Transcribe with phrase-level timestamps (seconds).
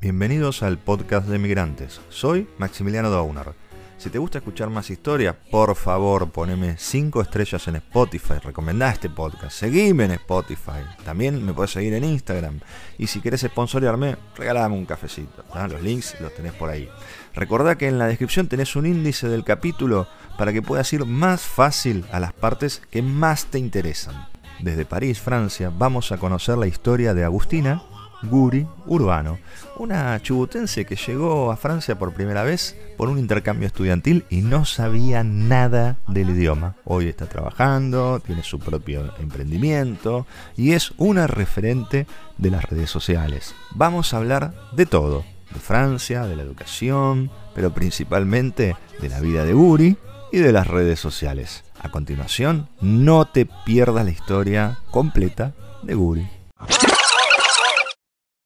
[0.00, 2.00] Bienvenidos al podcast de migrantes.
[2.08, 3.52] Soy Maximiliano Dauner.
[3.96, 9.10] Si te gusta escuchar más historias, por favor poneme 5 estrellas en Spotify, recomendá este
[9.10, 12.60] podcast, seguime en Spotify, también me puedes seguir en Instagram
[12.96, 16.88] y si querés sponsorearme, regalame un cafecito, los links los tenés por ahí.
[17.34, 20.06] Recordá que en la descripción tenés un índice del capítulo
[20.38, 24.28] para que puedas ir más fácil a las partes que más te interesan.
[24.60, 27.82] Desde París, Francia, vamos a conocer la historia de Agustina,
[28.22, 29.38] Guri Urbano,
[29.76, 34.64] una chubutense que llegó a Francia por primera vez por un intercambio estudiantil y no
[34.64, 36.74] sabía nada del idioma.
[36.84, 40.26] Hoy está trabajando, tiene su propio emprendimiento
[40.56, 42.06] y es una referente
[42.38, 43.54] de las redes sociales.
[43.72, 49.44] Vamos a hablar de todo, de Francia, de la educación, pero principalmente de la vida
[49.44, 49.96] de Guri
[50.32, 51.64] y de las redes sociales.
[51.80, 56.28] A continuación, no te pierdas la historia completa de Guri.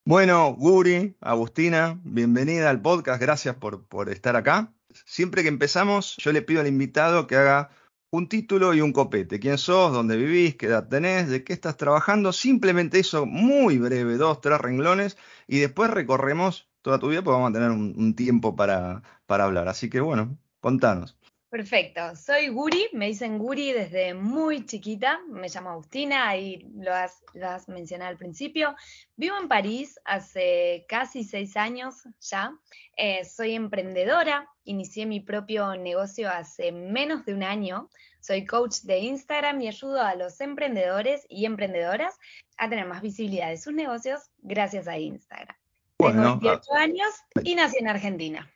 [0.04, 4.74] Bueno, Guri, Agustina, bienvenida al podcast, gracias por, por, estar acá.
[5.06, 7.70] Siempre que empezamos, yo le pido al invitado que haga
[8.10, 9.38] un título y un copete.
[9.38, 9.92] ¿Quién sos?
[9.92, 10.56] ¿Dónde vivís?
[10.56, 11.28] ¿Qué edad tenés?
[11.28, 12.32] ¿De qué estás trabajando?
[12.32, 17.50] Simplemente eso, muy breve, dos, tres renglones, y después recorremos toda tu vida, porque vamos
[17.50, 19.68] a tener un, un tiempo para, para hablar.
[19.68, 21.16] Así que bueno, contanos.
[21.52, 27.22] Perfecto, soy Guri, me dicen Guri desde muy chiquita, me llamo Agustina, ahí lo has,
[27.68, 28.74] mencionado al principio.
[29.16, 32.56] Vivo en París hace casi seis años ya,
[32.96, 39.00] eh, soy emprendedora, inicié mi propio negocio hace menos de un año, soy coach de
[39.00, 42.18] Instagram y ayudo a los emprendedores y emprendedoras
[42.56, 45.54] a tener más visibilidad de sus negocios gracias a Instagram.
[45.98, 47.10] Tengo 28 ah, años
[47.44, 48.50] y nací en Argentina.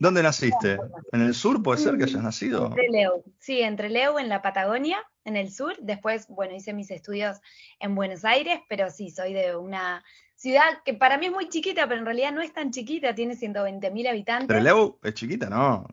[0.00, 0.78] ¿Dónde naciste?
[1.12, 2.66] ¿En el sur puede ser que hayas nacido?
[2.66, 5.76] Entre Leu, sí, entre Leu en la Patagonia, en el sur.
[5.80, 7.38] Después, bueno, hice mis estudios
[7.80, 10.04] en Buenos Aires, pero sí, soy de una
[10.36, 13.34] ciudad que para mí es muy chiquita, pero en realidad no es tan chiquita, tiene
[13.34, 14.48] 120 mil habitantes.
[14.48, 15.86] Pero Leu es chiquita, ¿no?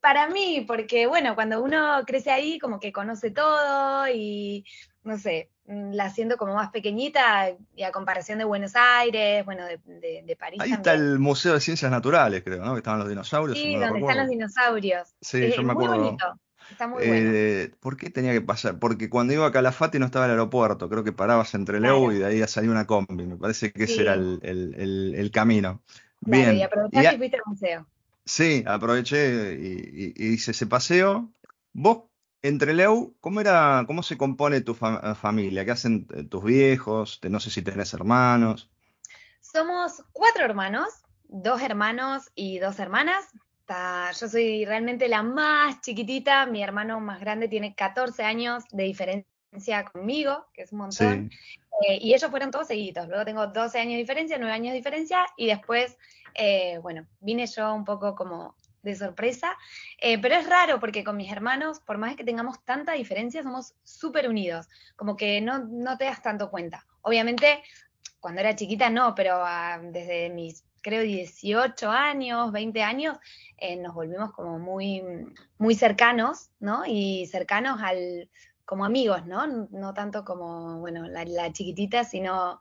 [0.00, 4.64] para mí, porque bueno, cuando uno crece ahí, como que conoce todo y
[5.02, 10.36] no sé, la siento como más pequeñita y a comparación de Buenos Aires, bueno, de,
[10.38, 10.60] París.
[10.60, 12.72] Ahí está el Museo de Ciencias Naturales, creo, ¿no?
[12.72, 13.56] Que estaban los dinosaurios.
[13.56, 15.14] Sí, donde están los dinosaurios.
[15.20, 15.94] Sí, yo me acuerdo.
[15.94, 16.40] Muy bonito.
[16.70, 17.30] Está muy bueno.
[17.32, 18.78] Eh, ¿Por qué tenía que pasar?
[18.78, 22.18] Porque cuando iba a Calafate no estaba el aeropuerto, creo que parabas entre Leu y
[22.18, 23.26] de ahí salía una combi.
[23.26, 25.82] Me parece que ese era el, camino.
[26.20, 26.56] Bien.
[26.56, 27.86] y aprovechaste y, fuiste al museo.
[28.24, 31.30] Sí, aproveché y, hice ese paseo.
[31.72, 32.09] Vos
[32.42, 35.64] entre Leu, ¿cómo era, cómo se compone tu familia?
[35.64, 37.20] ¿Qué hacen eh, tus viejos?
[37.28, 38.70] No sé si tenés hermanos.
[39.40, 40.88] Somos cuatro hermanos,
[41.28, 43.26] dos hermanos y dos hermanas.
[44.20, 49.84] Yo soy realmente la más chiquitita, mi hermano más grande tiene 14 años de diferencia
[49.92, 51.30] conmigo, que es un montón.
[51.86, 53.06] Eh, y ellos fueron todos seguidos.
[53.08, 55.96] Luego tengo 12 años de diferencia, 9 años de diferencia, y después,
[56.34, 59.56] eh, bueno, vine yo un poco como de sorpresa,
[59.98, 63.74] eh, pero es raro porque con mis hermanos, por más que tengamos tanta diferencia, somos
[63.84, 66.86] súper unidos, como que no, no te das tanto cuenta.
[67.02, 67.62] Obviamente,
[68.20, 73.18] cuando era chiquita no, pero ah, desde mis, creo, 18 años, 20 años,
[73.56, 75.02] eh, nos volvimos como muy,
[75.58, 76.84] muy cercanos, ¿no?
[76.86, 78.28] Y cercanos al,
[78.64, 79.46] como amigos, ¿no?
[79.46, 82.60] No tanto como, bueno, la, chiquitita, sino...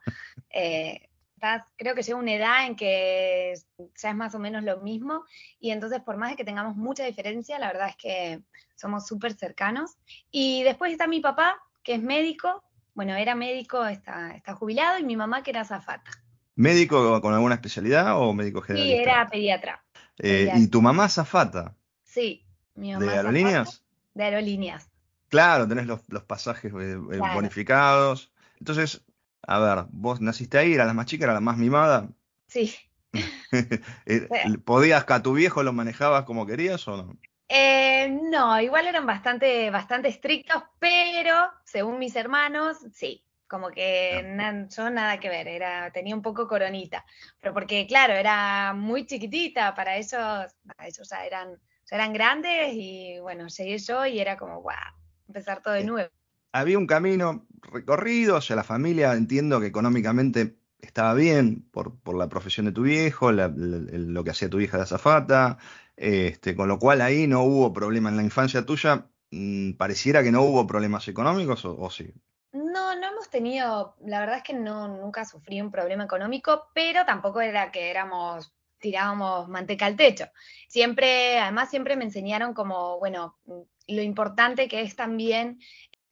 [0.50, 1.09] Eh,
[1.76, 3.54] creo que llega una edad en que
[3.96, 5.24] ya es más o menos lo mismo
[5.60, 8.42] y entonces por más de que tengamos mucha diferencia, la verdad es que
[8.76, 9.98] somos súper cercanos.
[10.32, 12.64] Y después está mi papá, que es médico,
[12.94, 16.12] bueno, era médico, está, está jubilado, y mi mamá que era zafata.
[16.56, 18.88] ¿Médico con alguna especialidad o médico general?
[18.88, 19.84] Sí, era pediatra.
[20.18, 21.76] Eh, ¿Y tu mamá zafata?
[22.04, 22.46] Sí,
[22.76, 23.06] mi mamá.
[23.06, 23.84] ¿De aerolíneas?
[24.14, 24.90] de aerolíneas.
[25.30, 28.32] Claro, tenés los, pasajes eh, eh, bonificados.
[28.60, 29.06] Entonces,
[29.50, 32.08] a ver, vos naciste ahí, eras la más chica, era la más mimada.
[32.48, 32.76] Sí.
[34.06, 34.28] Eh,
[34.64, 37.18] ¿Podías que a tu viejo lo manejabas como querías o no?
[37.48, 44.24] Eh, no, igual eran bastante, bastante estrictos, pero según mis hermanos, sí, como que
[44.70, 47.04] yo nada que ver, era, tenía un poco coronita,
[47.42, 51.60] pero porque claro, era muy chiquitita, para ellos, para ellos eran,
[51.90, 54.74] ya eran grandes y bueno, llegué yo y era como, wow,
[55.28, 56.12] empezar todo de nuevo
[56.52, 62.30] había un camino recorrido, o sea, la familia entiendo que económicamente estaba bien por, la
[62.30, 65.58] profesión de tu viejo, lo que hacía tu hija de azafata,
[65.98, 69.08] este, con lo cual ahí no hubo problema en la infancia tuya.
[69.32, 72.12] Mm, pareciera que no hubo problemas económicos o, sí.
[72.52, 77.06] No, no hemos tenido, la verdad es que no, nunca sufrí un problema económico, pero
[77.06, 80.26] tampoco era que éramos tirábamos manteca al techo.
[80.68, 83.38] Siempre, además siempre me enseñaron como, bueno,
[83.88, 85.60] lo importante que es también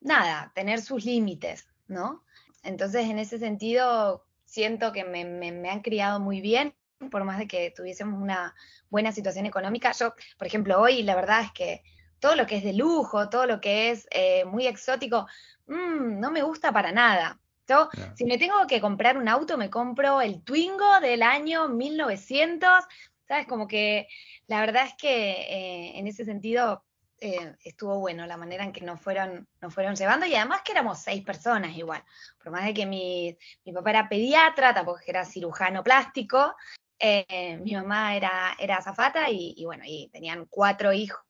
[0.01, 2.23] nada, tener sus límites, ¿no?
[2.63, 6.73] Entonces, en ese sentido, siento que me, me, han criado muy bien,
[7.11, 8.55] por más de que tuviésemos una
[8.89, 9.91] buena situación económica.
[9.91, 11.83] Yo, por ejemplo, hoy la verdad es que
[12.19, 15.27] todo lo que es de lujo, todo lo que es eh, muy exótico,
[15.67, 17.39] mm, no me gusta para nada.
[17.67, 22.69] Yo, si me tengo que comprar un auto, me compro el Twingo del año 1900,
[23.27, 23.45] ¿sabes?
[23.45, 24.07] Como que
[24.47, 26.83] la verdad es que eh, en ese sentido
[27.19, 30.71] eh, estuvo bueno la manera en que nos fueron, nos fueron llevando y además que
[30.71, 32.03] éramos seis personas igual.
[32.41, 33.35] Por más de que mi,
[33.65, 36.55] mi papá era pediatra, tampoco era cirujano plástico,
[36.99, 41.23] eh, mi mamá era, era azafata y, bueno, y tenían cuatro hijos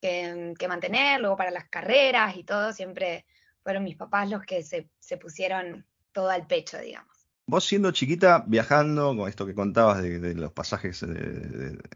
[0.00, 3.26] que, que, mantener, luego para las carreras y todo, siempre
[3.62, 7.12] fueron mis papás los que se, se pusieron todo al pecho, digamos.
[7.46, 11.04] Vos siendo chiquita, viajando, con esto que contabas de, los pasajes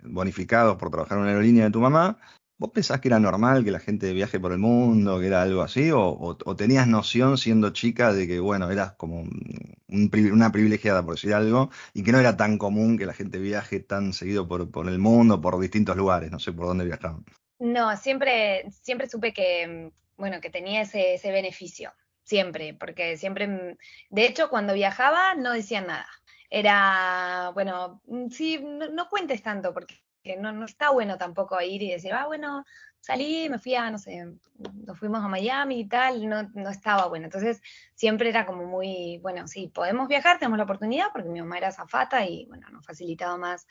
[0.02, 2.18] bonificados por trabajar en una aerolínea de tu mamá,
[2.62, 5.62] ¿vos pensás que era normal que la gente viaje por el mundo, que era algo
[5.62, 5.90] así?
[5.92, 9.24] ¿O, tenías noción siendo chica de que, bueno, eras como
[9.88, 13.80] una privilegiada, por decir algo, y que no era tan común que la gente viaje
[13.80, 16.30] tan seguido por, el mundo, por distintos lugares?
[16.30, 17.24] No sé por dónde viajaban.
[17.58, 21.92] No, siempre, siempre supe que, bueno, que tenía ese, ese beneficio
[22.22, 23.76] siempre, porque siempre, mm,
[24.10, 26.06] de hecho, cuando viajaba no decían nada.
[26.48, 29.96] Era, bueno, mm, sí, no, cuentes tanto, porque
[30.38, 32.64] no, no, está bueno tampoco ir y decir, ah, bueno,
[33.00, 34.24] salí, me fui a, no sé,
[34.86, 37.26] nos fuimos a Miami y tal, no, no estaba bueno.
[37.26, 37.60] Entonces,
[37.94, 41.72] siempre era como muy, bueno, sí, podemos viajar, tenemos la oportunidad, porque mi mamá era
[41.72, 43.66] zafata y, bueno, nos facilitaba más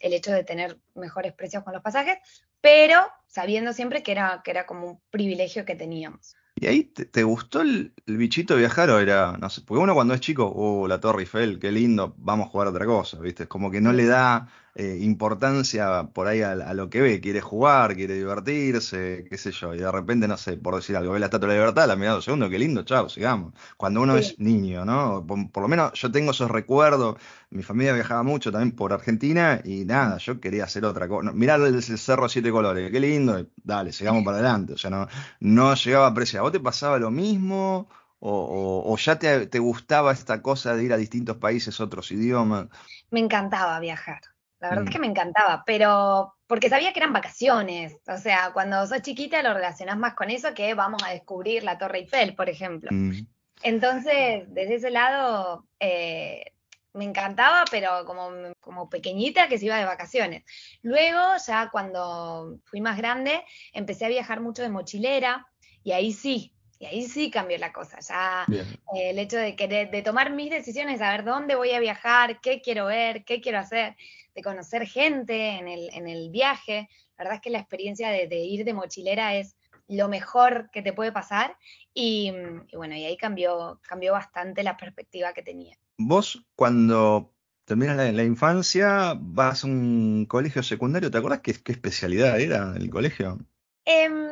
[0.00, 2.18] el hecho de tener mejores precios con los pasajes,
[2.60, 6.36] pero sabiendo siempre que era, que era como un privilegio que teníamos.
[6.56, 10.20] ¿Y ahí te, gustó el, bichito viajar o era, no sé, porque uno cuando es
[10.20, 13.48] chico, oh, la Torre Eiffel, qué lindo, vamos a jugar otra cosa, ¿viste?
[13.48, 17.94] Como que no le da eh, importancia por ahí a, lo que ve, quiere jugar,
[17.94, 21.26] quiere divertirse, qué sé yo, y de repente, no sé, por decir algo, ve la
[21.26, 23.54] Estatua de la Libertad, la mirada un segundo, qué lindo, chao, sigamos.
[23.76, 25.24] Cuando uno es niño, ¿no?
[25.26, 27.16] Por, lo menos yo tengo esos recuerdos,
[27.50, 31.30] mi familia viajaba mucho también por Argentina y nada, yo quería hacer otra cosa.
[31.32, 35.06] Mirar el, cerro siete colores, qué lindo, dale, sigamos para adelante, o sea, no,
[35.38, 36.42] no llegaba a apreciar.
[36.42, 37.88] ¿Vos te pasaba lo mismo?
[38.18, 42.68] O, ya te, te, gustaba esta cosa de ir a distintos países, otros idiomas?
[43.10, 44.33] Me encantaba viajar.
[44.60, 44.92] La verdad es mm.
[44.92, 47.96] que me encantaba, pero porque sabía que eran vacaciones.
[48.06, 51.78] O sea, cuando sos chiquita lo relacionás más con eso que vamos a descubrir la
[51.78, 52.90] Torre Eiffel, por ejemplo.
[52.92, 53.26] Mm.
[53.62, 56.52] Entonces, desde ese lado, eh,
[56.94, 58.30] me encantaba, pero como,
[58.60, 60.44] como pequeñita que se iba de vacaciones.
[60.82, 63.42] Luego, ya cuando fui más grande,
[63.72, 65.46] empecé a viajar mucho de mochilera
[65.82, 67.98] y ahí sí, y ahí sí cambió la cosa.
[68.00, 68.46] Ya
[68.94, 72.60] eh, el hecho de querer, de tomar mis decisiones, saber dónde voy a viajar, qué
[72.60, 73.96] quiero ver, qué quiero hacer,
[74.34, 76.88] de conocer gente en el, en el viaje.
[77.16, 79.56] La verdad es que la experiencia de, ir de mochilera es
[79.88, 81.56] lo mejor que te puede pasar
[81.92, 82.32] y,
[82.74, 85.76] bueno, y ahí cambió, cambió bastante la perspectiva que tenía.
[85.98, 87.32] Vos cuando
[87.64, 92.74] terminas la, la infancia vas a un colegio secundario, ¿te acuerdas qué, qué especialidad era
[92.76, 93.38] el colegio?
[93.84, 94.28] Em,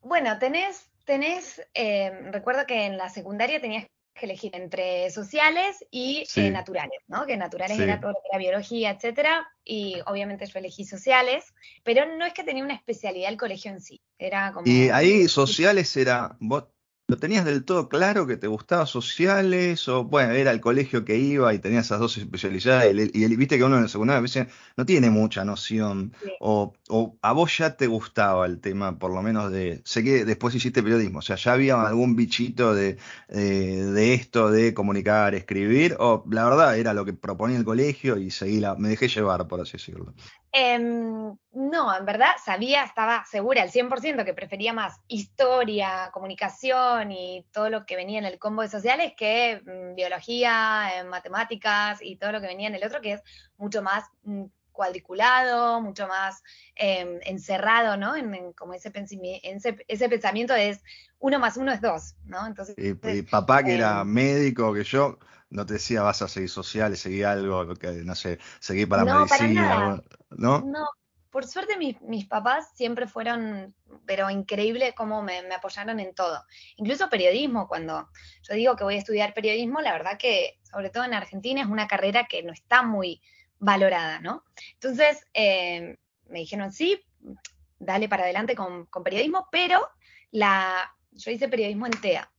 [0.00, 3.86] bueno, tenés, tenés, em, recuerdo que en la secundaria tenías
[4.16, 7.26] que elegir entre sociales y eh, naturales, ¿no?
[7.26, 11.54] Que naturales era todo lo que era biología, etcétera, y obviamente yo elegí sociales,
[11.84, 14.66] pero no es que tenía una especialidad el colegio en sí, era como...
[14.66, 16.64] Y ahí sociales era, vos
[17.08, 19.86] ¿Lo tenías del todo claro que te gustaba sociales?
[19.86, 23.62] O bueno, era el colegio que iba y tenía esas dos especialidades y, viste que
[23.62, 26.12] uno en el secundario a veces no tiene mucha noción.
[26.40, 26.72] O,
[27.22, 29.82] a vos ya te gustaba el tema, por lo menos de.
[29.84, 34.74] Sé que después hiciste periodismo, o sea, ya había algún bichito de, de esto de
[34.74, 38.88] comunicar, escribir, o la verdad era lo que proponía el colegio y seguí la, me
[38.88, 40.14] dejé llevar, por así decirlo.
[40.58, 47.44] Em, no, en verdad sabía, estaba segura al 100% que prefería más historia, comunicación y
[47.52, 52.16] todo lo que venía en el combo de sociales que mm, biología, eh, matemáticas y
[52.16, 53.22] todo lo que venía en el otro, que es
[53.58, 54.44] mucho más mm,
[54.76, 56.42] cuadriculado, mucho más
[56.76, 58.14] em, encerrado, ¿no?
[58.14, 58.92] En, como ese,
[59.42, 60.80] ese, ese, pensamiento es
[61.18, 62.46] uno más uno es dos, ¿no?
[62.46, 65.18] Entonces, y, papá que era em, médico, que yo,
[65.50, 69.14] no te decía vas a seguir sociales, seguir algo, que, no sé, seguir para la
[69.14, 70.60] medicina, ¿no?
[70.60, 70.86] No,
[71.30, 76.44] por suerte mis, mis, papás siempre fueron, pero increíble cómo me, me, apoyaron en todo.
[76.76, 78.08] Incluso periodismo, cuando
[78.42, 81.66] yo digo que voy a estudiar periodismo, la verdad que, sobre todo en Argentina, es
[81.66, 83.22] una carrera que no está muy
[83.58, 84.44] valorada, ¿no?
[84.74, 85.98] Entonces, eh,
[86.28, 87.00] me dijeron, sí,
[87.78, 89.80] dale para adelante con, periodismo, pero
[90.30, 92.30] la, yo hice periodismo en TEA.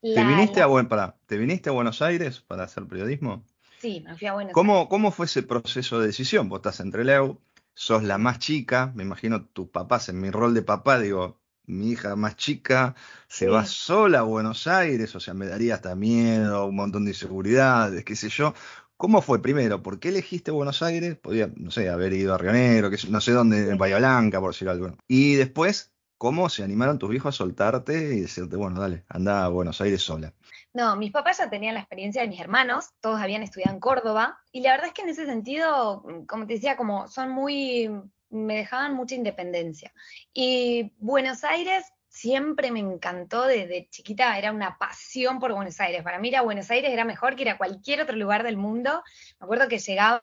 [0.00, 3.44] ¿Te, viniste a, ¿Te viniste a Buenos Aires para hacer periodismo?
[3.78, 4.88] Sí, me fui a Buenos ¿Cómo, Aires.
[4.90, 6.48] ¿Cómo fue ese proceso de decisión?
[6.48, 7.40] Vos estás entre Leo,
[7.74, 11.90] sos la más chica, me imagino tus papás, en mi rol de papá, digo, mi
[11.90, 12.94] hija más chica
[13.28, 17.10] se va sola a Buenos Aires, o sea, me daría hasta miedo, un montón de
[17.10, 18.54] inseguridades, qué sé yo.
[18.98, 19.80] ¿Cómo fue primero?
[19.80, 21.16] ¿Por qué elegiste Buenos Aires?
[21.16, 24.40] Podía, no sé, haber ido a Río Negro, que no sé dónde, en Bahía Blanca,
[24.40, 24.90] por decir algo.
[25.06, 29.48] Y después, ¿cómo se animaron tus hijos a soltarte y decirte, bueno, dale, anda a
[29.50, 30.34] Buenos Aires sola?
[30.74, 34.40] No, mis papás ya tenían la experiencia de mis hermanos, todos habían estudiado en Córdoba,
[34.50, 37.88] y la verdad es que en ese sentido, como te decía, como son muy,
[38.30, 39.92] me dejaban mucha independencia.
[40.34, 41.84] Y Buenos Aires
[42.18, 46.02] siempre me encantó desde chiquita, era una pasión por Buenos Aires.
[46.02, 48.56] Para mí ir a Buenos Aires era mejor que ir a cualquier otro lugar del
[48.56, 49.04] mundo.
[49.38, 50.22] Me acuerdo que llegaba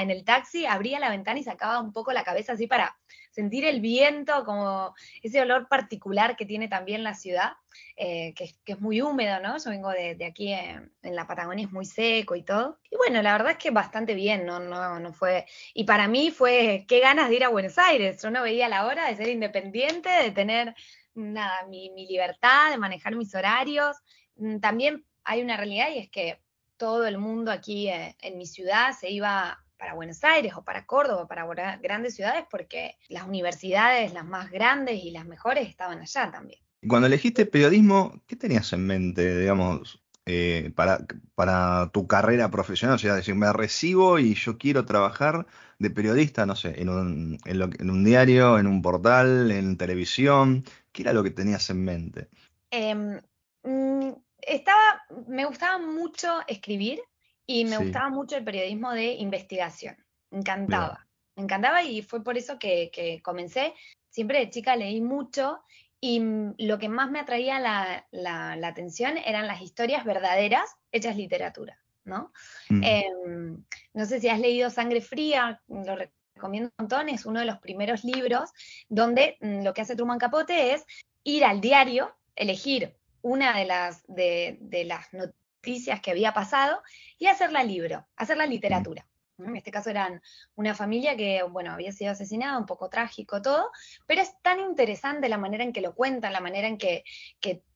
[0.00, 2.96] en el taxi, abría la ventana y sacaba un poco la cabeza así para
[3.30, 7.52] sentir el viento, como ese olor particular que tiene también la ciudad,
[7.96, 9.58] eh, que, es muy húmedo, ¿no?
[9.58, 12.80] Yo vengo de, aquí en, la Patagonia, es muy seco y todo.
[12.90, 14.58] Y bueno, la verdad es que bastante bien, ¿no?
[14.58, 15.46] No, no fue...
[15.72, 18.20] Y para mí fue, qué ganas de ir a Buenos Aires.
[18.20, 20.74] Yo no veía la hora de ser independiente, de tener,
[21.18, 23.96] nada, mi, mi libertad, de manejar mis horarios.
[24.36, 26.40] Mm, también hay una realidad y es que
[26.76, 30.86] todo el mundo aquí eh, en mi ciudad se iba para Buenos Aires o para
[30.86, 36.30] Córdoba, para grandes ciudades, porque las universidades, las más grandes y las mejores, estaban allá
[36.30, 36.60] también.
[36.86, 42.96] Cuando elegiste periodismo, ¿qué tenías en mente, digamos, eh, para, para tu carrera profesional?
[42.96, 45.46] O sea, decir, me recibo y yo quiero trabajar
[45.78, 50.64] de periodista, no sé, en un, en, un diario, en un portal, en televisión.
[50.98, 52.28] ¿Qué era lo que tenías en mente?
[52.72, 53.20] Em,
[53.62, 54.10] mm,
[54.42, 57.00] estaba, me gustaba mucho escribir,
[57.46, 59.96] y me gustaba mucho el periodismo de investigación.
[60.32, 61.06] Me encantaba.
[61.36, 63.74] Me encantaba y fue por eso que, comencé.
[64.10, 65.60] Siempre de chica leí mucho
[66.00, 66.20] y
[66.58, 72.32] lo que más me atraía la, atención eran las historias verdaderas hechas literatura, ¿no?
[72.70, 72.82] Mm.
[72.82, 73.64] Em,
[73.94, 75.96] no sé si has leído Sangre Fría, lo
[76.38, 78.50] recomiendo un montón, es uno de los primeros libros
[78.88, 80.86] donde mm, lo que hace Truman Capote es
[81.24, 86.80] ir al diario, elegir una de las, de, de las noticias que había pasado
[87.18, 89.06] y hacerla libro, hacerla literatura.
[89.38, 90.20] En este caso eran
[90.56, 93.70] una familia que, bueno, había sido asesinada, un poco trágico todo,
[94.06, 97.04] pero es tan interesante la manera en que lo cuentan, la manera en que,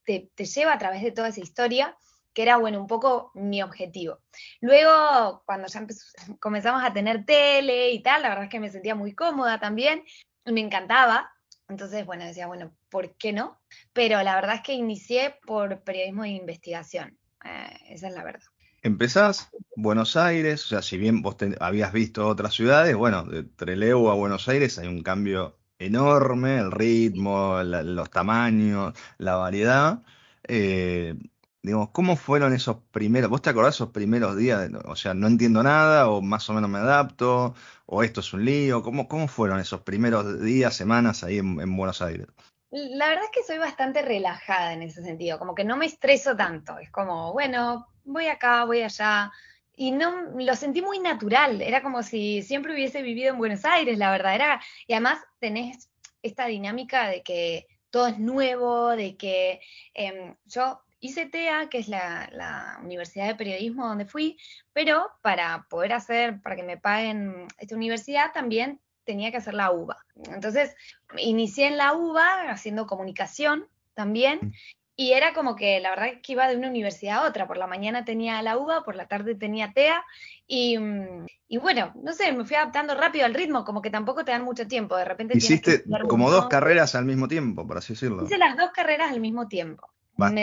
[0.05, 1.97] te, lleva a través de toda esa historia,
[2.35, 4.21] que era, bueno, un poco mi objetivo.
[4.61, 5.87] Luego, cuando ya
[6.41, 10.05] comenzamos a tener tele y tal, la verdad es que me sentía muy cómoda también,
[10.45, 11.31] me encantaba.
[11.69, 13.61] Entonces, bueno, decía, bueno, ¿por qué no?
[13.93, 17.19] Pero la verdad es que inicié por periodismo de investigación.
[17.45, 18.43] Eh, esa es la verdad.
[18.83, 24.11] Empezás Buenos Aires, o sea, si bien vos habías visto otras ciudades, bueno, de Trelew
[24.11, 30.03] a Buenos Aires hay un cambio enorme, el ritmo, los tamaños, la variedad.
[30.49, 31.15] Eh,
[31.63, 33.31] digamos, ¿cómo fueron esos primeros?
[33.31, 34.71] ¿Vos te acordás esos primeros días?
[34.85, 37.55] o sea, no entiendo nada, o más o menos me adapto,
[37.87, 38.83] o esto es un lío.
[38.83, 42.27] ¿Cómo, cómo fueron esos primeros días, semanas ahí en Buenos Aires?
[42.73, 46.35] La verdad es que soy bastante relajada en ese sentido, como que no me estreso
[46.35, 49.31] tanto, es como, bueno, voy acá, voy allá,
[49.77, 53.99] y no lo sentí muy natural, era como si siempre hubiese vivido en Buenos Aires,
[53.99, 55.91] la verdad, era, y además tenés
[56.23, 59.61] esta dinámica de que todo es nuevo, de que
[59.93, 64.39] em, yo hice TEA, que es la, la, Universidad de Periodismo donde fui,
[64.73, 69.73] pero para poder hacer, para que me paguen esta universidad, también tenía que hacer la
[69.73, 69.99] UBA.
[70.33, 70.75] Entonces,
[71.19, 74.39] inicié en la UBA haciendo comunicación también.
[74.43, 74.53] Mm.
[74.95, 77.49] Y era como que la verdad que iba de una universidad a otra.
[77.49, 80.05] Por la mañana tenía la UBA, por la tarde tenía TEA.
[80.47, 84.25] Y, mm, y bueno, no sé, me fui adaptando rápido al ritmo, como que tampoco
[84.25, 84.97] te dan mucho tiempo.
[84.97, 85.37] De repente.
[85.37, 88.25] Hiciste como dos carreras al mismo tiempo, por así decirlo.
[88.25, 89.91] Hice las dos carreras al mismo tiempo.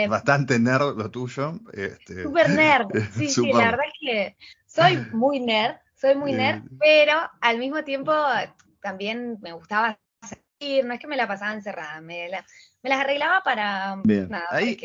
[0.08, 1.60] Bastante nerd lo tuyo.
[1.74, 2.24] Este...
[2.24, 2.88] Super nerd.
[3.14, 7.84] Sí, sí, la verdad es que soy muy nerd soy muy nerd, pero al mismo
[7.84, 8.14] tiempo
[8.82, 13.98] también me gustaba salir, no es que me la pasaba encerrada, me, las arreglaba para
[14.06, 14.78] nada, ahí,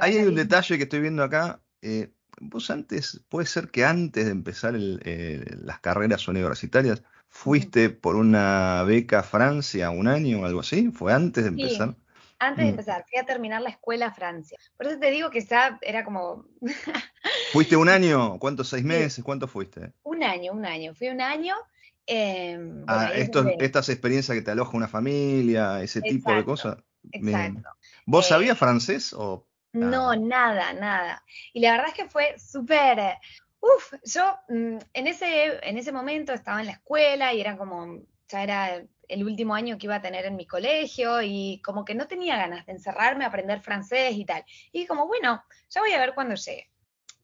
[0.00, 1.60] hay un detalle que estoy viendo acá.
[1.82, 8.82] Eh, vos antes, puede ser que antes de empezar las carreras universitarias, fuiste por una
[8.84, 11.96] beca a Francia un año o algo así, ¿fue antes de empezar?
[12.38, 12.74] Antes de mm.
[12.74, 14.58] empezar, fui a terminar la escuela a Francia.
[14.76, 16.44] Por eso te digo que ya era como...
[17.52, 18.38] ¿Fuiste un año?
[18.38, 18.68] ¿Cuántos?
[18.68, 19.24] ¿Seis meses?
[19.24, 19.92] ¿Cuánto fuiste?
[20.02, 20.94] Un año, un año.
[20.94, 21.54] Fui un año.
[22.06, 26.76] Em, ah, estas experiencias que te aloja una familia, ese tipo de cosas.
[27.10, 27.68] Exacto.
[28.04, 29.46] ¿Vos eh, sabías francés o...?
[29.72, 31.22] No, nada, nada.
[31.52, 33.18] Y la verdad es que fue súper...
[33.60, 38.00] Uf, yo mm, en ese, en ese momento estaba en la escuela y era como,
[38.28, 41.94] ya era el último año que iba a tener en mi colegio y como que
[41.94, 44.44] no tenía ganas de encerrarme a aprender francés y tal.
[44.72, 46.70] Y como, bueno, ya voy a ver cuando llegue.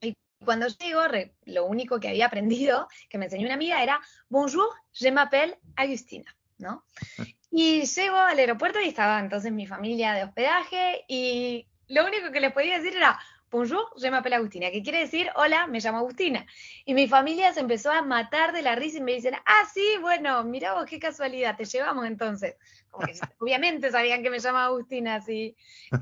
[0.01, 1.01] Y cuando llego,
[1.45, 3.99] lo único que había aprendido, que me enseñó una amiga, era
[4.29, 6.83] Bonjour, je m'appelle Agustina, ¿no?
[7.55, 12.39] Y llego al aeropuerto y estaba entonces mi familia de hospedaje y lo único que
[12.39, 13.19] les podía decir era,
[13.53, 16.43] bonjour, je m'appelle Agustina, que quiere decir, hola, me llamo Agustina.
[16.85, 19.85] Y mi familia se empezó a matar de la risa y me dicen, ah, sí,
[20.01, 22.57] bueno, mira vos qué casualidad, te llevamos entonces.
[23.39, 25.55] obviamente sabían que me llamaba Agustina, así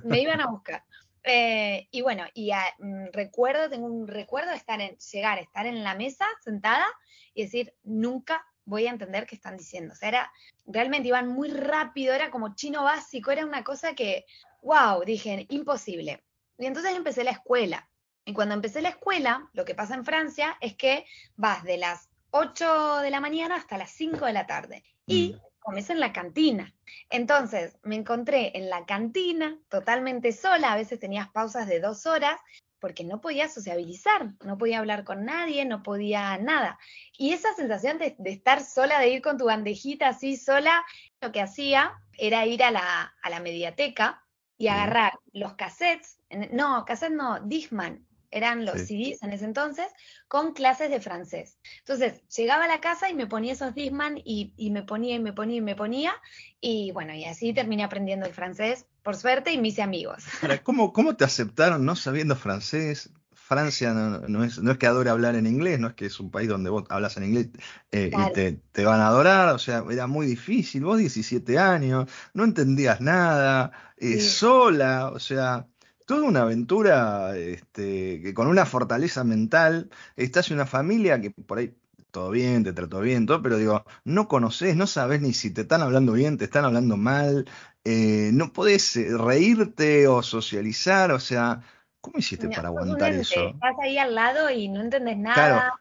[0.06, 0.86] me iban a buscar.
[1.24, 5.84] Eh, y bueno, y mm, recuerdo, tengo un recuerdo de estar en, llegar, estar en
[5.84, 6.88] la mesa sentada
[7.34, 9.92] y decir, nunca voy a entender qué están diciendo.
[9.92, 10.32] O sea, era,
[10.66, 14.26] realmente iban muy rápido, era como chino básico, era una cosa que,
[14.62, 16.24] wow, dije, imposible.
[16.62, 17.90] Y entonces empecé la escuela.
[18.24, 22.08] Y cuando empecé la escuela, lo que pasa en Francia es que vas de las
[22.30, 24.84] 8 de la mañana hasta las 5 de la tarde.
[25.08, 25.40] Y mm.
[25.60, 26.72] comes en la cantina.
[27.10, 32.40] Entonces me encontré en la cantina totalmente sola, a veces tenías pausas de dos horas,
[32.80, 36.78] porque no podía sociabilizar, no podía hablar con nadie, no podía nada.
[37.18, 40.86] Y esa sensación de, estar sola, de ir con tu bandejita así sola,
[41.22, 44.24] lo que hacía era ir a la, a la mediateca
[44.62, 46.20] y agarrar los cassettes,
[46.52, 49.88] no, cassettes no, Disman, eran los CDs en ese entonces,
[50.28, 51.58] con clases de francés.
[51.80, 55.20] Entonces, llegaba a la casa y me ponía esos Disman y, y, me ponía y
[55.20, 56.14] me ponía y me ponía,
[56.60, 60.26] y bueno, y así terminé aprendiendo el francés, por suerte, y me hice amigos.
[60.64, 63.12] ¿cómo, ¿Cómo te aceptaron no sabiendo francés?
[63.52, 66.32] Francia no, es, no es que adore hablar en inglés, no es que es un
[66.32, 67.50] país donde vos hablas en inglés
[67.92, 68.32] eh, y
[68.72, 73.74] te, van a adorar, o sea, era muy difícil, vos 17 años, no entendías nada,
[73.98, 75.68] eh, sola, o sea,
[76.06, 81.58] toda una aventura este, que con una fortaleza mental, estás en una familia que por
[81.58, 81.76] ahí
[82.10, 85.62] todo bien, te trató bien, todo, pero digo, no conoces, no sabes ni si te
[85.62, 87.50] están hablando bien, te están hablando mal,
[87.84, 91.64] eh, no podés reírte o socializar, o sea,
[92.02, 93.50] ¿Cómo hiciste para aguantar eso?
[93.50, 95.74] Estás ahí al lado y no entendés nada.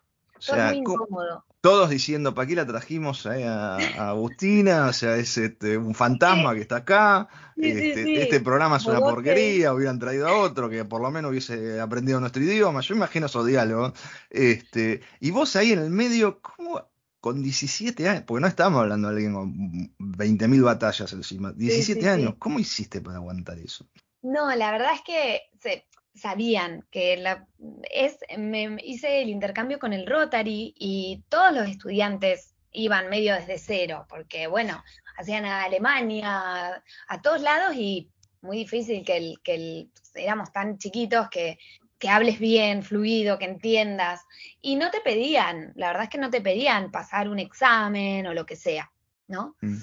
[0.46, 1.44] todo es muy incómodo.
[1.62, 3.76] Todos diciendo, ¿para qué la trajimos a,
[4.10, 4.86] Agustina?
[4.86, 7.28] O sea, es este, un fantasma que está acá.
[7.56, 11.78] este, este, programa es una porquería, hubieran traído a otro que por lo menos hubiese
[11.80, 12.80] aprendido nuestro idioma.
[12.80, 13.92] Yo imagino esos diálogos.
[14.30, 16.82] Este, y vos ahí en el medio, ¿cómo,
[17.20, 19.52] con 17 años, porque no estábamos hablando de alguien con
[19.98, 23.86] 20.000 batallas encima, 17 años, ¿cómo hiciste para aguantar eso?
[24.22, 27.46] No, la verdad es que se, sabían que la,
[27.90, 33.58] es, me hice el intercambio con el Rotary y todos los estudiantes iban medio desde
[33.58, 34.82] cero, porque bueno,
[35.16, 38.10] hacían a Alemania, a todos lados y
[38.42, 41.58] muy difícil que, el, que el, éramos tan chiquitos que,
[41.98, 44.22] que hables bien, fluido, que entiendas.
[44.60, 48.34] Y no te pedían, la verdad es que no te pedían pasar un examen o
[48.34, 48.90] lo que sea,
[49.26, 49.56] ¿no?
[49.60, 49.78] Mm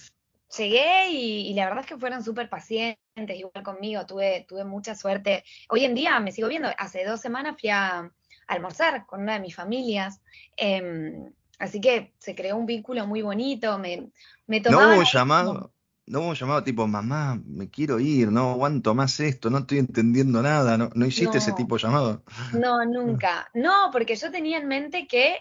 [0.58, 5.43] llegué y, la verdad es que fueron súper pacientes, igual conmigo, tuve, tuve mucha suerte.
[5.70, 8.12] Hoy en día me sigo viendo, hace dos semanas fui a,
[8.48, 10.22] almorzar con una de mis familias,
[10.56, 14.10] em, así que se creó un vínculo muy bonito, me,
[14.48, 14.62] me.
[14.62, 15.74] No hubo llamado,
[16.06, 20.41] no hubo llamado tipo, mamá, me quiero ir, no aguanto más esto, no estoy entendiendo
[20.41, 22.24] nada, no, no hiciste ese tipo de llamado.
[22.54, 23.50] No, nunca.
[23.54, 25.38] No, porque yo tenía en mente que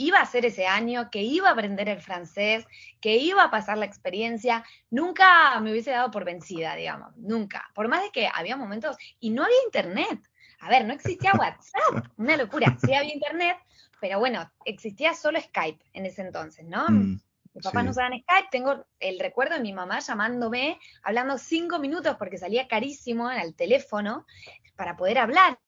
[0.00, 2.66] iba a ser ese año, que iba a aprender el francés,
[3.02, 7.70] que iba a pasar la experiencia, nunca me hubiese dado por vencida, digamos, nunca.
[7.74, 10.18] Por más de que había momentos y no había internet.
[10.60, 12.74] A ver, no existía WhatsApp, una locura.
[12.82, 13.58] Sí había internet,
[14.00, 16.88] pero bueno, existía solo Skype en ese entonces, ¿no?
[16.88, 17.20] Mm,
[17.52, 22.16] Mis papás no usaban Skype, tengo el recuerdo de mi mamá llamándome, hablando cinco minutos
[22.18, 24.24] porque salía carísimo el teléfono
[24.76, 25.58] para poder hablar.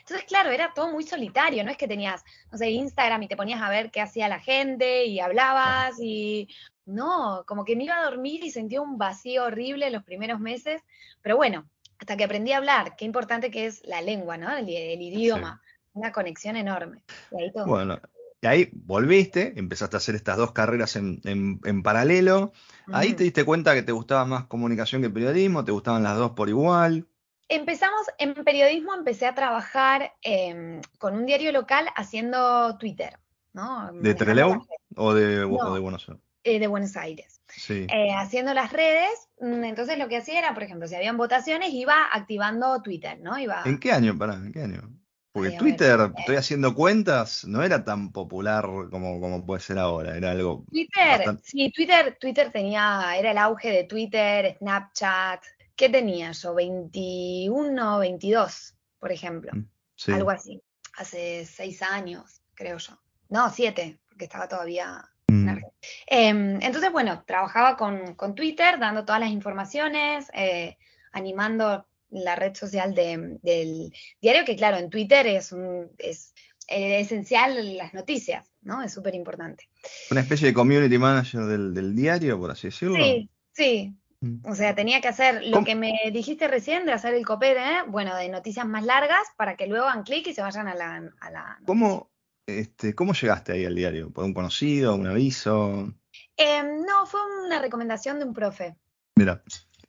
[0.00, 3.36] Entonces, claro, era todo muy solitario, no es que tenías, no sé, Instagram y te
[3.36, 6.48] ponías a ver qué hacía la gente y hablabas y
[6.86, 10.82] no, como que me iba a dormir y sentía un vacío horrible los primeros meses,
[11.22, 14.56] pero bueno, hasta que aprendí a hablar, qué importante que es la lengua, ¿no?
[14.56, 15.60] El, idioma,
[15.92, 17.02] una conexión enorme.
[17.32, 18.00] Y ahí Bueno,
[18.40, 22.52] y ahí volviste, empezaste a hacer estas dos carreras en, en, paralelo.
[22.92, 26.32] Ahí te diste cuenta que te gustaba más comunicación que periodismo, te gustaban las dos
[26.32, 27.06] por igual.
[27.48, 33.18] Empezamos en periodismo, empecé a trabajar em, con un diario local haciendo Twitter.
[33.52, 33.90] ¿no?
[33.92, 34.64] ¿De Trelew
[34.96, 36.22] o de, Buenos Aires?
[36.44, 37.40] Eh, de Buenos Aires.
[37.48, 37.86] Sí.
[37.90, 41.72] Eh, haciendo las redes, mm, entonces lo que hacía era, por ejemplo, si habían votaciones,
[41.72, 43.38] iba activando Twitter, ¿no?
[43.38, 43.62] Iba...
[43.64, 44.90] ¿En qué año, pará, en qué año?
[45.32, 46.12] Porque Twitter, eh.
[46.18, 50.64] estoy haciendo cuentas, no era tan popular como, como puede ser ahora, era algo...
[50.70, 55.42] Twitter, sí, Twitter, Twitter tenía, era el auge de Twitter, Snapchat,
[55.78, 56.54] ¿qué tenía yo?
[56.54, 59.52] 21, 22, por ejemplo.
[59.54, 60.60] Mm, Algo así.
[60.98, 63.00] Hace seis años, creo yo.
[63.30, 65.48] No, siete, porque estaba todavía mm.
[66.08, 70.76] em, entonces, bueno, trabajaba con, Twitter, dando todas las informaciones, eh,
[71.12, 76.34] animando la red social del diario, que claro, en Twitter es, un, es
[76.66, 78.82] eh, esencial las noticias, ¿no?
[78.82, 79.68] Es súper importante.
[80.10, 82.96] Una especie de community manager del, del, diario, por así decirlo.
[82.96, 83.94] Sí, Sí.
[84.44, 87.82] O sea, tenía que hacer lo que me dijiste recién de hacer el copete, ¿eh?
[87.86, 91.12] bueno, de noticias más largas para que luego hagan clic y se vayan a la...
[91.20, 92.10] A la ¿Cómo,
[92.46, 94.10] este, ¿Cómo llegaste ahí al diario?
[94.10, 95.94] ¿Por un conocido, un aviso?
[96.36, 98.76] Em, no, fue una recomendación de un profe.
[99.14, 99.42] Mira.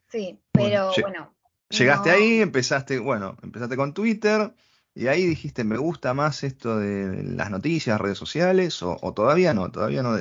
[0.08, 1.34] Sí, pero bueno.
[1.68, 4.52] Llegaste ahí, empezaste, bueno, empezaste con Twitter
[4.94, 9.70] y ahí dijiste, me gusta más esto de las noticias, redes sociales, o, todavía no,
[9.70, 10.16] todavía no,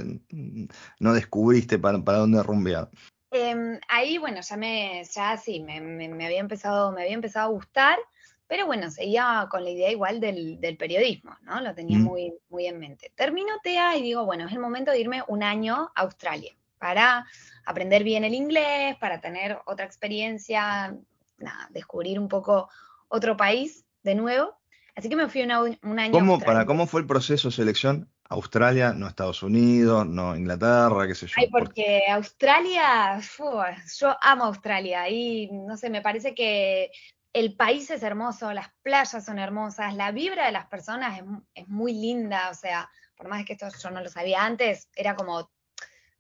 [1.00, 2.90] no descubriste para, para dónde rumbear.
[3.32, 7.52] Em, ahí, bueno, ya me, ya sí, me, me, había empezado, me había empezado a
[7.52, 8.00] gustar,
[8.48, 11.62] pero bueno, seguía con la idea igual del, del periodismo, ¿no?
[11.62, 13.12] Lo tenía muy, muy en mente.
[13.16, 17.28] Termino TEA y digo, bueno, es el momento de irme un año a Australia para
[17.66, 20.98] aprender bien el inglés, para tener otra experiencia,
[21.38, 22.70] nada, descubrir un poco
[23.10, 24.58] otro país de nuevo.
[24.96, 25.52] Así que me fui un
[26.00, 26.12] año.
[26.12, 28.10] ¿Cómo, para, ¿Cómo fue el proceso de selección?
[28.30, 31.34] Australia, no Estados Unidos, no Inglaterra, qué sé yo.
[31.38, 36.92] Ay, porque Australia, yo amo Australia y no sé, me parece que
[37.34, 41.68] el país es hermoso, las playas son hermosas, la vibra de las personas es, es
[41.68, 45.50] muy linda, o sea, por más que esto yo no lo sabía antes, era como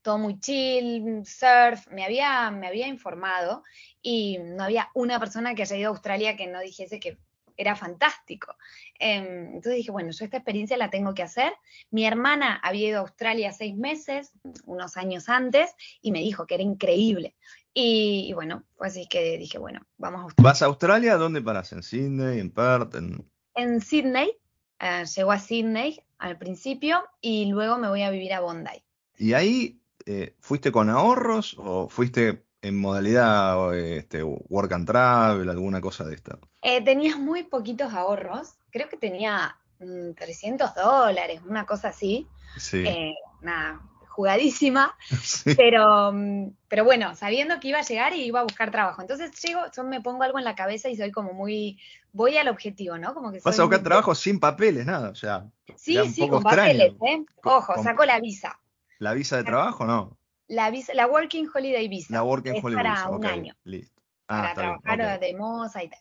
[0.01, 3.63] todo muy chill, surf, me había, me había informado
[4.01, 7.19] y no había una persona que haya ido a Australia que no dijese que
[7.59, 8.55] era fantástico.
[8.97, 11.51] Em, entonces dije, bueno, yo esta experiencia la tengo que hacer.
[11.91, 14.31] Mi hermana había ido a Australia seis meses,
[14.65, 17.35] unos años antes, y me dijo que era increíble.
[17.73, 20.49] Y, bueno, pues así que dije, bueno, vamos a Australia.
[20.49, 21.17] ¿Vas a Australia?
[21.17, 21.73] ¿Dónde paras?
[21.73, 22.39] ¿En Sydney?
[22.39, 22.95] ¿En Perth?
[22.95, 24.31] En, en Sydney.
[24.79, 28.83] Eh, llegó a Sydney al principio y luego me voy a vivir a Bondi.
[29.17, 35.81] ¿Y ahí eh, ¿fuiste con ahorros o fuiste en modalidad este, work and travel, alguna
[35.81, 36.37] cosa de esta?
[36.61, 42.27] Eh, tenía muy poquitos ahorros, creo que tenía 300 mm, dólares, una cosa así.
[42.57, 42.83] Sí.
[42.85, 43.81] Eh, nada,
[44.19, 44.97] jugadísima,
[45.55, 49.01] pero, mm, pero bueno, sabiendo que iba a llegar y iba a buscar trabajo.
[49.01, 51.79] Entonces llego, yo me pongo algo en la cabeza y soy como muy,
[52.11, 53.13] voy al objetivo, ¿no?
[53.13, 55.49] Como que Vas a buscar trabajo sin papeles, nada, o sea.
[55.77, 57.23] Sí, sí, con papeles, ¿eh?
[57.43, 58.59] Ojo, saco la visa.
[58.97, 60.18] ¿La visa de trabajo no?
[60.49, 62.13] La, visa, la Working Holiday Visa.
[62.13, 63.55] La Working es Holiday para un año.
[63.63, 64.01] Listo.
[64.27, 65.99] Ah, para trabajar de moza y tal.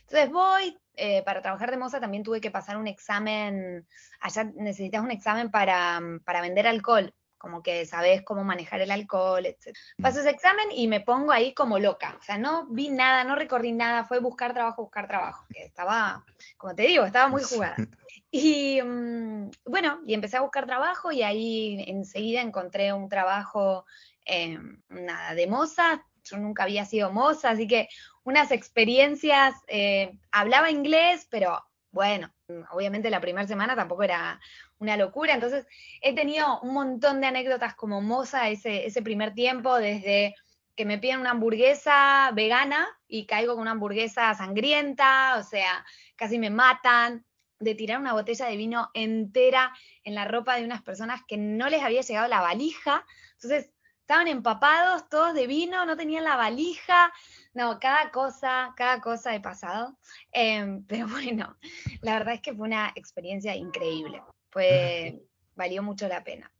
[0.00, 3.86] Entonces voy, eh, para trabajar de moza también tuve que pasar un examen,
[4.20, 9.46] allá necesitas un examen para, para vender alcohol, como que sabes cómo manejar el alcohol,
[9.46, 9.76] etc.
[9.96, 10.02] Mm.
[10.02, 13.36] Paso ese examen y me pongo ahí como loca, o sea, no vi nada, no
[13.36, 16.24] recorrí nada, fue buscar trabajo, buscar trabajo, que estaba,
[16.56, 17.76] como te digo, estaba muy jugada.
[18.30, 23.86] Y mm, bueno, y empecé a buscar trabajo y ahí enseguida encontré un trabajo,
[24.26, 26.04] em, nada, de moza.
[26.24, 27.88] Yo nunca había sido moza, así que
[28.24, 32.30] unas experiencias, eh, hablaba inglés, pero bueno,
[32.70, 34.38] obviamente la primera semana tampoco era
[34.78, 35.66] una locura, entonces
[36.00, 40.34] he tenido un montón de anécdotas como moza ese, ese primer tiempo, desde
[40.76, 46.38] que me piden una hamburguesa vegana y caigo con una hamburguesa sangrienta, o sea, casi
[46.38, 47.24] me matan,
[47.60, 49.72] de tirar una botella de vino entera
[50.04, 53.04] en la ropa de unas personas que no les había llegado la valija.
[53.34, 57.12] Entonces, estaban empapados todos de vino, no tenían la valija.
[57.54, 59.98] No, cada cosa, cada cosa he pasado.
[60.32, 61.56] Em, pero bueno,
[62.02, 64.22] la verdad es que fue una experiencia increíble.
[64.50, 65.22] Fue,
[65.56, 66.50] valió mucho la pena.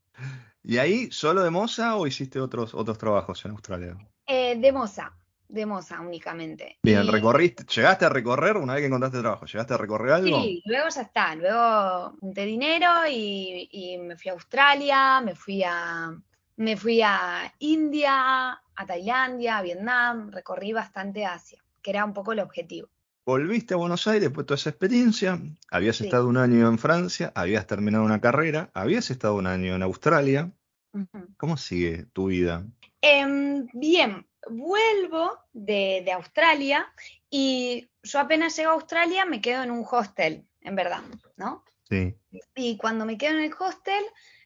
[0.62, 3.96] ¿Y ahí solo de moza o hiciste otros, otros trabajos en Australia?
[4.26, 5.14] Eh, de moza
[5.48, 6.78] de Moza únicamente.
[6.82, 10.42] Bien, recorriste, llegaste a recorrer una vez que encontraste trabajo, ¿llegaste a recorrer algo?
[10.42, 16.14] Sí, luego ya está, luego junté dinero y, me fui a Australia, me fui a,
[16.56, 22.32] me fui a India, a Tailandia, a Vietnam, recorrí bastante Asia, que era un poco
[22.32, 22.88] el objetivo.
[23.28, 25.38] Volviste a Buenos Aires después de toda esa experiencia,
[25.70, 29.82] habías estado un año en Francia, habías terminado una carrera, habías estado un año en
[29.82, 30.50] Australia.
[31.36, 32.64] ¿Cómo sigue tu vida?
[33.02, 36.90] Em, bien, vuelvo de, Australia
[37.28, 41.02] y yo apenas llego a Australia me quedo en un hostel, en verdad,
[41.36, 41.66] ¿no?
[41.86, 42.14] Sí.
[42.56, 44.04] Y cuando me quedo en el hostel,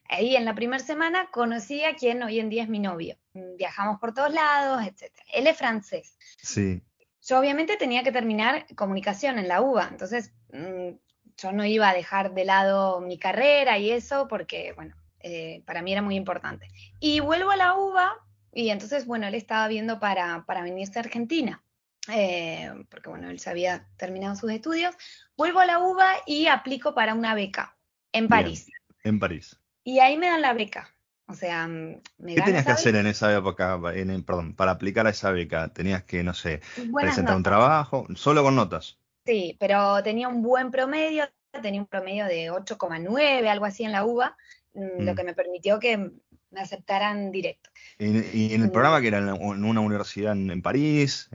[0.09, 3.15] ahí en la primera semana conocí a quien hoy en día es mi novio.
[3.33, 5.09] Viajamos por todos lados, etc.
[5.33, 6.17] Él es francés.
[6.37, 6.81] Sí.
[7.25, 10.89] Yo obviamente tenía que terminar comunicación en la UBA, entonces mm,
[11.37, 15.81] yo no iba a dejar de lado mi carrera y eso porque, bueno, eh, para
[15.81, 16.67] mí era muy importante.
[16.99, 18.13] Y vuelvo a la UBA
[18.51, 21.63] y entonces, bueno, él estaba viendo para, para venirse a Argentina,
[22.09, 24.95] eh, porque, bueno, él se había terminado sus estudios.
[25.37, 27.77] Vuelvo a la UBA y aplico para una beca
[28.11, 28.67] en París.
[29.03, 29.57] en París.
[29.83, 30.92] Y ahí me dan la beca.
[31.27, 35.11] O sea, me ¿Qué tenías que hacer en esa época, en, perdón, para aplicar a
[35.11, 35.69] esa beca?
[35.69, 36.61] ¿Tenías que, no sé,
[36.93, 38.05] presentar un trabajo?
[38.15, 38.99] ¿Solo con notas?
[39.25, 41.25] Sí, pero tenía un buen promedio,
[41.61, 44.35] tenía un promedio de 8,9, algo así en la UBA,
[44.73, 45.15] mm, lo mm.
[45.15, 47.69] que me permitió que me aceptaran directo.
[47.97, 51.29] ¿Y, en el programa que era en, una universidad en, París?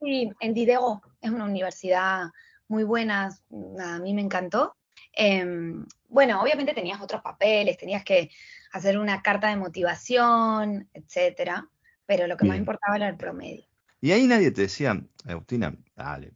[0.00, 2.28] Sí, en Diderot, es una universidad
[2.68, 3.36] muy buena,
[3.80, 4.76] a mí me encantó.
[5.12, 8.30] Em, bueno, obviamente tenías otros papeles, tenías que
[8.74, 11.68] hacer una carta de motivación, etcétera,
[12.06, 13.64] pero lo que más importaba era el promedio.
[14.00, 16.32] Y ahí nadie te decía, Agustina, dale,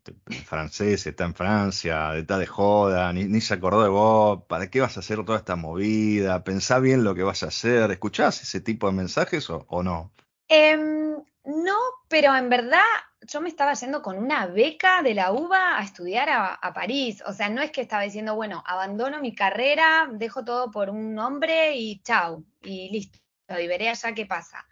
[0.46, 4.96] francés, está en Francia, está de joda, ni, se acordó de vos, ¿para qué vas
[4.96, 6.44] a hacer toda esta movida?
[6.44, 7.90] Pensá bien lo que vas a hacer.
[7.90, 10.12] ¿Escuchás ese tipo de mensajes o, no?
[10.46, 12.84] Em, no, pero en verdad
[13.26, 17.22] yo me estaba yendo con una beca de la UBA a estudiar a, a, París.
[17.26, 21.18] O sea, no es que estaba diciendo, bueno, abandono mi carrera, dejo todo por un
[21.18, 24.66] hombre y chau, y listo, y veré allá qué pasa.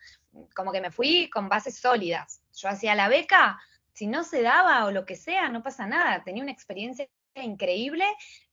[0.54, 3.60] Como que me fui con bases sólidas yo hacía la beca,
[3.92, 6.22] si no se daba o lo que sea, no pasa nada.
[6.24, 8.04] Tenía una experiencia increíble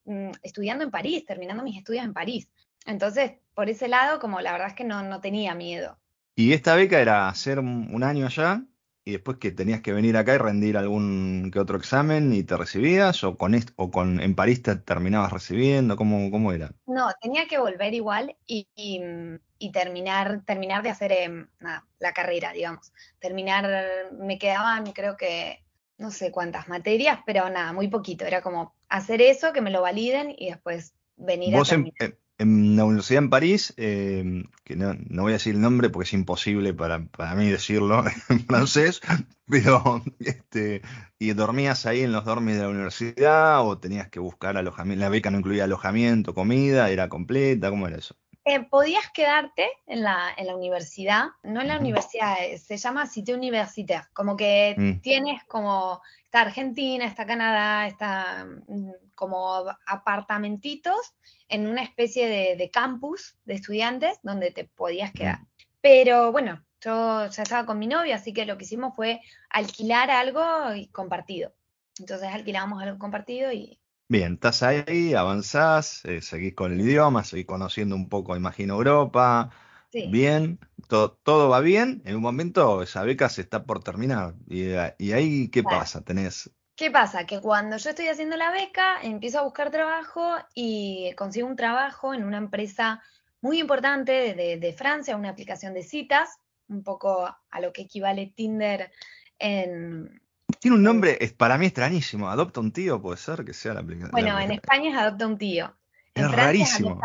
[0.05, 2.49] mm, estudiando en París, terminando mis estudios en París.
[2.85, 5.97] Entonces, por ese lado, como la verdad es que no, no tenía miedo.
[6.35, 8.63] ¿Y esta beca era hacer un año allá
[9.05, 12.55] y después que tenías que venir acá y rendir algún que otro examen y te
[12.55, 17.47] recibías o con o con en París te terminabas recibiendo cómo, cómo era no tenía
[17.47, 21.47] que volver igual y, y, terminar terminar de hacer em,
[21.99, 22.91] la carrera digamos.
[23.19, 23.67] Terminar
[24.19, 25.63] me quedaban creo que
[25.97, 28.25] no sé cuántas materias pero nada muy poquito.
[28.25, 31.93] Era como hacer eso que me lo validen y después venir a terminar.
[31.99, 36.07] En, en la universidad en París, em, que no, voy a decir el nombre porque
[36.07, 36.99] es imposible para,
[37.35, 39.01] mí decirlo en francés,
[39.47, 40.81] pero este,
[41.19, 45.01] ¿y dormías ahí en los dormis de la universidad o tenías que buscar alojamiento?
[45.03, 48.15] La beca no incluía alojamiento, comida, era completa, ¿cómo era eso?
[48.45, 53.07] Eh, podías quedarte en la, en la universidad, no en la universidad, eh, se llama
[53.07, 54.99] Cité Universitaire, como que mm.
[54.99, 61.15] tienes como, está Argentina, está Canadá, está mm, como apartamentitos
[61.47, 65.17] en una especie de, campus de estudiantes donde te podías mm.
[65.17, 65.39] quedar.
[65.79, 70.11] Pero bueno, yo ya estaba con mi novia, así que lo que hicimos fue alquilar
[70.11, 71.53] algo y compartido.
[71.97, 77.45] Entonces alquilábamos algo compartido y Bien, estás ahí, avanzás, eh, seguís con el idioma, seguís
[77.45, 79.49] conociendo un poco, imagino, Europa.
[80.09, 82.01] Bien, todo, va bien.
[82.05, 84.35] En un momento esa beca se está por terminar.
[84.47, 84.73] ¿Y,
[85.11, 86.01] ahí qué pasa?
[86.01, 87.25] ¿Tenés ¿Qué pasa?
[87.25, 92.13] Que cuando yo estoy haciendo la beca, empiezo a buscar trabajo y consigo un trabajo
[92.15, 93.01] en una empresa
[93.41, 98.33] muy importante de, de, Francia, una aplicación de citas, un poco a lo que equivale
[98.35, 98.91] Tinder
[99.37, 100.22] en,
[100.59, 102.29] tiene un nombre, es, para mí extrañísimo.
[102.29, 104.11] Adopta un tío, puede ser que sea la aplicación.
[104.11, 105.75] Bueno, en España es Adopta un tío.
[106.13, 106.99] es rarísimo.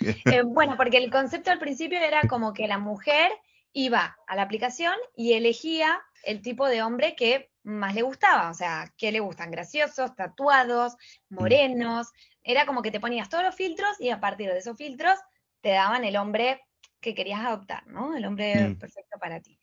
[0.00, 3.32] Eh, bueno, porque el concepto al principio era como que la mujer
[3.72, 8.50] iba a la aplicación y elegía el tipo de hombre que más le gustaba.
[8.50, 10.96] O sea, que le gustan graciosos, tatuados,
[11.28, 12.08] morenos.
[12.42, 15.18] Era como que te ponías todos los filtros y a partir de esos filtros
[15.60, 16.62] te daban el hombre
[17.00, 18.16] que querías adoptar, ¿no?
[18.16, 18.78] El hombre mm.
[18.78, 19.58] perfecto para ti.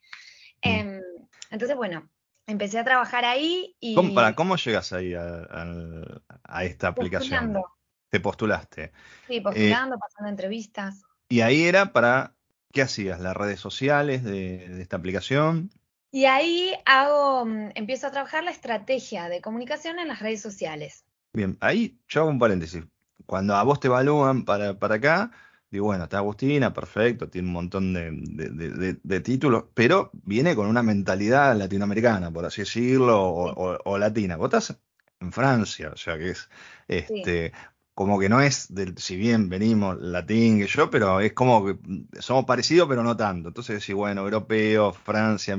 [0.63, 0.69] Mm.
[0.69, 1.01] Em,
[1.49, 2.09] entonces, bueno,
[2.47, 3.95] empecé a trabajar ahí y...
[3.95, 7.61] ¿Cómo, para, ¿Cómo llegas ahí a, esta aplicación?
[8.09, 8.91] Te postulaste.
[9.27, 11.01] Sí, postulando, pasando entrevistas.
[11.29, 12.35] Y ahí era para,
[12.71, 13.19] ¿qué hacías?
[13.19, 15.71] ¿Las redes sociales de, esta aplicación?
[16.11, 21.05] Y ahí hago, mm, empiezo a trabajar la estrategia de comunicación en las redes sociales.
[21.33, 22.83] Bien, ahí yo hago un paréntesis.
[23.25, 25.31] Cuando a vos te evalúan para, para acá,
[25.73, 31.57] Digo, bueno, está Agustina, perfecto, tiene un montón de, títulos, pero viene con una mentalidad
[31.57, 34.35] latinoamericana, por así decirlo, o, latina.
[34.37, 34.79] Vos estás
[35.19, 36.47] en Francia, o sea que es
[36.87, 37.53] este,
[37.93, 41.77] como que no es del, si bien venimos latín que yo, pero es como que
[42.19, 43.49] somos parecidos, pero no tanto.
[43.49, 45.57] Entonces, sí, bueno, europeo, Francia,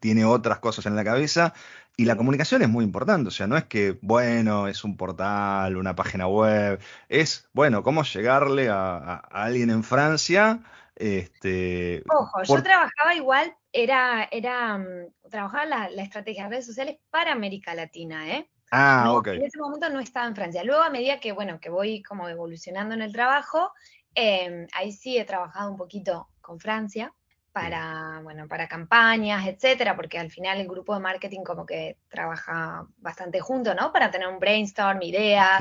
[0.00, 1.54] tiene otras cosas en la cabeza
[2.00, 5.76] y la comunicación es muy importante, o sea, no es que, bueno, es un portal,
[5.76, 10.60] una página web, es, bueno, cómo llegarle a, alguien en Francia.
[10.94, 17.32] Este, Ojo, yo trabajaba igual, era, era, mm, trabajaba la, estrategia de redes sociales para
[17.32, 18.48] América Latina, ¿eh?
[18.70, 19.28] Ah, ok.
[19.28, 20.64] En ese momento no estaba en Francia.
[20.64, 23.72] Luego, a medida que, bueno, que voy como evolucionando en el trabajo,
[24.14, 27.12] em, ahí sí he trabajado un poquito con Francia
[27.52, 32.86] para, bueno, para campañas, etcétera, porque al final el grupo de marketing como que trabaja
[32.98, 33.92] bastante junto, ¿no?
[33.92, 35.58] Para tener un brainstorm, ideas,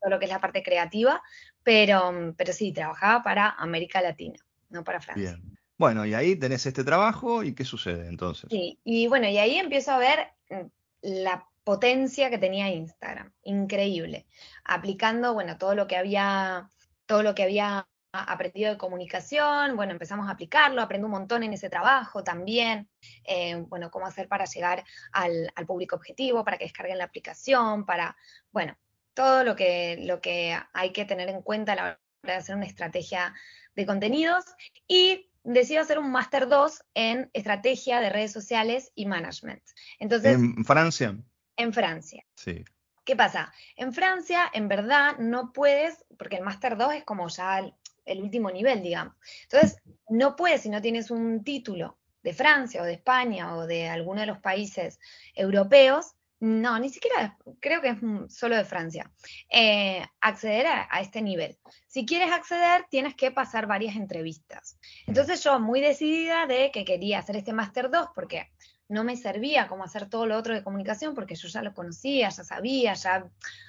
[0.00, 1.22] todo lo que es la parte creativa,
[1.62, 5.36] pero, pero sí, trabajaba para América Latina, no para Francia.
[5.38, 5.58] Bien.
[5.76, 8.48] Bueno, y ahí tenés este trabajo y qué sucede entonces.
[8.50, 10.66] Sí, y bueno, y ahí empiezo a ver mm,
[11.00, 14.26] la potencia que tenía Instagram, increíble,
[14.64, 16.70] aplicando, bueno, todo lo que había,
[17.06, 21.52] todo lo que había aprendido de comunicación, bueno, empezamos a aplicarlo, aprendo un montón en
[21.52, 22.88] ese trabajo también,
[23.24, 28.16] eh, bueno, cómo hacer para llegar al, público objetivo, para que descarguen la aplicación, para,
[28.50, 28.76] bueno,
[29.14, 32.56] todo lo que, lo que hay que tener en cuenta a la hora de hacer
[32.56, 33.34] una estrategia
[33.76, 34.44] de contenidos
[34.88, 39.62] y decido hacer un Máster 2 en estrategia de redes sociales y management.
[39.98, 41.16] Entonces, ¿En Francia?
[41.60, 42.24] En Francia.
[42.34, 42.64] Sí.
[43.04, 43.52] ¿Qué pasa?
[43.76, 48.22] En Francia, en verdad, no puedes, porque el Máster 2 es como ya el, el
[48.22, 49.14] último nivel, digamos.
[49.42, 53.88] Entonces, no puedes si no tienes un título de Francia o de España o de
[53.88, 54.98] alguno de los países
[55.34, 57.98] europeos, no, ni siquiera, creo que es
[58.34, 59.12] solo de Francia,
[59.50, 61.58] eh, acceder a, este nivel.
[61.86, 64.78] Si quieres acceder, tienes que pasar varias entrevistas.
[65.06, 68.50] Entonces yo muy decidida de que quería hacer este Máster 2 porque
[68.90, 72.28] no me servía como hacer todo lo otro de comunicación porque yo ya lo conocía,
[72.28, 73.24] ya sabía, ya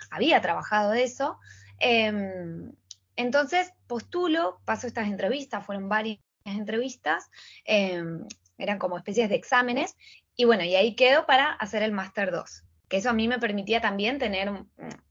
[0.09, 1.37] había trabajado de eso.
[1.79, 2.71] Em,
[3.15, 7.29] entonces postulo, paso estas entrevistas, fueron varias entrevistas,
[7.65, 8.25] em,
[8.57, 9.95] eran como especies de exámenes,
[10.35, 13.37] y bueno, y ahí quedo para hacer el Máster 2, que eso a mí me
[13.37, 14.51] permitía también tener,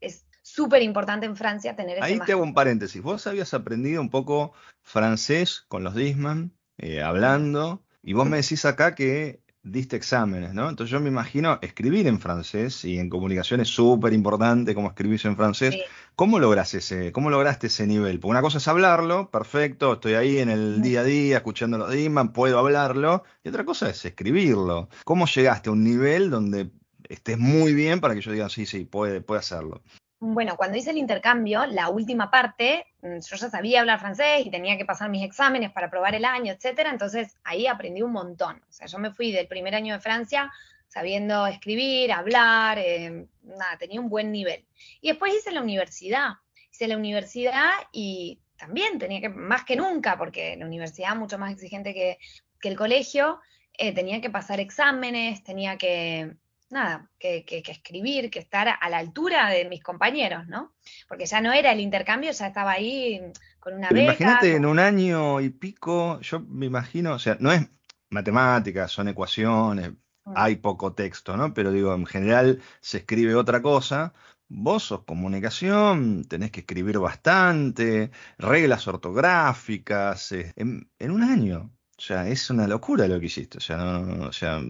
[0.00, 4.00] es súper importante en Francia tener ese Ahí te hago un paréntesis, vos habías aprendido
[4.00, 9.96] un poco francés con los Disman, eh, hablando, y vos me decís acá que diste
[9.96, 10.68] exámenes, ¿no?
[10.68, 15.24] Entonces yo me imagino escribir en francés y en comunicación es súper importante cómo escribís
[15.24, 15.76] en francés.
[16.16, 18.20] ¿Cómo logras ese, cómo lograste ese nivel?
[18.20, 21.90] Porque una cosa es hablarlo, perfecto, estoy ahí en el día a día escuchando los
[21.90, 24.88] Diman, puedo hablarlo, y otra cosa es escribirlo.
[25.04, 26.70] ¿Cómo llegaste a un nivel donde
[27.08, 29.82] estés muy bien para que yo diga, sí, sí, puede, puede hacerlo?
[30.22, 34.50] Bueno, cuando hice el intercambio, la última parte, mm, yo ya sabía hablar francés y
[34.50, 38.56] tenía que pasar mis exámenes para probar el año, etcétera, entonces ahí aprendí un montón.
[38.68, 40.52] O sea, yo me fui del primer año de Francia
[40.88, 44.66] sabiendo escribir, hablar, eh, nada, tenía un buen nivel.
[45.00, 46.32] Y después hice la universidad.
[46.70, 51.52] Hice la universidad y también tenía que, más que nunca, porque la universidad mucho más
[51.52, 52.18] exigente que,
[52.62, 53.40] el colegio,
[53.72, 56.34] eh, tenía que pasar exámenes, tenía que
[56.70, 60.72] nada, que, escribir, que estar a la altura de mis compañeros, ¿no?
[61.08, 63.20] Porque ya no era el intercambio, ya estaba ahí
[63.58, 67.52] con una Pero Imagínate en un año y pico, yo me imagino, o sea, no
[67.52, 67.68] es
[68.10, 69.90] matemáticas, son ecuaciones,
[70.24, 70.32] mm.
[70.36, 71.52] hay poco texto, ¿no?
[71.54, 74.12] Pero digo, en general se escribe otra cosa.
[74.48, 81.70] Vos sos comunicación, tenés que escribir bastante, reglas ortográficas, eh, en, en un año.
[81.96, 83.58] O sea, es una locura lo que hiciste.
[83.58, 84.60] O sea, no, o sea,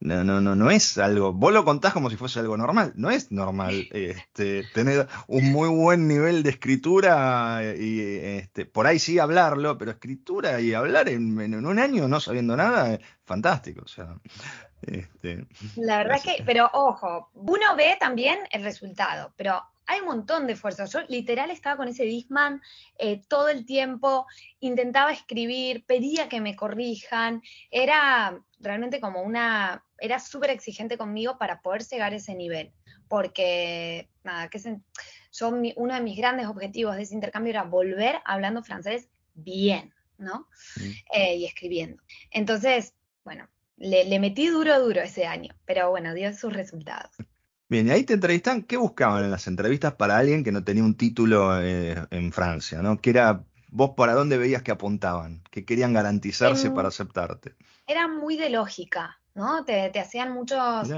[0.00, 1.32] no, no, no, no es algo.
[1.32, 2.92] Vos lo contás como si fuese algo normal.
[2.94, 9.00] No es normal este, tener un muy buen nivel de escritura y este, por ahí
[9.00, 13.82] sí hablarlo, pero escritura y hablar en, en un año no sabiendo nada, es fantástico.
[13.84, 14.14] O sea,
[14.82, 20.06] este, La verdad es que, pero ojo, uno ve también el resultado, pero hay un
[20.06, 20.84] montón de esfuerzo.
[20.84, 22.62] Yo literal estaba con ese Disman
[22.98, 24.26] eh, todo el tiempo,
[24.60, 31.62] intentaba escribir, pedía que me corrijan, era realmente como una, era súper exigente conmigo para
[31.62, 32.70] poder llegar a ese nivel,
[33.08, 34.60] porque nada, que
[35.32, 40.48] yo uno de mis grandes objetivos de ese intercambio era volver hablando francés bien, ¿no?
[41.14, 42.02] Eh, y escribiendo.
[42.30, 42.92] Entonces,
[43.24, 43.48] bueno,
[43.78, 47.12] le, le metí duro, duro ese año, pero bueno, dio sus resultados.
[47.68, 50.82] Bien, y ahí te entrevistan, ¿qué buscaban en las entrevistas para alguien que no tenía
[50.82, 52.98] un título eh, en Francia, ¿no?
[52.98, 55.42] ¿Qué era, vos para dónde veías que apuntaban?
[55.50, 57.54] ¿Qué querían garantizarse para aceptarte?
[57.86, 59.64] Era muy de lógica, ¿no?
[59.64, 60.88] Te, hacían muchos,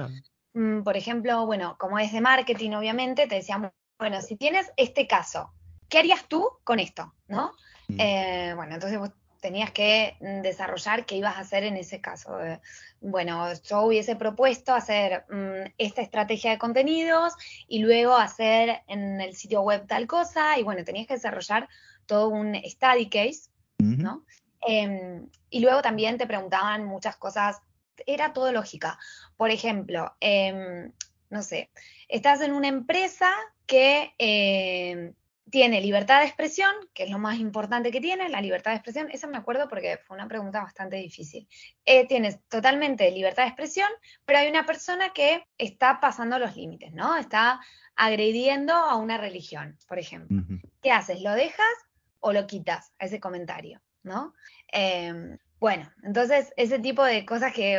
[0.55, 5.09] mm, por ejemplo, bueno, como es de marketing, obviamente, te decían, bueno, si tienes este
[5.09, 5.53] caso,
[5.89, 7.13] ¿qué harías tú con esto?
[7.27, 7.53] ¿No?
[7.89, 7.97] Mm.
[7.99, 12.41] Eh, bueno, entonces vos tenías que mm, desarrollar qué ibas a hacer en ese caso.
[12.41, 12.61] Eh,
[13.01, 17.35] bueno, yo hubiese propuesto hacer mm, esta estrategia de contenidos
[17.67, 21.69] y luego hacer en el sitio web tal cosa y bueno, tenías que desarrollar
[22.07, 24.25] todo un study case, ¿no?
[24.67, 27.61] Em, y luego también te preguntaban muchas cosas,
[28.07, 28.99] era todo lógica.
[29.37, 30.93] Por ejemplo, em,
[31.31, 31.71] no sé,
[32.09, 33.33] estás en una empresa
[33.67, 35.15] que em,
[35.51, 39.09] tiene libertad de expresión, que es lo más importante que tiene, la libertad de expresión,
[39.11, 41.49] esa me acuerdo porque fue una pregunta bastante difícil.
[41.85, 43.89] Eh, tienes totalmente libertad de expresión,
[44.25, 47.17] pero hay una persona que está pasando los límites, ¿no?
[47.17, 47.61] Está
[47.97, 50.43] agrediendo a una religión, por ejemplo.
[50.83, 51.21] ¿Qué haces?
[51.21, 51.75] ¿Lo dejas
[52.21, 54.35] o lo quitas a ese comentario, ¿no?
[54.69, 57.79] Em, bueno, entonces ese tipo de cosas que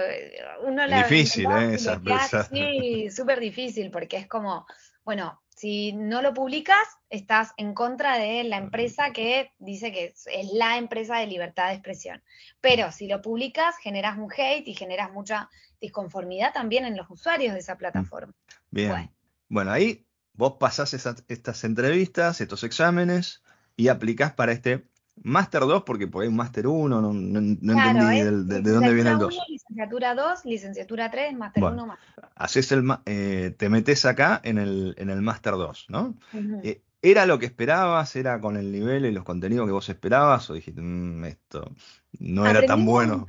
[0.63, 1.03] uno la...
[1.03, 1.75] Difícil, ¿eh?
[1.75, 4.67] Esa, sí, súper difícil porque es como,
[5.03, 10.25] bueno, si no lo publicas, estás en contra de la empresa que dice que es
[10.53, 12.23] la empresa de libertad de expresión.
[12.61, 15.49] Pero si lo publicas, generas un hate y generas mucha
[15.79, 18.33] disconformidad también en los usuarios de esa plataforma.
[18.71, 19.11] Bien.
[19.49, 23.43] Bueno, ahí vos pasás estas entrevistas, estos exámenes
[23.75, 24.87] y aplicás para este
[25.23, 29.19] Máster 2, porque por ahí un Máster 1, no, no, entendí de, dónde viene el
[29.19, 29.37] 2.
[29.49, 34.95] licenciatura 2, licenciatura 3, Máster 1, Máster Haces el, eh, te metes acá en el,
[34.97, 36.15] en el Máster 2, ¿no?
[36.63, 38.15] Eh, ¿Era lo que esperabas?
[38.15, 40.49] ¿Era con el nivel y los contenidos que vos esperabas?
[40.49, 41.71] ¿O dijiste, mm, esto
[42.19, 43.25] no era tan bueno?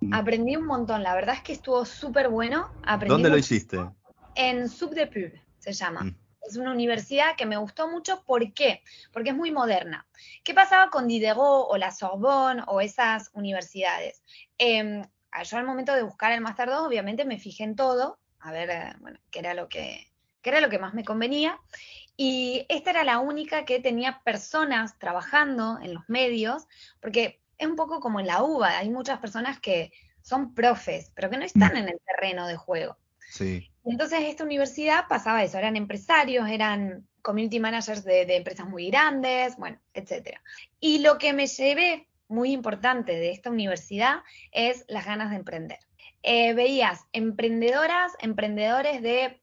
[0.00, 0.12] Mm.
[0.12, 2.70] Aprendí un montón, la verdad es que estuvo súper bueno.
[3.06, 3.78] ¿Dónde lo hiciste?
[4.34, 6.02] En Sub de Pub, se llama.
[6.02, 6.16] Mm.
[6.42, 8.22] Es una universidad que me gustó mucho.
[8.24, 8.82] ¿Por qué?
[9.12, 10.06] Porque es muy moderna.
[10.44, 14.22] ¿Qué pasaba con Diderot o la Sorbonne o esas universidades?
[14.58, 15.02] Em,
[15.42, 18.70] yo al momento de buscar el Master 2, obviamente me fijé en todo, a ver,
[18.70, 21.58] eh, bueno, qué era lo que, qué era lo que más me convenía.
[22.16, 26.66] Y esta era la única que tenía personas trabajando en los medios,
[27.00, 29.92] porque es un poco como en la UBA, hay muchas personas que
[30.22, 31.76] son profes, pero que no están mm.
[31.76, 32.96] en el terreno de juego.
[33.30, 33.70] Sí.
[33.84, 39.56] Entonces esta universidad pasaba eso, eran empresarios, eran community managers de, de empresas muy grandes,
[39.56, 40.40] bueno, etcétera.
[40.80, 45.78] Y lo que me llevé muy importante de esta universidad es las ganas de emprender.
[46.28, 49.40] Eh, veías emprendedoras, emprendedores de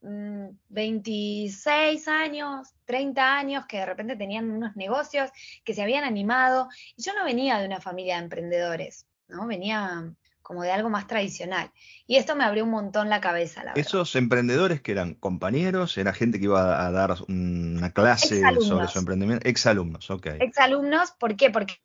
[0.68, 5.32] 26 mm, años, 30 años, que de repente tenían unos negocios,
[5.64, 6.68] que se habían animado.
[6.98, 9.48] Y yo no venía de una familia de emprendedores, ¿no?
[9.48, 10.12] Venía
[10.42, 11.72] como de algo más tradicional.
[12.06, 16.12] Y esto me abrió un montón la cabeza, la Esos emprendedores que eran compañeros, era
[16.12, 20.28] gente que iba a dar una clase sobre su emprendimiento, exalumnos, ok.
[20.42, 21.50] Exalumnos, ¿por qué?
[21.50, 21.80] Porque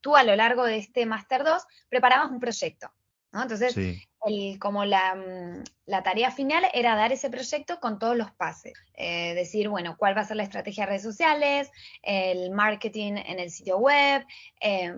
[0.00, 2.90] tú a lo largo de este Máster 2 preparabas un proyecto.
[3.32, 3.42] ¿No?
[3.42, 3.74] Entonces,
[4.58, 8.74] como mm, la, tarea final era dar ese proyecto con todos los pases.
[8.94, 11.70] Eh, decir, bueno, cuál va a ser la estrategia de redes sociales,
[12.02, 14.24] el marketing en el sitio web.
[14.60, 14.94] Eh,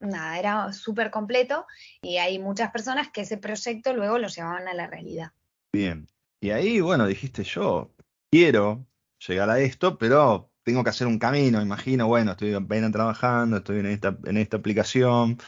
[0.00, 1.66] nada, era súper completo
[2.02, 5.32] y hay muchas personas que ese proyecto luego lo llevaban a la realidad.
[5.72, 6.08] Bien.
[6.40, 7.94] Y ahí, bueno, dijiste yo,
[8.30, 8.86] quiero
[9.26, 13.80] llegar a esto, pero tengo que hacer un camino, imagino, bueno, estoy apenas trabajando, estoy
[13.80, 15.38] en esta, en esta aplicación.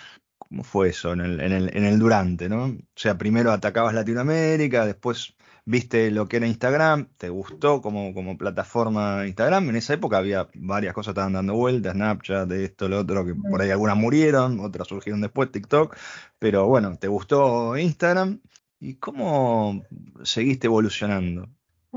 [0.49, 2.67] ¿Cómo fue eso en el, en, el, en el durante, no?
[2.67, 5.35] O sea, primero atacabas Latinoamérica, después
[5.65, 9.69] viste lo que era Instagram, te gustó como, como plataforma Instagram.
[9.71, 13.27] En esa época había varias cosas que estaban dando vueltas, Snapchat, de esto, lo otro,
[13.27, 15.97] que por ahí algunas murieron, otras surgieron después, TikTok.
[16.39, 18.41] Pero bueno, te gustó Instagram.
[18.79, 19.83] ¿Y cómo
[20.23, 21.49] seguiste evolucionando?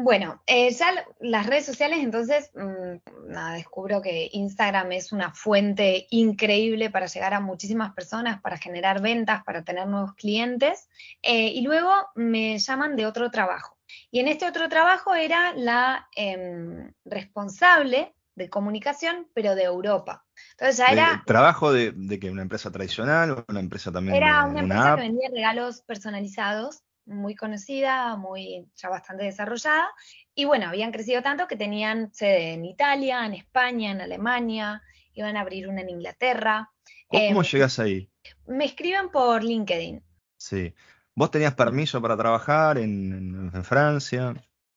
[0.02, 6.08] Bueno, eh, ya las redes sociales, entonces, mm, nada, descubro que Instagram es una fuente
[6.12, 10.88] increíble para llegar a muchísimas personas, para generar ventas, para tener nuevos clientes.
[11.22, 13.78] Eh, y luego me llaman de otro trabajo.
[14.10, 20.26] Y en este otro trabajo era la em, responsable de comunicación, pero de Europa.
[20.52, 21.24] Entonces ya era...
[21.26, 24.16] ¿Trabajo de, de que una empresa tradicional o una empresa también?
[24.16, 29.90] Era una, empresa que vendía regalos personalizados muy conocida, muy ya bastante desarrollada.
[30.34, 34.82] Y bueno, habían crecido tanto que tenían sede en Italia, en España, en Alemania,
[35.14, 36.72] iban a abrir una en Inglaterra.
[37.08, 38.10] ¿Cómo em, llegas ahí?
[38.48, 40.04] Me escriben por LinkedIn.
[40.38, 40.74] Sí.
[41.16, 44.34] ¿Vos tenías permiso para trabajar en, Francia?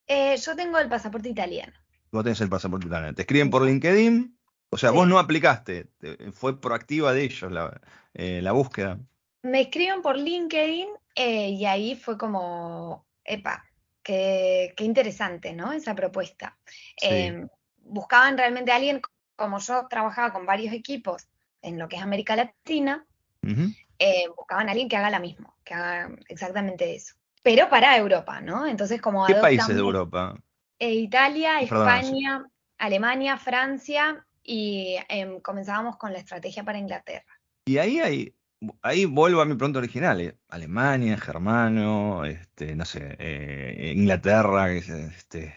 [0.06, 1.72] Eh, yo tengo el pasaporte italiano.
[2.10, 3.14] Vos tenés el pasaporte italiano.
[3.14, 4.36] Te escriben por LinkedIn.
[4.70, 5.90] O sea, vos no aplicaste,
[6.32, 7.78] fue proactiva de ellos la,
[8.14, 8.98] eh, la búsqueda.
[9.43, 13.64] Me escriben por LinkedIn eh, y ahí fue como, epa,
[14.03, 15.72] qué, interesante, ¿no?
[15.72, 16.57] Esa propuesta.
[17.01, 19.01] Em, buscaban realmente a alguien,
[19.36, 21.26] como yo trabajaba con varios equipos
[21.61, 23.05] en lo que es América Latina,
[23.99, 27.14] eh, buscaban a alguien que haga la misma, que haga exactamente eso.
[27.43, 28.66] Pero para Europa, ¿no?
[28.66, 29.26] Entonces, como...
[29.26, 30.36] ¿Qué países de Europa?
[30.78, 37.40] Eh, Italia, España, Alemania, Francia y em, comenzábamos con la estrategia para Inglaterra.
[37.64, 38.34] Y ahí hay
[38.82, 40.20] ahí vuelvo a mi pregunta original.
[40.20, 45.54] Eh, Alemania, germano, este, no sé, eh, Inglaterra, este,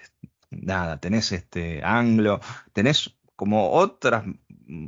[0.50, 2.40] nada, tenés este anglo,
[2.74, 4.24] tenés como otras,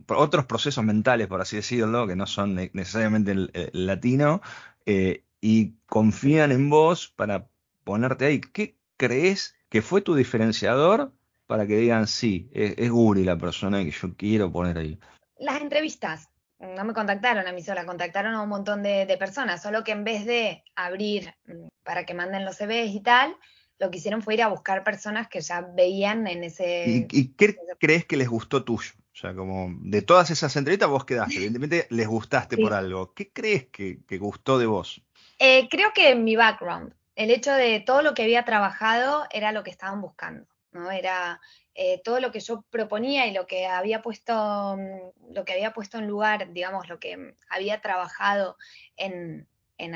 [0.08, 4.42] otros procesos mentales, por así decirlo, que no son necesariamente el, latino,
[4.86, 7.48] eh, y confían en vos para
[7.84, 8.42] ponerte ahí.
[8.42, 11.14] ¿Qué crees que fue tu diferenciador
[11.46, 15.00] para que digan, sí, es, es Guri la persona que yo quiero poner ahí?
[15.40, 16.30] Las entrevistas
[16.60, 20.04] no me contactaron a mí sola, contactaron a un montón de, personas, solo que en
[20.04, 23.36] vez de abrir mm, para que manden los CVs y tal,
[23.80, 27.08] lo que hicieron fue ir a buscar personas que ya veían en ese...
[27.12, 28.92] ¿Y, qué crees que les gustó tuyo?
[29.14, 33.14] O sea, como de todas esas entrevistas vos quedaste, evidentemente les gustaste por algo.
[33.14, 35.02] ¿Qué crees que, gustó de vos?
[35.40, 39.64] Eh, creo que mi background, el hecho de todo lo que había trabajado era lo
[39.64, 40.48] que estaban buscando,
[40.78, 40.92] ¿no?
[40.92, 41.42] Era
[41.76, 45.74] eh, todo lo que yo proponía y lo que había puesto, mm, lo que había
[45.74, 48.58] puesto en lugar, digamos, lo que había trabajado
[48.96, 49.48] en,
[49.78, 49.94] en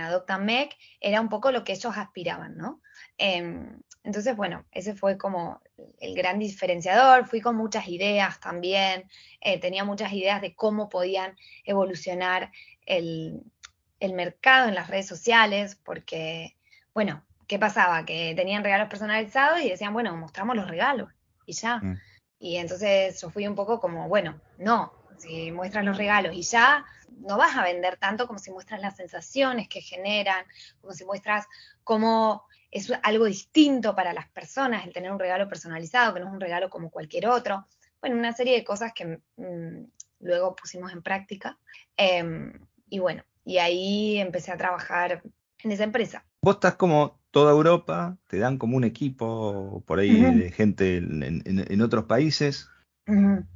[1.00, 2.82] era un poco lo que ellos aspiraban, ¿no?
[3.18, 5.62] Em, entonces, bueno, ese fue como
[6.00, 7.28] el gran diferenciador.
[7.28, 9.10] Fui con muchas ideas también,
[9.42, 12.52] eh, tenía muchas ideas de cómo podían evolucionar
[12.86, 13.42] el,
[14.00, 16.58] el mercado en las redes sociales, porque,
[16.94, 18.06] bueno, ¿qué pasaba?
[18.06, 21.10] Que tenían regalos personalizados y decían, bueno, mostramos los regalos
[21.46, 21.80] y ya.
[21.80, 22.00] Mm.
[22.40, 26.86] Y entonces yo fui un poco como, bueno, no, si muestras los regalos y ya
[27.10, 30.46] no vas a vender tanto como si muestras las sensaciones que generan,
[30.80, 31.46] como si muestras
[31.84, 36.34] cómo es algo distinto para las personas el tener un regalo personalizado, que no es
[36.34, 37.68] un regalo como cualquier otro.
[38.00, 39.84] Bueno, una serie de cosas que mm,
[40.22, 41.60] luego pusimos en práctica.
[41.98, 42.54] Em,
[42.88, 45.22] y bueno, y ahí empecé a trabajar
[45.60, 46.24] en esa empresa.
[46.42, 51.82] Vos estás como toda Europa, te dan como un equipo por ahí de gente en,
[51.82, 52.70] otros países.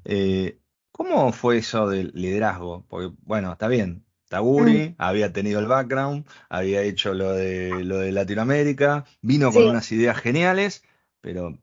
[0.06, 0.60] Eh,
[0.92, 2.86] ¿Cómo fue eso del liderazgo?
[2.88, 4.96] Porque, bueno, está bien, Taguri mm.
[4.98, 10.18] había tenido el background, había hecho lo de, lo de Latinoamérica, vino con unas ideas
[10.18, 10.84] geniales,
[11.22, 11.58] pero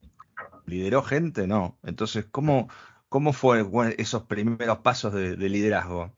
[0.66, 1.78] lideró gente, no.
[1.82, 2.68] Entonces, ¿cómo,
[3.08, 3.66] cómo fue
[3.98, 6.12] esos primeros pasos de, liderazgo?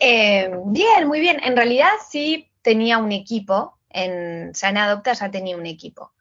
[0.00, 1.38] Eh, bien, muy bien.
[1.42, 6.12] En realidad sí tenía un equipo, en, en Adopta ya tenía un equipo.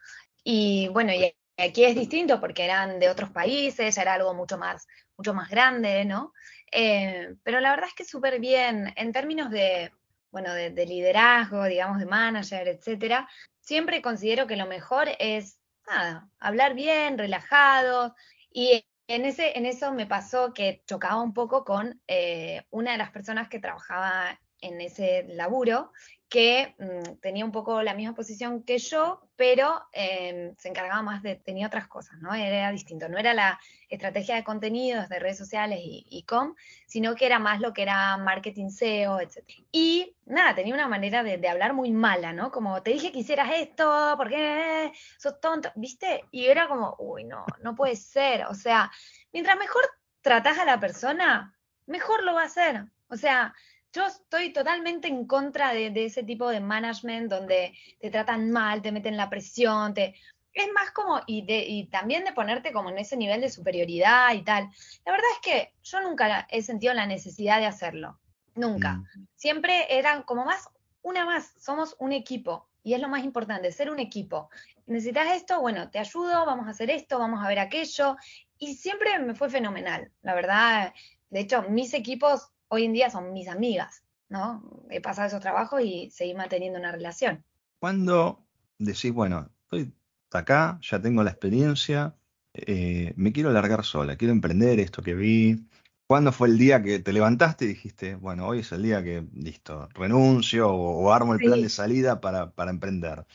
[0.43, 4.88] Y bueno, y aquí es distinto porque eran de otros países, era algo mucho más,
[5.18, 6.34] mucho más grande, ¿no?
[6.72, 9.91] Eh, pero la verdad es que súper bien, en términos de,
[10.32, 13.28] bueno, de, liderazgo, digamos, de manager, etcétera,
[13.59, 18.15] siempre considero que lo mejor es, nada, hablar bien, relajado,
[18.51, 22.97] y en, ese, en eso me pasó que chocaba un poco con eh, una de
[22.97, 25.91] las personas que trabajaba en ese laburo,
[26.30, 31.23] que mm, tenía un poco la misma posición que yo, pero em, se encargaba más
[31.23, 32.34] de, tenía otras cosas, ¿no?
[32.34, 33.59] Era distinto, no era la
[33.89, 36.55] estrategia de contenidos de redes sociales y, com,
[36.86, 39.38] sino que era más lo que era marketing SEO, etc.
[39.71, 42.51] Y nada, tenía una manera de, hablar muy mala, ¿no?
[42.51, 45.71] Como, te dije que hicieras esto, ¿por qué sos tonto?
[45.75, 46.25] ¿Viste?
[46.32, 48.91] Y era como, uy, no, no puede ser, o sea,
[49.32, 49.84] mientras mejor
[50.21, 52.84] tratás a la persona, mejor lo va a hacer.
[53.09, 53.53] O sea,
[53.97, 58.91] yo estoy totalmente en contra de, ese tipo de management donde te tratan mal, te
[58.91, 60.13] meten la presión, te...
[60.53, 64.43] Es más como, y, y también de ponerte como en ese nivel de superioridad y
[64.43, 64.69] tal.
[65.05, 68.19] La verdad es que yo nunca he sentido la necesidad de hacerlo.
[68.55, 68.93] Nunca.
[68.93, 69.27] Mm.
[69.35, 70.67] Siempre eran como más,
[71.03, 72.67] una más, somos un equipo.
[72.83, 74.49] Y es lo más importante, ser un equipo.
[74.85, 78.15] Necesitas esto, bueno, te ayudo, vamos a hacer esto, vamos a ver aquello.
[78.57, 80.93] Y siempre me fue fenomenal, la verdad.
[81.29, 84.63] De hecho, mis equipos hoy en día son mis amigas, ¿no?
[84.89, 87.43] He pasado esos trabajos y seguí manteniendo una relación.
[87.80, 88.43] Cuando
[88.78, 89.93] decís, bueno, estoy
[90.32, 92.15] acá, ya tengo la experiencia,
[92.53, 95.68] eh, me quiero largar sola, quiero emprender esto que vi.
[96.07, 99.26] ¿Cuándo fue el día que te levantaste y dijiste, bueno, hoy es el día que,
[99.34, 103.26] listo, renuncio o, armo el plan de salida para, emprender?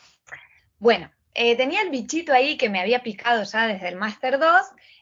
[0.79, 4.49] Bueno, eh, tenía el bichito ahí que me había picado ya desde el Master 2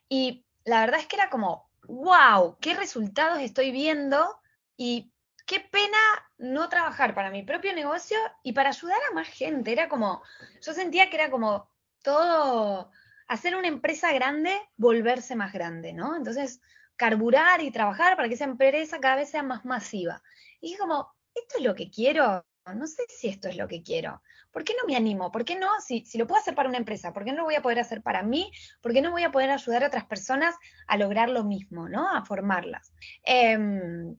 [0.09, 4.41] y la verdad es que era como, wow, qué resultados estoy viendo
[4.77, 5.13] y
[5.47, 5.99] qué pena
[6.39, 9.73] no trabajar para mi propio negocio y para ayudar a más gente.
[9.73, 10.23] Era como,
[10.65, 11.69] yo sentía que era como
[12.03, 12.91] todo,
[13.27, 16.17] hacer una empresa grande, volverse más grande, ¿no?
[16.17, 16.61] Entonces,
[16.97, 20.23] carburar y trabajar para que esa empresa cada vez sea más masiva.
[20.61, 22.45] Y dije como, esto es lo que quiero,
[22.75, 24.23] no sé si esto es lo que quiero.
[24.51, 25.31] ¿Por qué no me animo?
[25.31, 25.69] ¿Por qué no?
[25.81, 27.79] Si, si, lo puedo hacer para una empresa, ¿por qué no lo voy a poder
[27.79, 28.51] hacer para mí?
[28.81, 30.55] ¿Por qué no voy a poder ayudar a otras personas
[30.87, 32.09] a lograr lo mismo, ¿no?
[32.09, 32.93] A formarlas.
[33.23, 34.17] Em,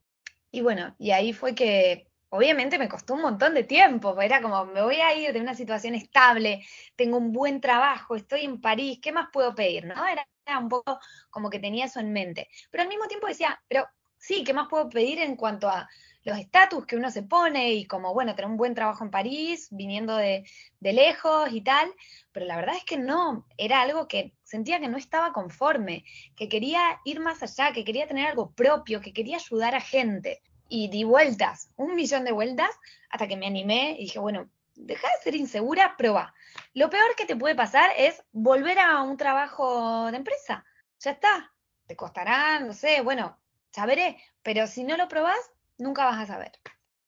[0.52, 4.66] y bueno, y ahí fue que obviamente me costó un montón de tiempo, era como,
[4.66, 8.99] me voy a ir de una situación estable, tengo un buen trabajo, estoy en París,
[9.02, 9.86] ¿qué más puedo pedir?
[9.86, 9.95] ¿no?
[10.08, 10.26] Era
[10.58, 10.99] un poco
[11.30, 12.49] como que tenía eso en mente.
[12.70, 13.88] Pero al mismo tiempo decía, pero
[14.18, 15.89] sí, ¿qué más puedo pedir en cuanto a
[16.24, 19.67] los estatus que uno se pone y como, bueno, tener un buen trabajo en París,
[19.72, 20.43] viniendo de,
[20.80, 21.91] lejos y tal,
[22.32, 26.05] pero la verdad es que no, era algo que sentía que no estaba conforme,
[26.36, 30.41] que quería ir más allá, que quería tener algo propio, que quería ayudar a gente.
[30.74, 32.69] Y di vueltas, un millón de vueltas,
[33.09, 36.34] hasta que me animé y dije, bueno, deja de ser insegura, prueba.
[36.74, 40.63] Lo peor que te puede pasar es volver a un trabajo de empresa.
[40.99, 41.51] Ya está.
[41.88, 43.38] Te costará, no sé, bueno,
[43.74, 44.17] ya veré.
[44.43, 45.51] Pero si no lo probás,
[45.82, 46.51] nunca vas a saber.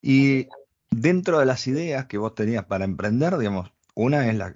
[0.01, 0.47] Y
[0.89, 4.53] dentro de las ideas que vos tenías para emprender, digamos, una es la,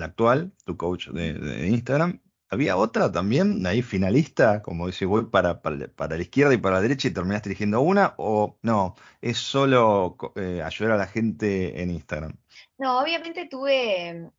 [0.00, 2.20] actual, tu coach de, Instagram.
[2.50, 6.80] ¿Había otra también, ahí finalista, como dice, voy para, para, la izquierda y para la
[6.80, 8.14] derecha y terminaste eligiendo una?
[8.16, 8.94] ¿O no?
[9.20, 12.38] ¿Es solo eh, ayudar a la gente en Instagram?
[12.78, 14.30] No, obviamente tuve.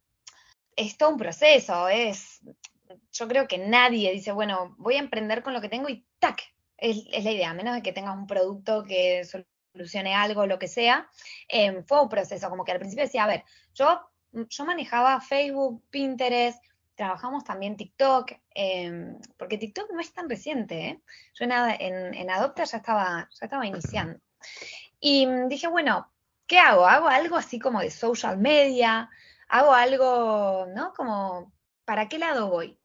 [0.76, 2.42] Es todo un proceso, es.
[3.12, 6.42] Yo creo que nadie dice, bueno, voy a emprender con lo que tengo y ¡tac!
[6.82, 9.24] Es, la idea, a menos de que tengas un producto que
[9.74, 11.10] solucione algo, lo que sea,
[11.48, 14.02] em, fue un proceso, como que al principio decía, a ver, yo,
[14.32, 16.64] yo manejaba Facebook, Pinterest,
[16.96, 21.02] trabajamos también TikTok, em, porque TikTok no es tan reciente, ¿eh?
[21.34, 24.20] yo en, en, Adopta ya estaba, ya estaba iniciando.
[25.00, 26.12] Y dije, bueno,
[26.46, 26.86] ¿qué hago?
[26.86, 29.10] ¿Hago algo así como de social media?
[29.48, 30.94] ¿Hago algo, no?
[30.94, 31.54] Como,
[31.86, 32.78] ¿para qué lado voy?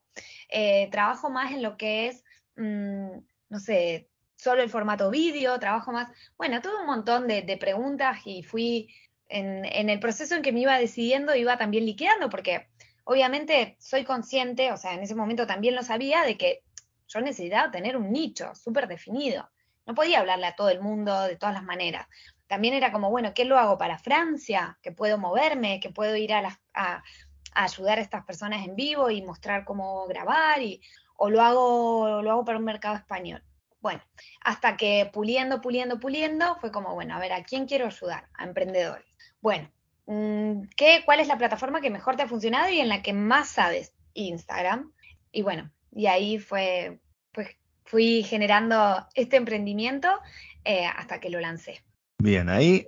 [0.49, 2.25] Eh, trabajo más en lo que es,
[2.57, 3.19] mm,
[3.49, 8.43] no sé, solo el formato vídeo, trabajo más, bueno, tuve un montón de, preguntas y
[8.43, 8.93] fui
[9.29, 12.69] en, en, el proceso en que me iba decidiendo, iba también liquidando, porque
[13.05, 16.63] obviamente soy consciente, o sea, en ese momento también lo sabía, de que
[17.09, 19.49] yo necesitaba tener un nicho súper definido.
[19.87, 22.07] No podía hablarle a todo el mundo de todas las maneras.
[22.47, 24.79] También era como, bueno, ¿qué lo hago para Francia?
[24.83, 27.03] Que puedo moverme, que puedo ir a, a,
[27.55, 30.81] ayudar a estas personas en vivo y mostrar cómo grabar, y,
[31.17, 33.43] o lo hago, lo hago para un mercado español.
[33.81, 34.01] Bueno,
[34.41, 38.29] hasta que puliendo, puliendo, puliendo, fue como, bueno, a ver, ¿a quién quiero ayudar?
[38.35, 39.07] A emprendedores.
[39.43, 39.71] Bueno,
[40.07, 43.13] mm, ¿qué, ¿cuál es la plataforma que mejor te ha funcionado y en la que
[43.13, 43.93] más sabes?
[44.15, 44.93] Instagram.
[45.33, 47.01] Y bueno, y ahí fue,
[47.33, 47.49] pues
[47.85, 50.09] fui generando este emprendimiento
[50.65, 51.85] eh, hasta que lo lancé.
[52.19, 52.87] Bien, ahí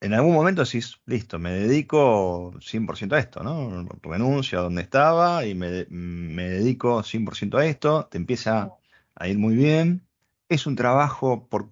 [0.00, 3.86] en algún momento decís, listo, me dedico 100% a esto, ¿no?
[4.02, 8.72] Renuncio a donde estaba y me, me dedico 100% a esto, te empieza
[9.16, 10.06] a ir muy bien.
[10.48, 11.70] Es un trabajo por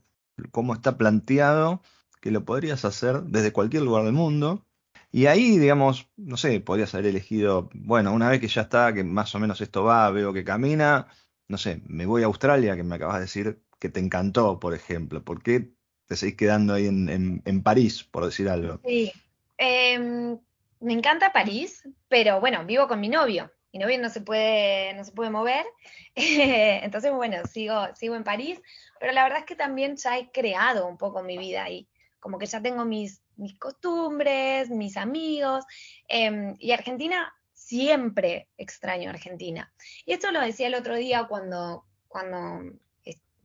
[0.50, 1.82] cómo está planteado
[2.20, 4.66] que lo podrías hacer desde cualquier lugar del mundo.
[5.12, 9.04] Y ahí, digamos, no sé, podrías haber elegido, bueno, una vez que ya está, que
[9.04, 11.06] más o menos esto va, veo que camina,
[11.48, 14.74] no sé, me voy a Australia, que me acabas de decir que te encantó, por
[14.74, 15.24] ejemplo.
[15.24, 15.75] ¿Por qué
[16.07, 18.80] te seguís quedando ahí en, París, por decir algo.
[18.84, 19.12] Sí,
[19.59, 20.38] em,
[20.80, 23.50] me encanta París, pero bueno, vivo con mi novio.
[23.72, 25.66] Mi novio no se puede, no se puede mover,
[26.14, 28.59] entonces bueno, sigo, sigo en París,
[28.98, 31.86] pero la verdad es que también ya he creado un poco mi vida ahí,
[32.18, 35.64] como que ya tengo mis, mis costumbres, mis amigos,
[36.09, 39.72] em, y Argentina siempre extraño Argentina.
[40.04, 42.78] Y esto lo decía el otro día cuando, cuando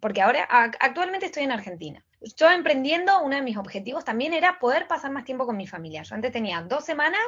[0.02, 0.44] porque ahora
[0.80, 2.04] actualmente estoy en Argentina.
[2.36, 6.04] Yo emprendiendo, uno de mis objetivos también era poder pasar más tiempo con mi familia.
[6.04, 7.22] Yo antes tenía dos semanas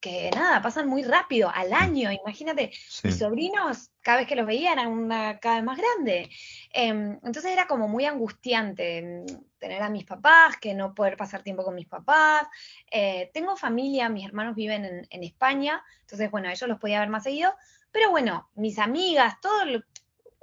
[0.00, 2.70] que nada, pasan muy rápido, al año, imagínate,
[3.02, 6.30] mis sobrinos, cada vez que los veía eran una, cada vez más grande.
[6.72, 9.26] Em, entonces era como muy angustiante em,
[9.58, 12.46] tener a mis papás, que no poder pasar tiempo con mis papás.
[12.90, 17.08] Eh, tengo familia, mis hermanos viven en, en, España, entonces bueno, ellos los podía ver
[17.08, 17.54] más seguido,
[17.90, 19.82] pero bueno, mis amigas, todo lo,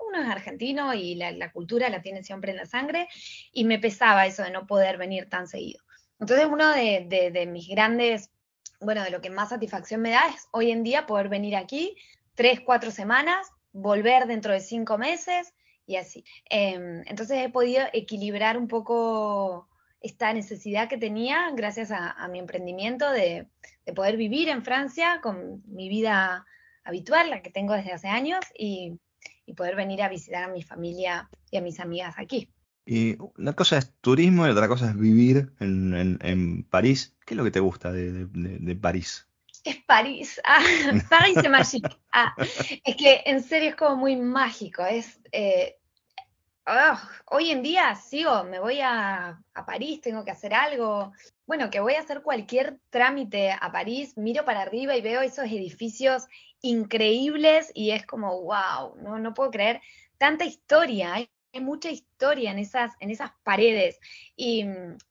[0.07, 3.07] uno es argentino y la, cultura la tiene siempre en la sangre,
[3.51, 5.81] y me pesaba eso de no poder venir tan seguido.
[6.19, 8.29] Entonces, uno de, mis grandes,
[8.79, 11.95] bueno, de lo que más satisfacción me da es hoy en día poder venir aquí
[12.35, 15.53] tres, cuatro semanas, volver dentro de cinco meses
[15.85, 16.23] y así.
[16.49, 19.67] Em, entonces he podido equilibrar un poco
[19.99, 23.47] esta necesidad que tenía gracias a, mi emprendimiento de,
[23.85, 26.45] de, poder vivir en Francia con mi vida
[26.83, 28.99] habitual, la que tengo desde hace años, y,
[29.45, 32.49] y poder venir a visitar a mi familia y a mis amigas aquí.
[32.85, 37.15] Y una cosa es turismo y otra cosa es vivir en, París.
[37.25, 39.27] ¿Qué es lo que te gusta de, París?
[39.63, 40.61] Es París, ah,
[41.09, 41.89] París es mágico.
[42.11, 44.83] Ah, es que en serio es como muy mágico.
[44.85, 45.77] Es, eh,
[46.67, 46.99] oh,
[47.31, 51.11] hoy en día sigo, me voy a, a, París, tengo que hacer algo.
[51.45, 55.45] Bueno, que voy a hacer cualquier trámite a París, miro para arriba y veo esos
[55.45, 56.27] edificios
[56.61, 59.81] increíbles y es como, wow, no, no puedo creer
[60.17, 61.29] tanta historia, hay,
[61.61, 63.99] mucha historia en esas, en esas paredes
[64.35, 64.65] y,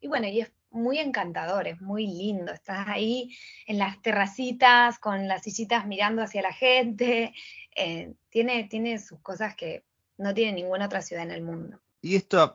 [0.09, 3.31] bueno, y es muy encantador, es muy lindo, estás ahí
[3.69, 7.33] en las terracitas con las sillitas mirando hacia la gente,
[7.77, 9.85] eh, tiene, tiene sus cosas que
[10.23, 11.79] no tiene ninguna otra ciudad en el mundo.
[12.01, 12.55] Y esto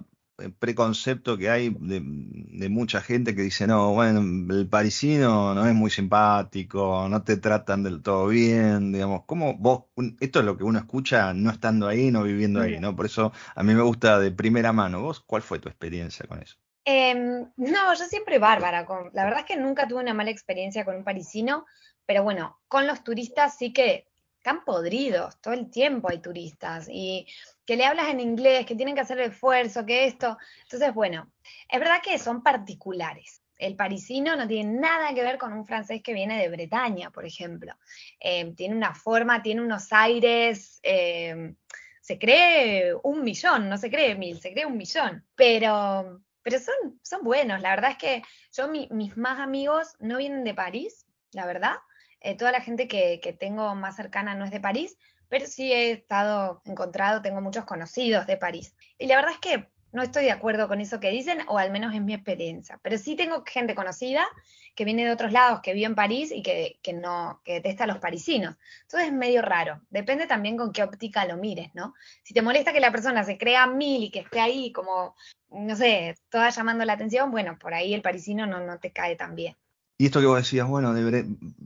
[0.59, 4.20] preconcepto que hay de, mucha gente que dice, no, bueno,
[4.53, 9.86] el parisino no es muy simpático, no te tratan del todo bien, digamos, ¿cómo vos,
[10.20, 12.95] esto es lo que uno escucha no estando ahí, no viviendo ahí, ¿no?
[12.95, 15.01] Por eso a mí me gusta de primera mano.
[15.01, 16.57] ¿Vos cuál fue tu experiencia con eso?
[16.86, 18.86] Em, no, yo siempre bárbara.
[18.86, 21.65] Con, la verdad es que nunca tuve una mala experiencia con un parisino,
[22.05, 24.07] pero bueno, con los turistas sí que
[24.38, 27.28] están podridos, todo el tiempo hay turistas y
[27.68, 30.38] que le hablas en inglés, que tienen que hacer el esfuerzo, que esto.
[30.63, 31.30] Entonces, bueno,
[31.70, 33.43] es verdad que son particulares.
[33.57, 37.26] El parisino no tiene nada que ver con un francés que viene de Bretaña, por
[37.26, 37.74] ejemplo.
[38.22, 41.55] Eh, tiene una forma, tiene unos aires, eh,
[41.99, 45.26] se cree un millón, no se cree mil, se cree un millón.
[45.36, 47.59] Pero, pero son, son buenos.
[47.59, 51.76] La verdad es que yo, mis más amigos no vienen de París, la verdad.
[52.22, 54.97] Eh, toda la gente que, que tengo más cercana no es de París,
[55.30, 58.75] pero sí he estado encontrado, tengo muchos conocidos de París.
[58.97, 61.71] Y la verdad es que no estoy de acuerdo con eso que dicen, o al
[61.71, 62.80] menos es mi experiencia.
[62.84, 64.28] Pero sí tengo gente conocida
[64.75, 67.88] que viene de otros lados, que vive en París y que, no, que detesta a
[67.88, 68.55] los parisinos.
[68.84, 69.82] Entonces es medio raro.
[69.89, 71.95] Depende también con qué óptica lo mires, ¿no?
[72.23, 75.15] Si te molesta que la persona se crea mil y que esté ahí como,
[75.49, 79.15] no sé, toda llamando la atención, bueno, por ahí el parisino no, no te cae
[79.15, 79.55] tan bien.
[79.99, 80.93] Y esto que vos decías, bueno,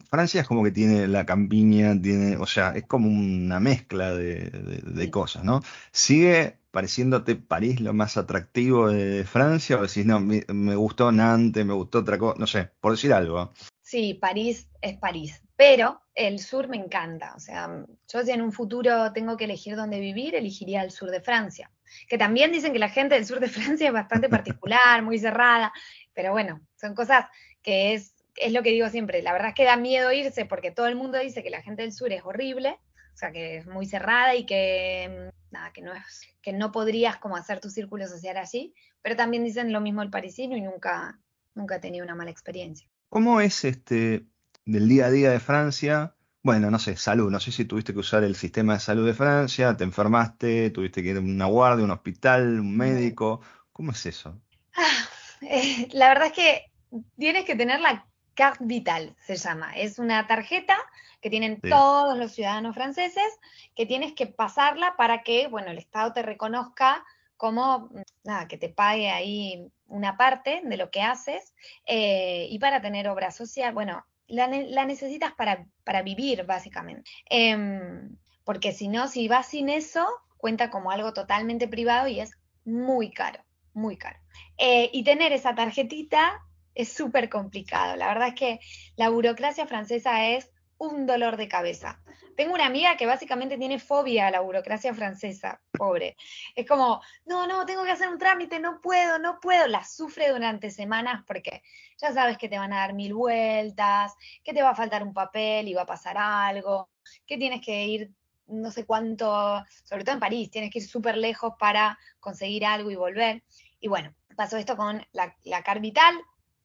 [0.09, 5.09] Francia es como que tiene la campiña, tiene, o sea, es como una mezcla de,
[5.11, 5.61] cosas, ¿no?
[5.91, 9.77] ¿Sigue pareciéndote París lo más atractivo de, Francia?
[9.77, 13.51] O decís, no, me, gustó Nantes, me gustó otra cosa, no sé, por decir algo.
[13.81, 17.33] Sí, París es París, pero el sur me encanta.
[17.35, 21.11] O sea, yo si en un futuro tengo que elegir dónde vivir, elegiría el sur
[21.11, 21.69] de Francia.
[22.07, 25.73] Que también dicen que la gente del sur de Francia es bastante particular, muy cerrada,
[26.13, 27.25] pero bueno, son cosas
[27.61, 30.71] que es es lo que digo siempre, la verdad es que da miedo irse porque
[30.71, 32.79] todo el mundo dice que la gente del sur es horrible,
[33.13, 36.71] o sea, que es muy cerrada y que mm, nada, que no es, que no
[36.71, 40.61] podrías como hacer tu círculo social así, pero también dicen lo mismo el parisino y
[40.61, 41.19] nunca,
[41.53, 42.87] nunca he tenido una mala experiencia.
[43.09, 44.25] ¿Cómo es este
[44.65, 46.15] del día a día de Francia?
[46.43, 49.13] Bueno, no sé, salud, no sé si tuviste que usar el sistema de salud de
[49.13, 54.05] Francia, te enfermaste, tuviste que ir a una guardia, un hospital, un médico, ¿cómo es
[54.07, 54.41] eso?
[54.75, 55.09] Ah,
[55.41, 56.71] eh, la verdad es que
[57.17, 58.07] tienes que tener la
[58.41, 59.71] Carte Vital se llama.
[59.77, 60.75] Es una tarjeta
[61.21, 63.39] que tienen todos los ciudadanos franceses
[63.75, 67.05] que tienes que pasarla para que, bueno, el Estado te reconozca
[67.37, 67.91] como,
[68.23, 71.53] nada, que te pague ahí una parte de lo que haces
[71.85, 73.75] eh, y para tener obra social.
[73.75, 77.11] Bueno, la, necesitas para, para, vivir, básicamente.
[77.29, 82.31] Em, porque si no, si vas sin eso, cuenta como algo totalmente privado y es
[82.65, 84.17] muy caro, muy caro.
[84.57, 86.41] Eh, y tener esa tarjetita
[86.75, 87.95] es súper complicado.
[87.95, 88.59] La verdad es que
[88.95, 92.01] la burocracia francesa es un dolor de cabeza.
[92.35, 96.15] Tengo una amiga que básicamente tiene fobia a la burocracia francesa, pobre.
[96.55, 99.67] Es como, no, no, tengo que hacer un trámite, no puedo, no puedo.
[99.67, 101.61] La sufre durante semanas porque
[101.97, 104.13] ya sabes que te van a dar mil vueltas,
[104.43, 106.89] que te va a faltar un papel y va a pasar algo,
[107.27, 108.11] que tienes que ir
[108.47, 112.91] no sé cuánto, sobre todo en París, tienes que ir súper lejos para conseguir algo
[112.91, 113.43] y volver.
[113.79, 115.63] Y bueno, pasó esto con la, la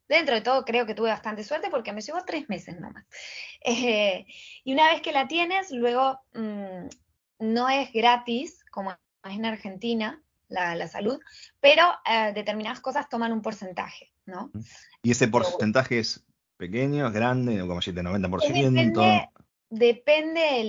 [0.08, 3.04] dentro de todo creo que tuve bastante suerte porque me llevó tres meses nomás.
[3.64, 4.26] Eh,
[4.64, 6.86] y una vez que la tienes, luego mm,
[7.40, 11.18] no es gratis, como es en Argentina, la, salud,
[11.60, 14.50] pero eh, determinadas cosas toman un porcentaje, ¿no?
[15.02, 16.24] ¿Y ese porcentaje es
[16.56, 18.52] pequeño, es grande, como si de 90%?
[18.52, 19.28] Depende,
[19.70, 20.60] depende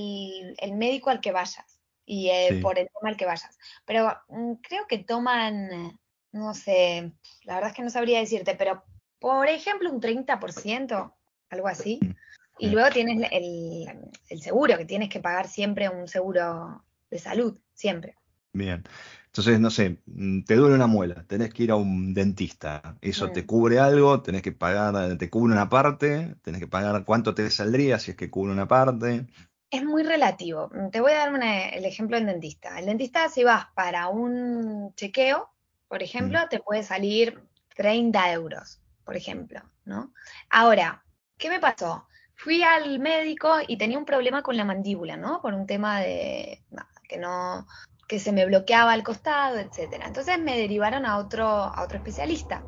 [0.57, 3.57] el, médico al que vayas y eh, por el tema al que vayas.
[3.85, 5.99] Pero mm, creo que toman,
[6.31, 7.11] no sé,
[7.43, 8.83] la verdad es que no sabría decirte, pero
[9.20, 11.13] por ejemplo, un 30%,
[11.49, 11.99] algo así.
[12.01, 12.15] Mm,
[12.59, 18.15] y luego tienes el, seguro, que tienes que pagar siempre un seguro de salud, siempre.
[18.53, 18.84] Bien.
[19.28, 22.97] Entonces, no sé, mm, te duele una muela, tenés que ir a un dentista.
[23.01, 23.45] ¿Eso te mm.
[23.45, 24.22] cubre algo?
[24.22, 26.36] ¿Tenés que pagar, te cubre una parte?
[26.41, 29.28] ¿Tenés que pagar cuánto te saldría si es que cubre una parte?
[29.70, 30.72] Es muy relativo.
[30.91, 32.80] Te voy a dar el ejemplo del dentista.
[32.80, 35.49] El dentista, si vas para un chequeo,
[35.88, 37.43] por ejemplo, te puede salir
[37.76, 40.14] 30 euros por ejemplo, ¿no?
[40.49, 41.01] Ahora,
[41.38, 42.10] ¿qué me pasó?
[42.36, 45.41] Fui al médico y tenía un problema con la mandíbula, ¿no?
[45.41, 46.62] Por un tema de
[47.08, 47.66] que no
[48.05, 50.08] que se me bloqueaba al costado, etcétera.
[50.08, 52.66] Entonces me derivaron a otro a otro especialista.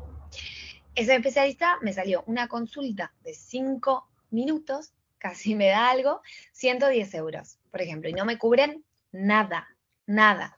[0.94, 6.22] Ese especialista me salió una consulta de cinco minutos, casi me da algo,
[6.52, 8.82] 110 euros, por ejemplo, y no me cubren
[9.12, 9.68] nada,
[10.06, 10.56] nada.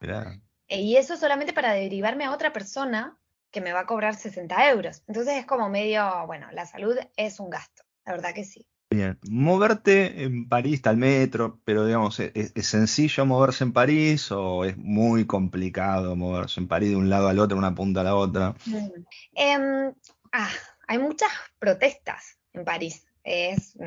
[0.68, 3.18] Y eso solamente para derivarme a otra persona
[3.52, 5.02] que me va a cobrar 60 euros.
[5.06, 8.66] Entonces es como medio, bueno, la salud es un gasto, la verdad que sí.
[8.90, 14.66] Bien, moverte en París está el metro, pero digamos, ¿es, sencillo moverse en París o
[14.66, 18.04] es muy complicado moverse en París de un lado al otro, de una punta a
[18.04, 18.54] la otra?
[18.66, 18.88] Mm.
[19.34, 19.94] Em,
[20.32, 20.50] ah,
[20.88, 23.06] hay muchas protestas en París.
[23.24, 23.78] Es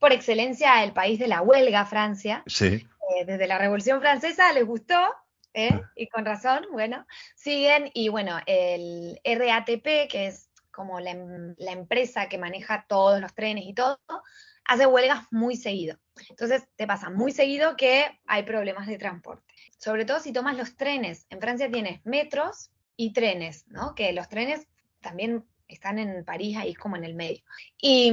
[0.00, 2.42] por excelencia el país de la huelga, Francia.
[2.46, 2.66] Sí.
[3.14, 4.96] Eh, desde la Revolución Francesa les gustó
[5.54, 5.80] ¿eh?
[5.96, 11.14] y con razón, bueno, siguen y bueno, el RATP, que es como la,
[11.58, 13.98] la, empresa que maneja todos los trenes y todo,
[14.64, 15.98] hace huelgas muy seguido.
[16.30, 19.52] Entonces te pasa muy seguido que hay problemas de transporte.
[19.78, 21.26] Sobre todo si tomas los trenes.
[21.30, 23.94] En Francia tienes metros y trenes, ¿no?
[23.94, 24.66] Que los trenes
[25.00, 27.42] también están en París, ahí como en el medio.
[27.80, 28.12] Y,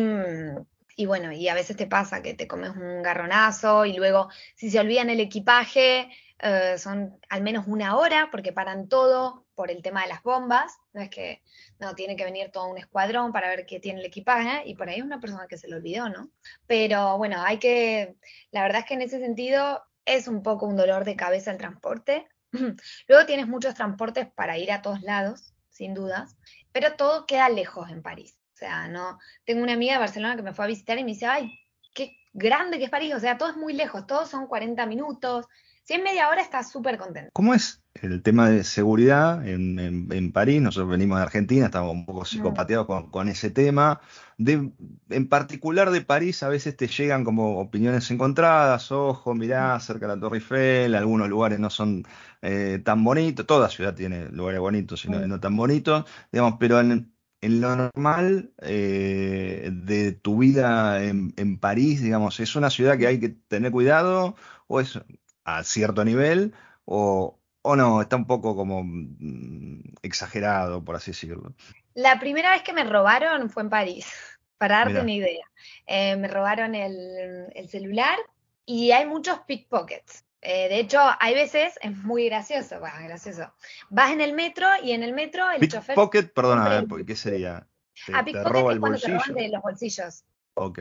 [0.95, 4.69] y bueno, y a veces te pasa que te comes un garronazo y luego si
[4.69, 6.09] se olvidan el equipaje,
[6.41, 10.77] eh, son al menos una hora porque paran todo por el tema de las bombas.
[10.93, 11.43] No es que
[11.79, 14.87] no tiene que venir todo un escuadrón para ver qué tiene el equipaje y por
[14.87, 16.29] ahí es una persona que se lo olvidó, ¿no?
[16.65, 18.15] Pero bueno, hay que,
[18.51, 21.57] la verdad es que en ese sentido es un poco un dolor de cabeza el
[21.57, 22.27] transporte.
[23.07, 26.37] Luego tienes muchos transportes para ir a todos lados, sin dudas,
[26.71, 28.37] pero todo queda lejos en París.
[28.53, 31.11] O sea, no, tengo una amiga de Barcelona que me fue a visitar y me
[31.11, 31.59] dice, ay,
[31.93, 35.47] qué grande que es París, o sea, todo es muy lejos, todos son 40 minutos,
[35.89, 37.31] Si es media hora, estás súper contento.
[37.33, 40.61] ¿Cómo es el tema de seguridad en, París?
[40.61, 42.25] Nosotros venimos de Argentina, estamos un poco mm.
[42.25, 43.99] psicopateados con, ese tema.
[44.37, 48.91] en particular de París, a veces te llegan como opiniones encontradas.
[48.91, 49.79] Ojo, mirá, mm.
[49.79, 52.03] cerca de la Torre Eiffel, algunos lugares no son
[52.43, 53.47] eh, tan bonitos.
[53.47, 55.39] Toda ciudad tiene lugares bonitos y no, mm.
[55.39, 57.11] tan bonitos, digamos, pero en,
[57.41, 63.19] lo normal eh, de tu vida en, en, París, digamos, ¿es una ciudad que hay
[63.19, 64.35] que tener cuidado
[64.67, 64.99] o es
[65.57, 66.53] a cierto nivel
[66.85, 71.53] o, o no, está un poco como mm, exagerado, por así decirlo.
[71.93, 74.07] La primera vez que me robaron fue en París,
[74.57, 75.45] para darte una idea.
[75.85, 78.17] Eh, me robaron el, celular
[78.65, 80.25] y hay muchos pickpockets.
[80.41, 83.53] Eh, de hecho, hay veces, es muy gracioso, bueno, gracioso.
[83.89, 85.95] Vas en el metro y en el metro el chofer...
[85.95, 87.67] Pickpocket, perdona, ¿qué sería?
[88.05, 90.23] ¿Te, ah, pickpocket es cuando te roban de los bolsillos.
[90.53, 90.79] Ok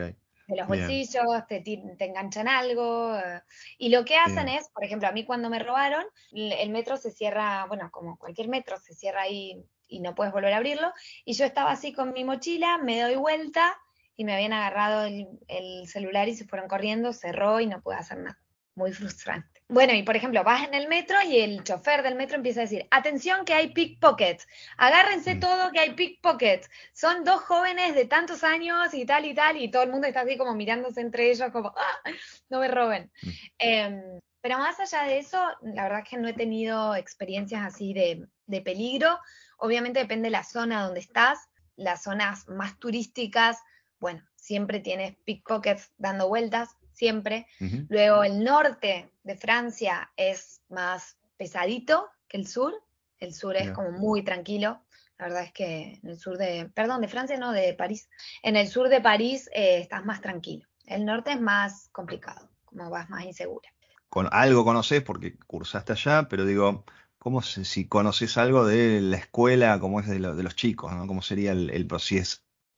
[0.49, 1.63] de los bolsillos, te,
[1.99, 3.15] enganchan algo.
[3.15, 3.41] Eh,
[3.77, 7.11] y lo que hacen es, por ejemplo, a mí cuando me robaron, el metro se
[7.11, 10.91] cierra, bueno, como cualquier metro, se cierra ahí y no puedes volver a abrirlo.
[11.23, 13.77] Y yo estaba así con mi mochila, me doy vuelta
[14.15, 17.95] y me habían agarrado el, el celular y se fueron corriendo, cerró y no pude
[17.95, 18.39] hacer nada.
[18.73, 19.58] Muy frustrante.
[19.71, 22.63] Bueno, y por ejemplo, vas en el metro y el chofer del metro empieza a
[22.63, 24.47] decir, atención que hay pickpockets,
[24.77, 25.39] agárrense mm.
[25.39, 29.69] todo que hay pickpockets, son dos jóvenes de tantos años y tal y tal, y
[29.69, 32.09] todo el mundo está así como mirándose entre ellos como, ah,
[32.49, 33.11] no me roben.
[33.21, 33.29] Mm.
[33.59, 37.93] Em, pero más allá de eso, la verdad es que no he tenido experiencias así
[37.93, 39.19] de, de peligro.
[39.59, 43.59] Obviamente depende de la zona donde estás, las zonas más turísticas,
[43.99, 46.69] bueno, siempre tienes pickpockets dando vueltas,
[46.99, 47.47] siempre.
[47.87, 52.73] Luego el norte de Francia es más pesadito que el sur.
[53.19, 54.83] El sur es como muy tranquilo.
[55.17, 58.09] La verdad es que en el sur de, perdón, de Francia no, de París.
[58.43, 60.67] En el sur de París eh, estás más tranquilo.
[60.85, 63.69] El norte es más complicado, como vas más insegura.
[64.09, 66.83] Con algo conoces porque cursaste allá, pero digo,
[67.17, 71.05] ¿cómo si conoces algo de la escuela, como es de, los chicos, ¿no?
[71.07, 71.85] ¿Cómo sería el, el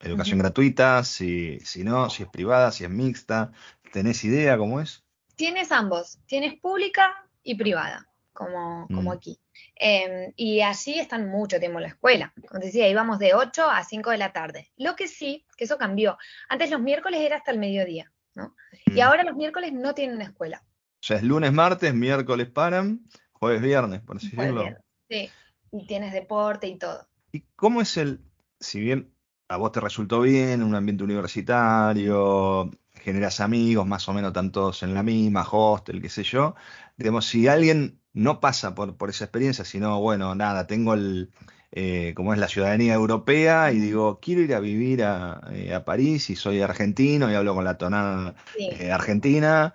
[0.02, 3.52] educación gratuita, si, si no, si es privada, si es mixta,
[3.92, 5.04] ¿Tenés idea cómo es?
[5.36, 9.14] Tienes ambos, tienes pública y privada, como, como mm.
[9.14, 9.38] aquí.
[9.76, 12.32] Em, y así están mucho tiempo en la escuela.
[12.48, 14.70] Como te decía, íbamos de 8 a 5 de la tarde.
[14.78, 16.16] Lo que sí, que eso cambió.
[16.48, 18.56] Antes los miércoles era hasta el mediodía, ¿no?
[18.86, 19.02] Y mm.
[19.02, 20.62] ahora los miércoles no tienen escuela.
[20.64, 24.64] O sea, es lunes, martes, miércoles paran, jueves, viernes, por así decirlo.
[25.10, 25.28] Sí,
[25.70, 27.06] y tienes deporte y todo.
[27.30, 28.20] ¿Y cómo es el,
[28.58, 29.12] si bien
[29.48, 34.94] a vos te resultó bien, un ambiente universitario, generas amigos, más o menos tantos en
[34.94, 36.54] la misma, hostel, qué sé yo.
[36.96, 41.30] Digamos, si alguien no pasa por, por esa experiencia, sino, bueno, nada, tengo el,
[41.74, 46.28] eh, como es la ciudadanía europea y digo, quiero ir a vivir a, eh, París
[46.28, 49.72] y soy argentino y hablo con la tonada eh, argentina.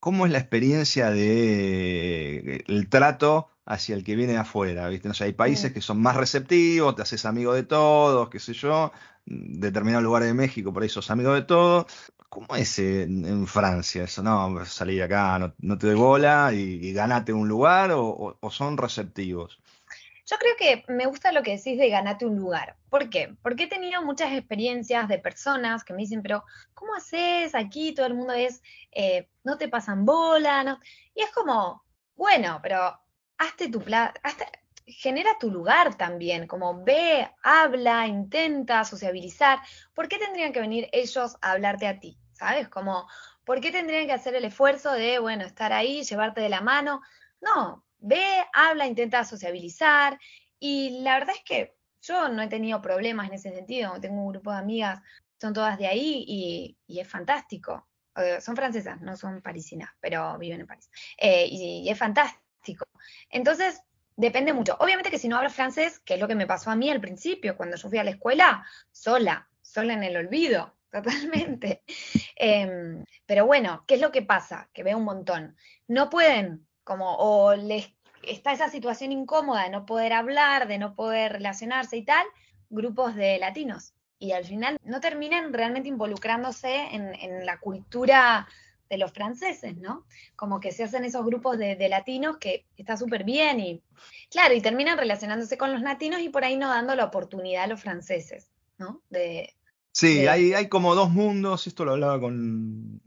[0.00, 4.88] ¿Cómo es la experiencia de el trato hacia el que viene de afuera?
[4.88, 5.08] ¿viste?
[5.08, 8.92] No hay países que son más receptivos, te haces amigo de todos, qué sé yo.
[9.24, 11.86] Determinado lugar de México, por ahí sos amigo de todos.
[12.32, 14.22] ¿Cómo es en, Francia eso?
[14.22, 19.60] No, salí de acá, no, te doy bola y, ganate un lugar o, son receptivos.
[20.24, 22.76] Yo creo que me gusta lo que decís de ganate un lugar.
[22.88, 23.36] ¿Por qué?
[23.42, 26.42] Porque he tenido muchas experiencias de personas que me dicen, pero
[26.72, 27.92] ¿cómo haces aquí?
[27.92, 30.78] Todo el mundo es, eh, no te pasan bola, ¿no?
[31.14, 31.84] Y es como,
[32.16, 32.98] bueno, pero
[33.42, 34.12] hazte tu plan,
[34.86, 39.60] genera tu lugar también, como ve, habla, intenta sociabilizar.
[39.94, 42.18] ¿Por qué tendrían que venir ellos a hablarte a ti?
[42.42, 42.68] ¿sabes?
[42.68, 43.08] Como,
[43.44, 47.00] ¿por qué tendrían que hacer el esfuerzo de, bueno, estar ahí, llevarte de la mano?
[47.40, 50.18] No, ve, habla, intenta sociabilizar.
[50.58, 54.00] Y la verdad es que yo no he tenido problemas en ese sentido.
[54.00, 55.00] Tengo un grupo de amigas,
[55.40, 57.86] son todas de ahí y, es fantástico.
[58.40, 60.90] son francesas, no son parisinas, pero viven en París.
[61.16, 62.41] Eh, y, es fantástico.
[63.30, 63.82] Entonces,
[64.16, 64.76] depende mucho.
[64.78, 67.00] Obviamente que si no hablas francés, que es lo que me pasó a mí al
[67.00, 71.82] principio, cuando yo fui a la escuela, sola, sola en el olvido, totalmente.
[72.36, 74.68] Em, pero bueno, ¿qué es lo que pasa?
[74.72, 75.56] Que veo un montón.
[75.88, 77.92] No pueden, como, o les
[78.22, 82.24] está esa situación incómoda de no poder hablar, de no poder relacionarse y tal,
[82.70, 83.94] grupos de latinos.
[84.18, 88.46] Y al final no terminan realmente involucrándose en, la cultura
[88.92, 90.04] de los franceses, ¿no?
[90.36, 93.82] Como que se hacen esos grupos de, de latinos que está súper bien y,
[94.30, 97.68] claro, y terminan relacionándose con los latinos y por ahí no dando la oportunidad a
[97.68, 99.00] los franceses, ¿no?
[99.08, 99.54] De,
[99.94, 103.02] Sí, hay, hay como dos mundos, esto lo hablaba con,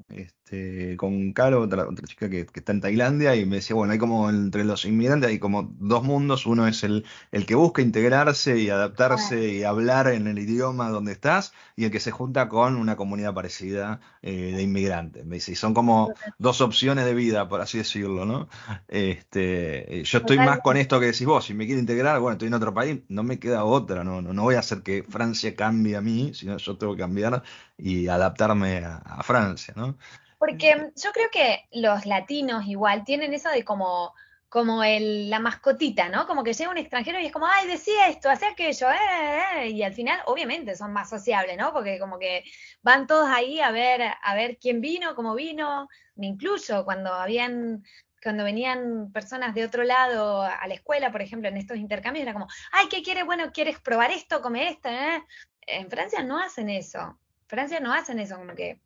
[0.46, 3.94] este, con Caro, otra, otra chica que, que está en Tailandia, y me decía, bueno,
[3.94, 7.82] hay como entre los inmigrantes hay como dos mundos, uno es el, el que busca
[7.82, 12.48] integrarse y adaptarse y hablar en el idioma donde estás, y el que se junta
[12.48, 15.26] con una comunidad parecida eh, de inmigrantes.
[15.26, 18.48] Me dice, y son como dos opciones de vida, por así decirlo, ¿no?
[18.88, 22.50] Este, yo estoy más con esto que decís vos, si me quiero integrar, bueno, estoy
[22.50, 25.56] en otro país, no me queda otra, no, no, no voy a hacer que Francia
[25.56, 27.42] cambie a mí, sino yo tengo que cambiar
[27.78, 29.98] y adaptarme a, Francia, ¿no?
[30.46, 34.14] Porque yo creo que los latinos igual tienen eso de como,
[34.48, 36.28] como el, la mascotita, ¿no?
[36.28, 39.42] Como que llega un extranjero y es como, ay, decía esto, hacía aquello, eh, eh,
[39.58, 41.74] eh, y al final, obviamente, son más sociables, ¿no?
[41.74, 42.44] Porque como que
[42.84, 47.84] van todos ahí a ver, a ver quién vino, cómo vino, me incluyo, cuando habían
[48.24, 52.34] cuando venían personas de otro lado a la escuela, por ejemplo, en estos intercambios, era
[52.34, 53.24] como, ay, ¿qué quieres?
[53.24, 54.42] Bueno, ¿quieres probar esto?
[54.42, 54.90] Come esto.
[54.90, 55.24] ¿eh?
[55.68, 57.20] En Francia no hacen eso.
[57.46, 58.80] Francia no hacen eso, como que.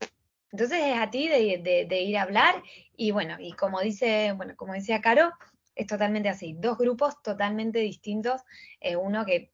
[0.51, 2.63] Entonces es a ti de, ir a hablar
[2.95, 5.31] y bueno, y como dice, bueno, como decía Caro,
[5.75, 6.55] es totalmente así.
[6.59, 8.41] Dos grupos totalmente distintos.
[8.81, 9.51] Eh, uno que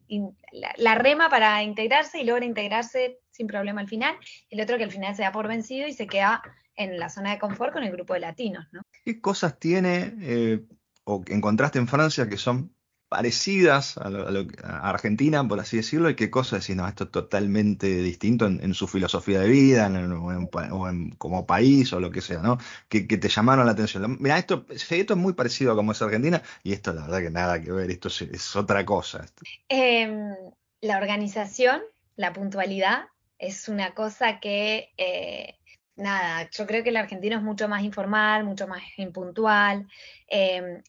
[0.77, 4.15] la, rema para integrarse y logra integrarse sin problema al final.
[4.49, 6.41] El otro que al final se da por vencido y se queda
[6.75, 8.81] en la zona de confort con el grupo de latinos, ¿no?
[9.03, 10.61] ¿Qué cosas tiene eh,
[11.03, 12.74] o encontraste en Francia que son
[13.15, 18.45] parecidas a, Argentina, por así decirlo, y qué cosas decís, no, esto es totalmente distinto
[18.45, 22.57] en, su filosofía de vida, o, en, como país, o lo que sea, ¿no?
[22.89, 24.17] Que, te llamaron la atención.
[24.19, 27.29] Mira, esto, esto es muy parecido a como es Argentina, y esto la verdad que
[27.29, 29.25] nada que ver, esto es, otra cosa.
[29.69, 30.35] Em,
[30.81, 31.83] la organización,
[32.17, 33.05] la puntualidad,
[33.39, 34.91] es una cosa que...
[34.97, 35.55] Eh,
[35.95, 39.87] nada, yo creo que el argentino es mucho más informal, mucho más impuntual.
[40.27, 40.83] Em,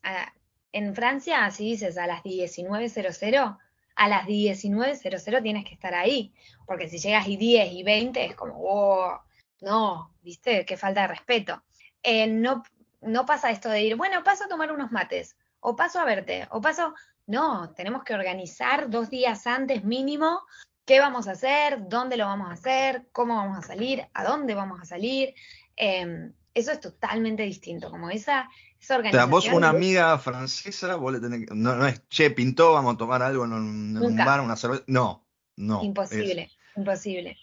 [0.72, 3.58] en Francia, si dices a las 19.00,
[3.96, 6.34] a las 19.00 tienes que estar ahí,
[6.66, 9.20] porque si llegas y 10 y 20 es como, oh,
[9.60, 11.62] no, viste, qué falta de respeto.
[12.02, 12.62] Eh, no,
[13.00, 16.46] no pasa esto de ir, bueno, paso a tomar unos mates, o paso a verte,
[16.50, 16.94] o paso,
[17.26, 20.42] no, tenemos que organizar dos días antes mínimo
[20.86, 24.54] qué vamos a hacer, dónde lo vamos a hacer, cómo vamos a salir, a dónde
[24.54, 25.34] vamos a salir.
[25.74, 28.48] Em, eso es totalmente distinto, como esa,
[28.80, 29.34] esa organización.
[29.34, 32.94] O sea, vos una amiga francesa, vos le tenés que, no, es, che, pintó, vamos
[32.94, 34.84] a tomar algo en un, bar, una cerveza.
[34.86, 35.82] No, no.
[35.82, 37.36] Imposible, imposible.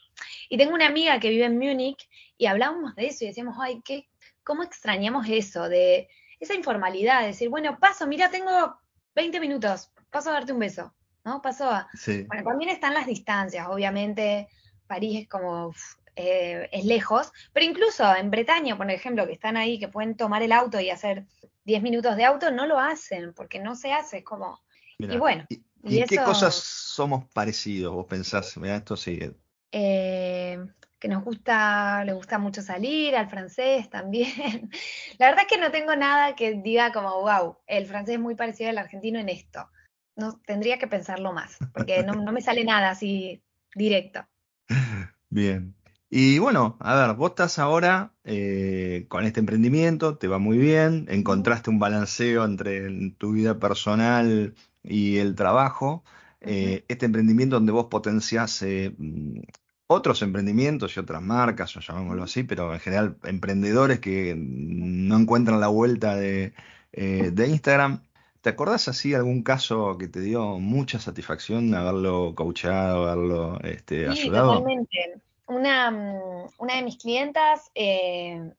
[0.49, 3.81] Y tengo una amiga que vive en Múnich y hablábamos de eso y decíamos, ay,
[3.83, 4.07] ¿qué,
[4.43, 5.69] ¿cómo extrañamos eso?
[5.69, 6.07] De
[6.39, 8.77] esa informalidad, de decir, bueno, paso, mira, tengo
[9.15, 11.41] 20 minutos, paso a darte un beso, ¿no?
[11.41, 11.87] Paso a...
[11.93, 12.25] Sí.
[12.27, 14.47] Bueno, también están las distancias, obviamente,
[14.87, 15.73] París es como
[16.15, 20.43] eh, es lejos, pero incluso en Bretaña, por ejemplo, que están ahí, que pueden tomar
[20.43, 21.25] el auto y hacer
[21.65, 24.61] 10 minutos de auto, no lo hacen, porque no se hace, es como...
[24.97, 25.45] y bueno.
[25.49, 27.93] ¿Y, qué cosas somos parecidos?
[27.93, 29.33] Vos pensás, mira, esto sigue.
[29.71, 30.57] Eh,
[30.99, 34.29] que nos gusta, le gusta mucho salir, al francés también.
[35.17, 38.35] La verdad es que no tengo nada que diga como, wow, el francés es muy
[38.35, 39.67] parecido al argentino en esto.
[40.15, 43.43] No, tendría que pensarlo más, porque no, no me sale nada así
[43.75, 44.25] directo.
[45.29, 45.75] Bien.
[46.15, 51.07] Y bueno, a ver, vos estás ahora eh, con este emprendimiento, te va muy bien,
[51.09, 52.87] encontraste un balanceo entre
[53.17, 54.53] tu vida personal
[54.83, 56.03] y el trabajo.
[56.39, 59.39] Eh, este emprendimiento donde vos potenciás eh, mm,
[59.87, 65.59] otros emprendimientos y otras marcas, o llamémoslo así, pero en general emprendedores que no encuentran
[65.59, 66.53] la vuelta de,
[66.95, 68.03] Instagram.
[68.41, 74.21] ¿Te acordás así algún caso que te dio mucha satisfacción haberlo coachado, haberlo este, sí,
[74.21, 74.59] ayudado?
[74.59, 75.23] Totalmente.
[75.47, 78.51] Mm, una, de mis clientas eh,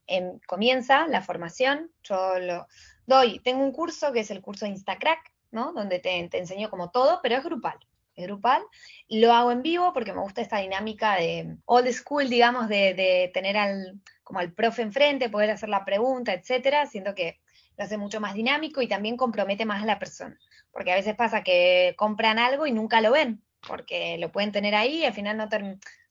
[0.46, 2.66] comienza la formación, yo lo
[3.06, 5.72] doy, tengo un curso que es el curso Instacrack, ¿no?
[5.72, 7.78] Donde te, enseño como todo, pero es grupal,
[8.16, 8.62] es grupal.
[9.08, 13.56] Lo hago en vivo porque me gusta esta dinámica de old school, digamos, de, tener
[13.56, 16.86] al, como al profe enfrente, poder hacer la pregunta, etcétera.
[16.86, 17.40] Siento que
[17.76, 20.38] lo hace mucho más dinámico y también compromete más a la persona.
[20.70, 24.74] Porque a veces pasa que compran algo y nunca lo ven, porque lo pueden tener
[24.74, 25.48] ahí y al final no,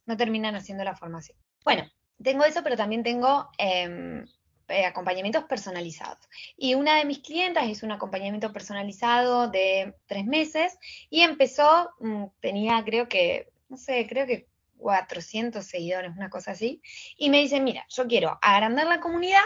[0.06, 1.38] no terminan haciendo la formación.
[1.64, 1.84] Bueno,
[2.22, 4.26] tengo eso, pero también tengo em,
[4.70, 6.18] eh, acompañamientos personalizados.
[6.58, 10.78] Y una de mis clientas hizo un acompañamiento personalizado de tres meses
[11.10, 14.48] y empezó, mm, tenía creo que, no sé, creo que
[14.78, 16.82] 400 seguidores, una cosa así,
[17.18, 19.44] y me dice, mira, yo quiero agrandar la comunidad,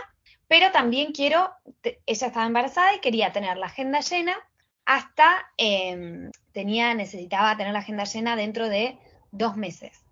[0.47, 1.51] pero también quiero,
[1.84, 4.36] ella estaba embarazada y quería tener la agenda llena
[4.86, 8.97] hasta, em, tenía, necesitaba tener la agenda llena dentro de
[9.32, 10.07] dos meses.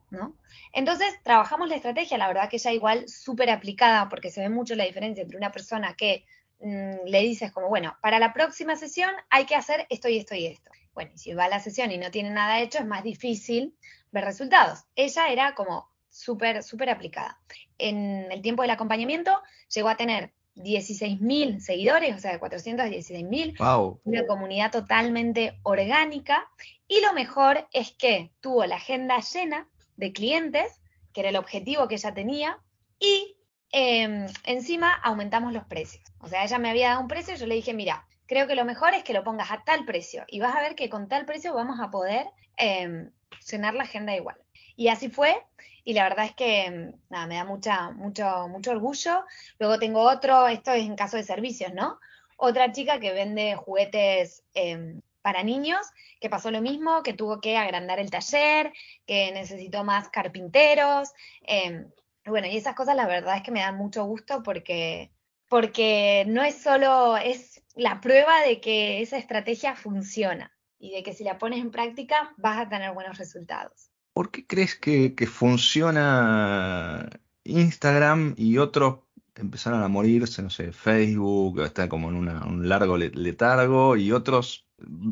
[0.74, 4.76] Entonces, trabajamos la estrategia, la verdad que ya igual súper aplicada, porque se ve mucho
[4.76, 6.26] la diferencia entre una persona que
[6.60, 10.36] mm, le dices como, bueno, para la próxima sesión hay que hacer esto y esto
[10.36, 10.72] y esto.
[10.94, 13.76] Bueno, si va a la sesión y no tiene nada hecho, es más difícil
[14.12, 14.86] ver resultados.
[14.96, 17.40] Ella era como súper, súper aplicada.
[17.78, 24.00] En el tiempo del acompañamiento llegó a tener 16.000 seguidores, o sea, 416.000, wow.
[24.06, 26.50] una comunidad totalmente orgánica.
[26.88, 30.82] Y lo mejor es que tuvo la agenda llena de clientes,
[31.14, 32.60] que era el objetivo que ella tenía,
[33.00, 33.38] y
[33.72, 36.04] em, encima aumentamos los precios.
[36.20, 38.56] O sea, ella me había dado un precio y yo le dije, mira, creo que
[38.56, 41.08] lo mejor es que lo pongas a tal precio y vas a ver que con
[41.08, 42.28] tal precio vamos a poder
[42.58, 43.12] em,
[43.50, 44.38] llenar la agenda igual.
[44.76, 45.36] Y así fue,
[45.84, 49.24] y la verdad es que mm, nada, me da mucha, mucho, mucho orgullo.
[49.60, 52.00] Luego tengo otro, esto es en caso de servicios, ¿no?
[52.38, 55.80] Otra chica que vende juguetes em, para niños,
[56.22, 58.72] que pasó lo mismo, que tuvo que agrandar el taller,
[59.08, 61.10] que necesitó más carpinteros.
[61.42, 61.90] Em,
[62.28, 65.12] bueno, y esas cosas la verdad es que me dan mucho gusto porque,
[65.50, 71.14] porque no es solo, es la prueba de que esa estrategia funciona y de que
[71.14, 73.90] si la pones en práctica vas a tener buenos resultados.
[74.14, 77.10] ¿Por qué crees que, funciona
[77.46, 79.00] Instagram y otros
[79.36, 84.66] empezaron a morirse, no sé, Facebook está como en un largo letargo y otros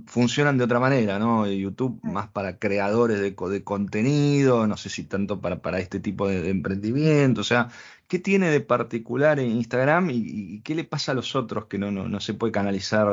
[0.08, 1.48] funcionan de otra manera, ¿no?
[1.48, 6.50] YouTube más para creadores de, contenido, no sé si tanto para, para este tipo de,
[6.50, 7.70] emprendimiento, o sea,
[8.08, 11.92] ¿qué tiene de particular en Instagram y, qué le pasa a los otros que no,
[11.92, 13.08] no, se puede canalizar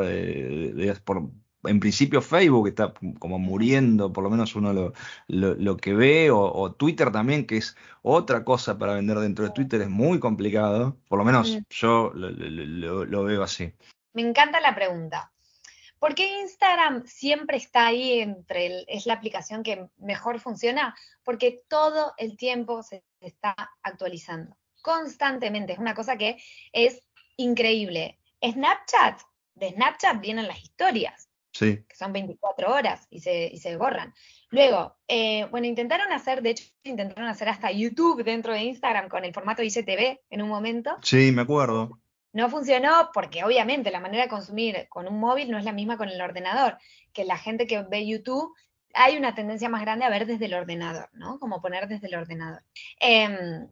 [1.05, 1.31] por,
[1.65, 4.93] en principio Facebook está como muriendo, por lo menos uno lo,
[5.29, 9.83] lo, que ve, o, Twitter también, que es otra cosa para vender dentro de Twitter,
[9.83, 13.73] es muy complicado, por lo menos yo lo, veo así.
[14.13, 15.33] Me encanta la pregunta.
[15.99, 20.97] ¿Por qué Instagram siempre está ahí entre, es la aplicación que mejor funciona?
[21.23, 26.39] Porque todo el tiempo se está actualizando, constantemente, es una cosa que
[26.73, 27.07] es
[27.37, 28.19] increíble.
[28.43, 29.21] Snapchat,
[29.57, 34.14] de Snapchat vienen las historias que son 24 horas y se, se borran.
[34.51, 39.24] Luego, eh, bueno, intentaron hacer, de hecho, intentaron hacer hasta YouTube dentro de Instagram con
[39.24, 40.96] el formato ICTV en un momento.
[41.03, 42.01] Sí, me acuerdo.
[42.32, 45.96] No funcionó porque obviamente la manera de consumir con un móvil no es la misma
[45.96, 46.78] con el ordenador,
[47.12, 48.55] que la gente que ve YouTube
[48.94, 51.38] hay una tendencia más grande a ver desde el ordenador, ¿no?
[51.38, 52.62] Como poner desde el ordenador.
[52.98, 53.68] Em,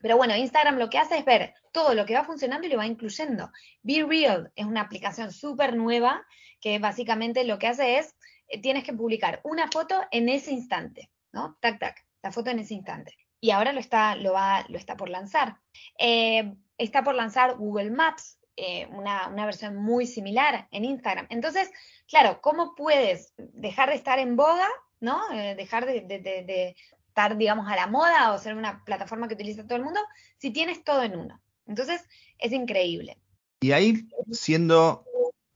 [0.00, 2.78] pero bueno, Instagram lo que hace es ver todo lo que va funcionando y lo
[2.78, 3.50] va incluyendo.
[3.82, 6.24] Be Real es una aplicación súper nueva
[6.60, 8.14] que básicamente lo que hace es,
[8.48, 11.56] eh, tienes que publicar una foto en ese instante, ¿no?
[11.60, 13.14] Tac, tac, la foto en ese instante.
[13.40, 15.58] Y ahora lo está, lo va, lo está por lanzar.
[15.98, 21.26] Eh, está por lanzar Google Maps, eh, una, versión muy similar en Instagram.
[21.30, 21.70] Entonces,
[22.08, 25.20] claro, ¿cómo puedes dejar de estar en boga, ¿no?
[25.56, 26.74] dejar de, de,
[27.06, 30.00] estar, digamos, a la moda o ser una plataforma que utiliza todo el mundo
[30.38, 31.40] si tienes todo en uno.
[31.66, 32.04] Entonces,
[32.38, 33.18] es increíble.
[33.60, 35.04] Y ahí, siendo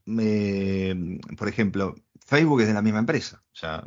[0.05, 1.95] por ejemplo,
[2.25, 3.43] Facebook es de la misma empresa.
[3.51, 3.83] O sea,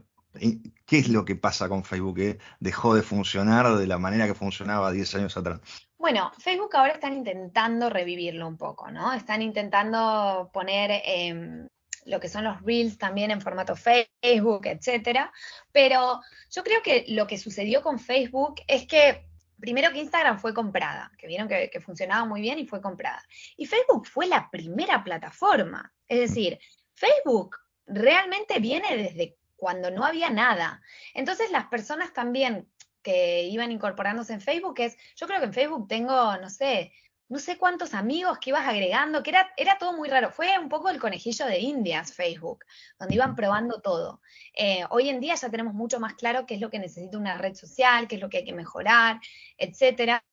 [0.87, 4.35] ¿qué es lo que pasa con Facebook que dejó de funcionar de la manera que
[4.35, 5.61] funcionaba 10 años atrás?
[5.99, 9.13] Bueno, Facebook ahora están intentando revivirlo un poco, ¿no?
[9.13, 11.69] Están intentando poner em,
[12.05, 15.33] lo que son los reels también en formato Facebook, etcétera.
[15.73, 19.27] Pero yo creo que lo que sucedió con Facebook es que
[19.61, 23.23] primero que Instagram fue comprada, que vieron que, funcionaba muy bien y fue comprada.
[23.57, 25.93] Y Facebook fue la primera plataforma.
[26.09, 26.59] Es decir,
[26.95, 30.83] Facebook realmente viene desde cuando no había nada.
[31.15, 32.69] Entonces las personas también
[33.03, 36.93] que iban incorporándose en Facebook, es, yo creo que en Facebook tengo, no sé,
[37.29, 40.31] no sé cuántos amigos que ibas agregando, que era, era todo muy raro.
[40.31, 42.65] Fue un poco el conejillo de Indias Facebook,
[42.99, 44.21] donde iban probando todo.
[44.55, 47.37] Eh, hoy en día ya tenemos mucho más claro qué es lo que necesita una
[47.37, 49.21] red social, qué es lo que hay que mejorar,
[49.59, 50.25] etcétera.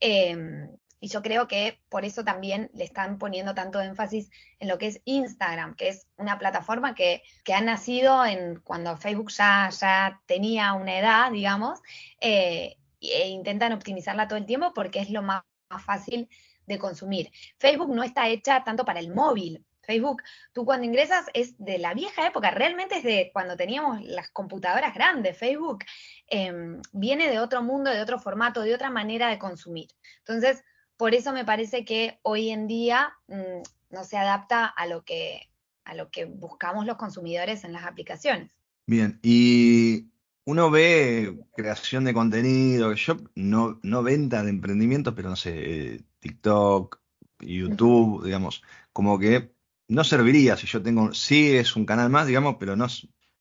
[0.00, 0.68] Em,
[0.98, 4.88] y yo creo que por eso también le están poniendo tanto énfasis en lo que
[4.88, 7.22] es Instagram, que es una plataforma que,
[7.54, 11.80] ha nacido en cuando Facebook ya, ya tenía una edad, digamos,
[12.20, 15.42] eh, e intentan optimizarla todo el tiempo porque es lo más
[15.84, 16.28] fácil
[16.66, 17.30] de consumir.
[17.58, 19.64] Facebook no está hecha tanto para el móvil.
[19.82, 24.30] Facebook, tú cuando ingresas es de la vieja época, realmente es de cuando teníamos las
[24.30, 25.36] computadoras grandes.
[25.36, 25.84] Facebook
[26.26, 29.88] em, viene de otro mundo, de otro formato, de otra manera de consumir.
[30.18, 30.64] Entonces,
[30.96, 35.50] por eso me parece que hoy en día mm, no se adapta a lo que
[35.84, 38.50] a lo que buscamos los consumidores en las aplicaciones.
[38.86, 40.10] Bien, y
[40.44, 46.04] uno ve creación de contenido, yo no, no venta de emprendimiento, pero no sé, eh,
[46.20, 47.00] TikTok,
[47.40, 48.62] YouTube, digamos,
[48.92, 49.54] como que
[49.88, 52.86] no serviría si yo tengo, sí es un canal más, digamos, pero no,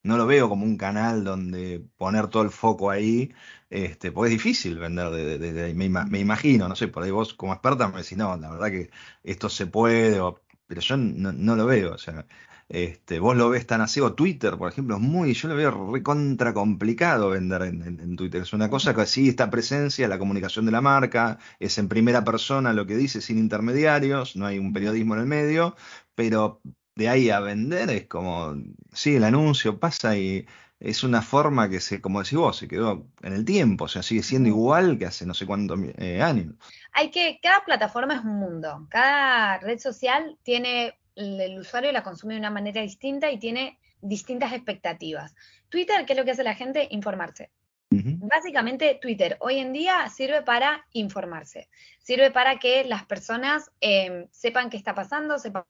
[0.04, 3.34] no lo veo como un canal donde poner todo el foco ahí,
[3.70, 7.54] este, porque es difícil vender desde ahí, me, imagino, no sé, por ahí vos como
[7.54, 8.90] experta me decís, no, la verdad que
[9.24, 10.20] esto se puede,
[10.68, 12.26] pero yo no, no lo veo, o sea,
[12.74, 15.92] Este, vos lo ves tan así, o Twitter, por ejemplo, es muy, yo lo veo
[15.94, 18.42] recontra complicado vender en, Twitter.
[18.42, 22.24] Es una cosa que sí está presencia, la comunicación de la marca, es en primera
[22.24, 25.76] persona lo que dice, sin intermediarios, no hay un periodismo en el medio,
[26.16, 26.62] pero
[26.96, 28.56] de ahí a vender es como,
[28.92, 30.48] sí, el anuncio pasa y
[30.80, 34.02] es una forma que se, como decís vos, se quedó en el tiempo, o sea,
[34.02, 36.56] sigue siendo igual que hace no sé cuántos eh, años.
[36.92, 42.34] Hay que, cada plataforma es un mundo, cada red social tiene, el usuario la consume
[42.34, 45.36] de una manera distinta y tiene distintas expectativas.
[45.70, 46.88] Twitter, ¿qué es lo que hace la gente?
[46.92, 47.52] Informarse.
[47.96, 51.70] Básicamente, Twitter hoy en día sirve para informarse,
[52.00, 55.64] sirve para que las personas em, sepan qué está pasando, sepan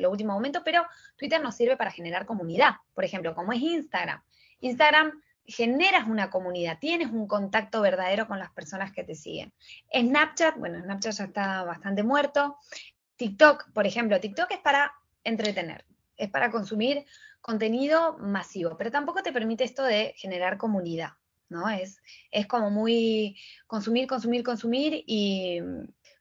[0.00, 0.84] lo último momento, pero
[1.16, 4.22] Twitter nos sirve para generar comunidad, por ejemplo, como es Instagram.
[4.60, 9.52] Instagram generas una comunidad, tienes un contacto verdadero con las personas que te siguen.
[9.92, 12.58] Snapchat, bueno, Snapchat ya está bastante muerto.
[13.20, 14.94] TikTok, por ejemplo, TikTok es para
[15.24, 15.84] entretener,
[16.16, 17.04] es para consumir
[17.42, 21.10] contenido masivo, pero tampoco te permite esto de generar comunidad,
[21.50, 21.68] ¿no?
[21.68, 25.60] Es, es como muy consumir, consumir, consumir y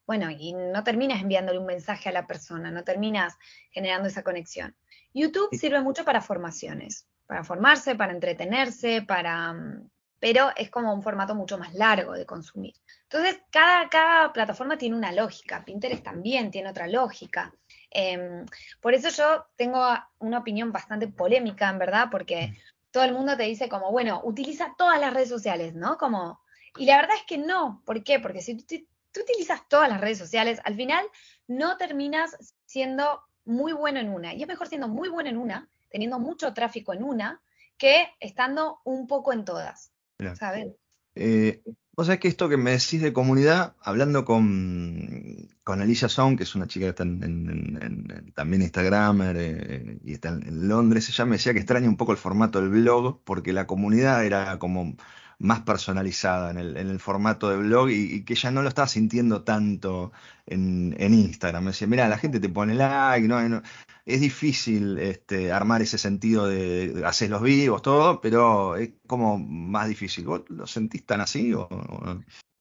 [0.06, 3.38] bueno, y no terminas enviándole un mensaje a la persona, no terminas
[3.72, 4.76] generando esa conexión.
[5.14, 9.54] YouTube sirve mucho para formaciones, para formarse, para entretenerse, para...
[9.54, 9.90] Mm,
[10.20, 12.76] pero es como un formato mucho más largo de consumir.
[13.04, 17.54] Entonces, cada, cada plataforma tiene una lógica, Pinterest también tiene otra lógica.
[17.90, 18.46] Em,
[18.82, 19.82] por eso yo tengo
[20.20, 22.56] una opinión bastante polémica, en verdad, porque mm.
[22.91, 25.98] todo el mundo te dice como, bueno, utiliza todas las redes sociales, ¿no?
[25.98, 26.41] Como,
[26.78, 27.82] y la verdad es que no.
[27.86, 28.20] ¿Por qué?
[28.20, 28.76] Porque si tú
[29.12, 31.06] tú utilizas todas las redes sociales, al final
[31.48, 34.34] no terminas siendo muy bueno en una.
[34.34, 37.41] Y es mejor siendo muy bueno en una, teniendo mucho tráfico en una,
[37.78, 39.91] que estando un poco en todas.
[40.36, 40.68] ¿Sabes?
[41.16, 41.62] Eh,
[42.00, 46.44] Vos sabés que esto que me decís de comunidad, hablando con, con Alicia Sound, que
[46.44, 51.36] es una chica que está en, también Instagramer eh, y está en Londres, ella me
[51.36, 54.96] decía que extraña un poco el formato del blog, porque la comunidad era como
[55.40, 60.11] más personalizada en el, formato de blog y, que ya no lo estaba sintiendo tanto
[60.45, 61.64] en, Instagram.
[61.64, 63.61] Me decía, mira, la gente te pone like, no,
[64.06, 69.88] es difícil este, armar ese sentido de, hacer los vivos, todo, pero es como más
[69.88, 70.26] difícil.
[70.26, 71.70] ¿Vos lo sentís tan así o,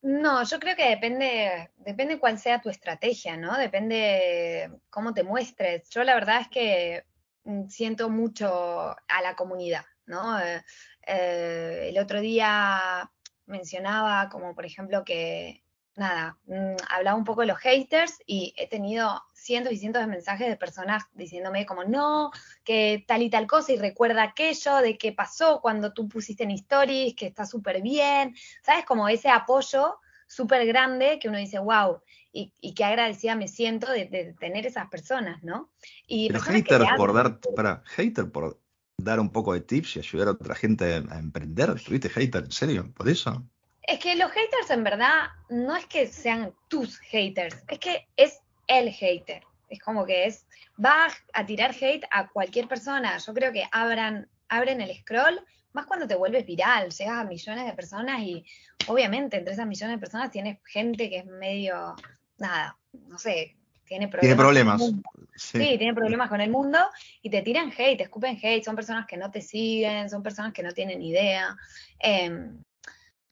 [0.03, 0.45] no?
[0.45, 3.59] yo creo que depende, depende cuál sea tu estrategia, ¿no?
[3.59, 5.91] Depende cómo te muestres.
[5.91, 7.05] Yo la verdad es que
[7.43, 10.39] mm, siento mucho a la comunidad, ¿no?
[11.11, 13.11] Eh, el otro día
[13.47, 15.65] mencionaba como por ejemplo que,
[15.97, 20.07] nada, mm, hablaba un poco de los haters y he tenido cientos y cientos de
[20.07, 22.31] mensajes de personas diciéndome como no,
[22.63, 26.51] que tal y tal cosa y recuerda aquello de qué pasó cuando tú pusiste en
[26.51, 28.85] stories, que está súper bien, ¿sabes?
[28.85, 34.35] Como ese apoyo súper grande que uno dice, wow, y, qué agradecida me siento de,
[34.39, 35.71] tener esas personas, ¿no?
[36.07, 38.61] Y Pero hater por dar, para, hater por
[38.99, 41.81] dar un poco de tips y ayudar a otra gente a emprender?
[41.81, 43.43] ¿Tuviste hater en serio por eso?
[43.83, 48.41] Es que los haters en verdad no es que sean tus haters, es que es
[48.67, 49.43] el hater.
[49.71, 50.47] Es como que es,
[50.83, 53.19] va a tirar hate a cualquier persona.
[53.19, 55.41] Yo creo que abran, abren el scroll,
[55.73, 58.45] más cuando te vuelves viral, llegas a millones de personas y
[58.87, 61.95] obviamente entre esas millones de personas tienes gente que es medio,
[62.39, 63.57] nada, no sé,
[63.89, 64.83] tiene problemas.
[65.35, 65.59] Sí.
[65.79, 66.79] tiene problemas con el mundo
[67.23, 70.53] y te tiran hate, te escupen hate, son personas que no te siguen, son personas
[70.53, 71.57] que no tienen idea.
[71.99, 72.63] Em,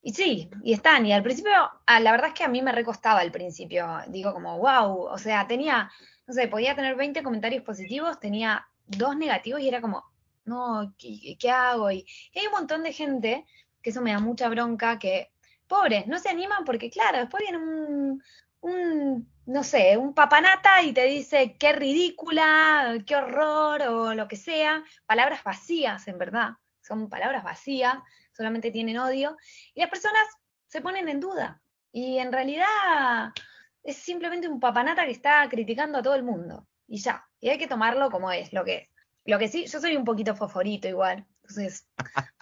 [0.02, 1.04] y sí, y están.
[1.04, 1.52] Y al principio,
[1.86, 3.86] ah, la verdad es que a mí me recostaba al principio.
[4.08, 5.90] Digo como, wow, o sea, tenía,
[6.26, 10.04] no sé, podía tener 20 comentarios positivos, tenía dos negativos y era como,
[10.44, 11.90] no, ¿qué, hago?
[11.90, 13.44] Y, y hay un montón de gente,
[13.82, 15.30] que eso me da mucha bronca, que
[15.66, 18.22] pobres, no se animan porque, claro, después viene un,
[18.60, 24.36] un, no sé, un papanata y te dice qué ridícula, qué horror o lo que
[24.36, 26.50] sea, palabras vacías en verdad,
[26.80, 27.96] son palabras vacías,
[28.32, 29.36] solamente tienen odio,
[29.74, 30.26] y las personas
[30.66, 31.60] se ponen en duda.
[31.92, 33.32] Y en realidad
[33.82, 36.66] es simplemente un papanata que está criticando a todo el mundo.
[36.86, 38.90] Y ya, y hay que tomarlo como es, lo que.
[39.24, 41.88] Lo que sí, yo soy un poquito foforito igual, entonces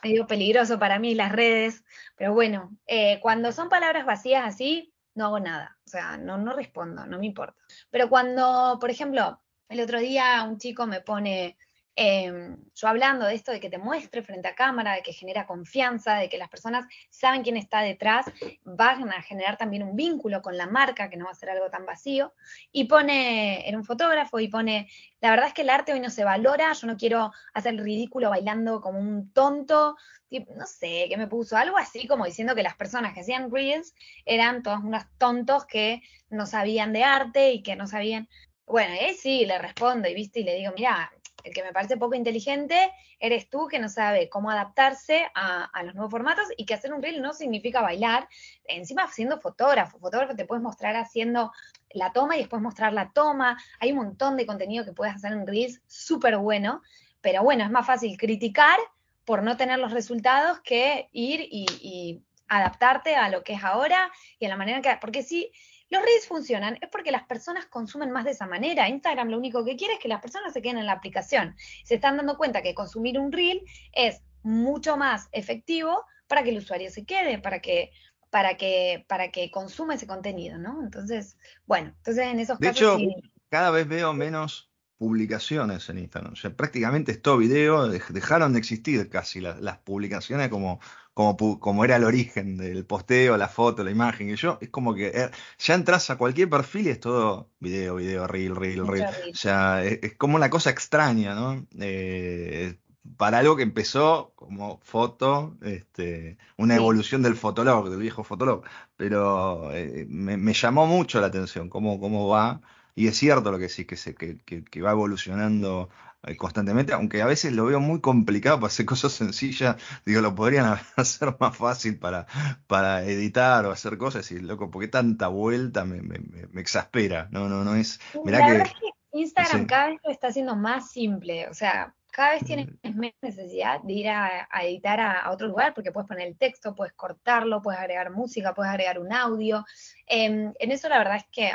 [0.03, 1.83] medio peligroso para mí las redes,
[2.15, 6.53] pero bueno, eh, cuando son palabras vacías así, no hago nada, o sea, no, no
[6.55, 7.57] respondo, no me importa.
[7.91, 11.57] Pero cuando, por ejemplo, el otro día un chico me pone,
[11.97, 15.47] Em, yo hablando de esto, de que te muestre frente a cámara, de que genera
[15.47, 18.27] confianza, de que las personas saben quién está detrás,
[18.65, 21.71] van a generar también un vínculo con la marca, que no va a ser algo
[21.71, 22.35] tan vacío,
[22.73, 24.89] y pone, en un fotógrafo, y pone,
[25.21, 27.85] la verdad es que el arte hoy no se valora, yo no quiero hacer el
[27.85, 29.97] ridículo bailando como un tonto,
[30.31, 33.95] no sé, qué me puso, algo así como diciendo que las personas que hacían reels
[34.25, 38.29] eran todos unos tontos que no sabían de arte y que no sabían,
[38.67, 41.13] bueno, ahí sí, le respondo y viste, y le digo, mira,
[41.45, 42.91] El que me parece poco inteligente
[43.21, 47.03] eres tú que no sabe cómo adaptarse a, los nuevos formatos y que hacer un
[47.03, 48.29] reel no significa bailar.
[48.65, 51.53] Encima siendo fotógrafo, fotógrafo te puedes mostrar haciendo
[51.91, 53.59] la toma y después mostrar la toma.
[53.79, 56.83] Hay un montón de contenido que puedes hacer en reels súper bueno,
[57.21, 58.79] pero bueno, es más fácil criticar
[59.27, 64.45] por no tener los resultados que ir y, adaptarte a lo que es ahora y
[64.45, 64.97] a la manera que...
[65.01, 65.51] Porque si
[65.91, 68.89] los reels funcionan es porque las personas consumen más de esa manera.
[68.89, 71.55] Instagram lo único que quiere es que las personas se queden en la aplicación.
[71.85, 73.63] Se están dando cuenta que consumir un reel
[73.93, 77.91] es mucho más efectivo para que el usuario se quede, para que
[78.31, 80.83] para que para que consuma ese contenido, ¿no?
[80.83, 83.11] Entonces, bueno, entonces en esos de casos hecho,
[83.49, 86.33] cada vez veo menos publicaciones en Instagram.
[86.33, 90.81] O sea, prácticamente es todo video, dejaron de existir casi las, publicaciones como,
[91.15, 94.31] como, como, era el origen del posteo, la foto, la imagen.
[94.31, 97.97] Y yo, es como que eh, ya entras a cualquier perfil y es todo video,
[97.97, 99.07] video, reel, reel, reel.
[99.33, 101.67] O sea, es, como una cosa extraña, ¿no?
[101.81, 102.79] Eh,
[103.17, 108.65] para algo que empezó como foto, este, una evolución del fotolog, del viejo fotolog.
[108.97, 112.61] Pero eh, me, me, llamó mucho la atención cómo, cómo va
[112.95, 115.91] y es cierto lo que sí, que, se, que, que, va evolucionando
[116.37, 120.79] constantemente, aunque a veces lo veo muy complicado para hacer cosas sencillas, digo, lo podrían
[120.97, 122.27] hacer más fácil para,
[122.67, 126.19] para editar o hacer cosas, y loco, porque tanta vuelta me, me,
[126.51, 128.01] me exaspera, no, no, no es...
[128.25, 131.55] Mirá La que, verdad es que Instagram cada vez lo está haciendo más simple, o
[131.55, 132.99] sea, cada vez tienes mm.
[132.99, 136.95] menos necesidad de ir a, editar a, otro lugar porque puedes poner el texto, puedes
[136.95, 139.65] cortarlo, puedes agregar música, puedes agregar un audio.
[140.07, 141.53] Em, en eso la verdad es que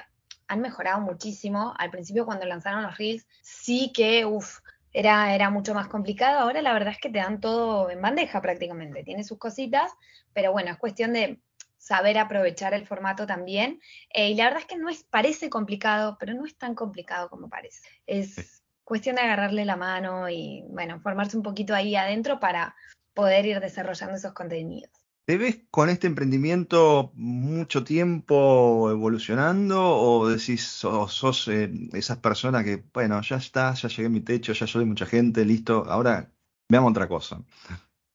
[0.49, 1.73] han mejorado muchísimo.
[1.77, 4.59] Al principio cuando lanzaron los Reels, sí que, uff,
[4.91, 6.39] era, era mucho más complicado.
[6.39, 9.03] Ahora la verdad es que te dan todo en bandeja prácticamente.
[9.03, 9.91] Tiene sus cositas,
[10.33, 11.39] pero bueno, es cuestión de
[11.77, 13.79] saber aprovechar el formato también.
[14.13, 17.29] Eh, y la verdad es que no es, parece complicado, pero no es tan complicado
[17.29, 17.87] como parece.
[18.07, 22.75] Es cuestión de agarrarle la mano y, bueno, formarse un poquito ahí adentro para
[23.13, 24.91] poder ir desarrollando esos contenidos.
[25.29, 32.83] ¿Te ves con este emprendimiento mucho tiempo evolucionando o decís, sos, eh, esas personas que,
[32.91, 36.31] bueno, ya está, ya llegué a mi techo, ya soy mucha gente, listo, ahora
[36.67, 37.43] veamos otra cosa?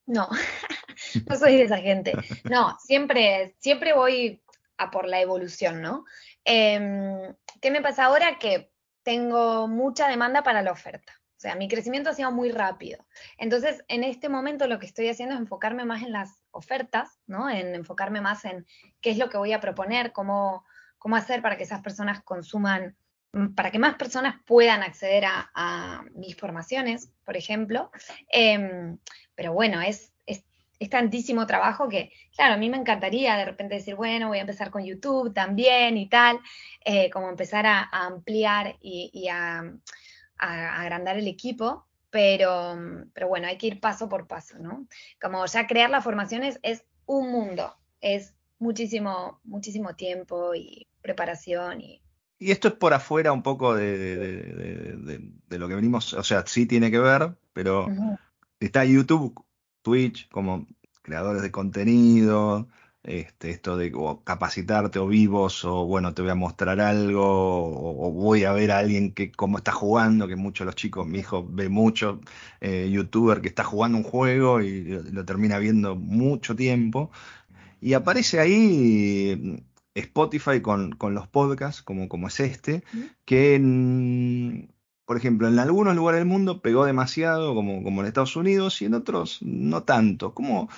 [0.06, 0.28] No,
[1.28, 2.14] no soy de esa gente.
[2.50, 4.42] No, siempre, siempre voy
[4.76, 6.06] a por la evolución, ¿no?
[6.44, 7.32] Em,
[7.62, 8.40] ¿Qué me pasa ahora?
[8.40, 8.72] Que
[9.04, 11.12] tengo mucha demanda para la oferta.
[11.44, 13.04] O sea, mi crecimiento ha sido muy rápido.
[13.36, 17.50] Entonces, en este momento lo que estoy haciendo es enfocarme más en las ofertas, ¿no?
[17.50, 18.64] En enfocarme más en
[19.02, 20.64] qué es lo que voy a proponer, cómo,
[20.96, 22.96] cómo hacer para que esas personas consuman,
[23.32, 27.90] mm, para que más personas puedan acceder a, mis formaciones, por ejemplo.
[28.30, 28.96] Em,
[29.34, 30.42] pero bueno, es, es,
[30.88, 34.70] tantísimo trabajo que, claro, a mí me encantaría de repente decir, bueno, voy a empezar
[34.70, 36.40] con YouTube también y tal,
[36.86, 39.62] eh, como empezar a, ampliar y a
[40.38, 42.76] a, agrandar el equipo, pero,
[43.12, 44.86] pero bueno, hay que ir paso por paso, ¿no?
[45.20, 52.00] Como ya crear las formaciones es un mundo, es muchísimo, muchísimo tiempo y preparación y...
[52.36, 56.90] Y esto es por afuera un poco de, lo que venimos, o sea, sí tiene
[56.90, 57.86] que ver, pero
[58.60, 59.44] está YouTube,
[59.82, 60.66] Twitch, como
[61.02, 62.68] creadores de contenido,
[63.04, 63.92] este, esto de
[64.24, 68.78] capacitarte o vivos o bueno, te voy a mostrar algo o, voy a ver a
[68.78, 72.20] alguien que cómo está jugando, que muchos los chicos, mi hijo ve mucho
[72.60, 77.10] eh, youtuber que está jugando un juego y lo, termina viendo mucho tiempo.
[77.80, 82.84] Y aparece ahí mm, Spotify con, con los podcasts como, como es este,
[83.26, 83.58] que
[85.04, 88.86] por ejemplo, en algunos lugares del mundo pegó demasiado, como, como en Estados Unidos, y
[88.86, 90.32] en otros no tanto.
[90.32, 90.68] ¿Cómo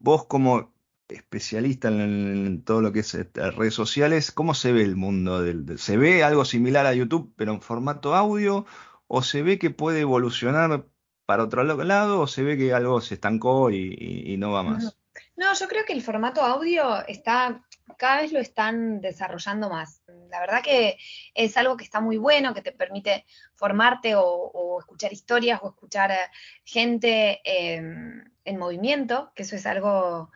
[0.00, 0.72] vos como
[1.08, 5.42] especialista en, todo lo que es este, redes sociales, ¿cómo se ve el mundo?
[5.42, 8.66] Del, ¿Se ve algo similar a YouTube, pero en formato audio?
[9.06, 10.84] ¿O se ve que puede evolucionar
[11.24, 12.20] para otro lado?
[12.20, 14.96] ¿O se ve que algo se estancó y, no va más?
[15.36, 17.64] No, yo creo que el formato audio está,
[17.96, 20.02] cada vez lo están desarrollando más.
[20.30, 20.98] La verdad que
[21.34, 23.24] es algo que está muy bueno, que te permite
[23.54, 26.16] formarte o, escuchar historias o escuchar eh,
[26.64, 30.30] gente em, en movimiento, que eso es algo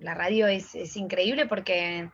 [0.00, 2.10] la radio es, increíble porque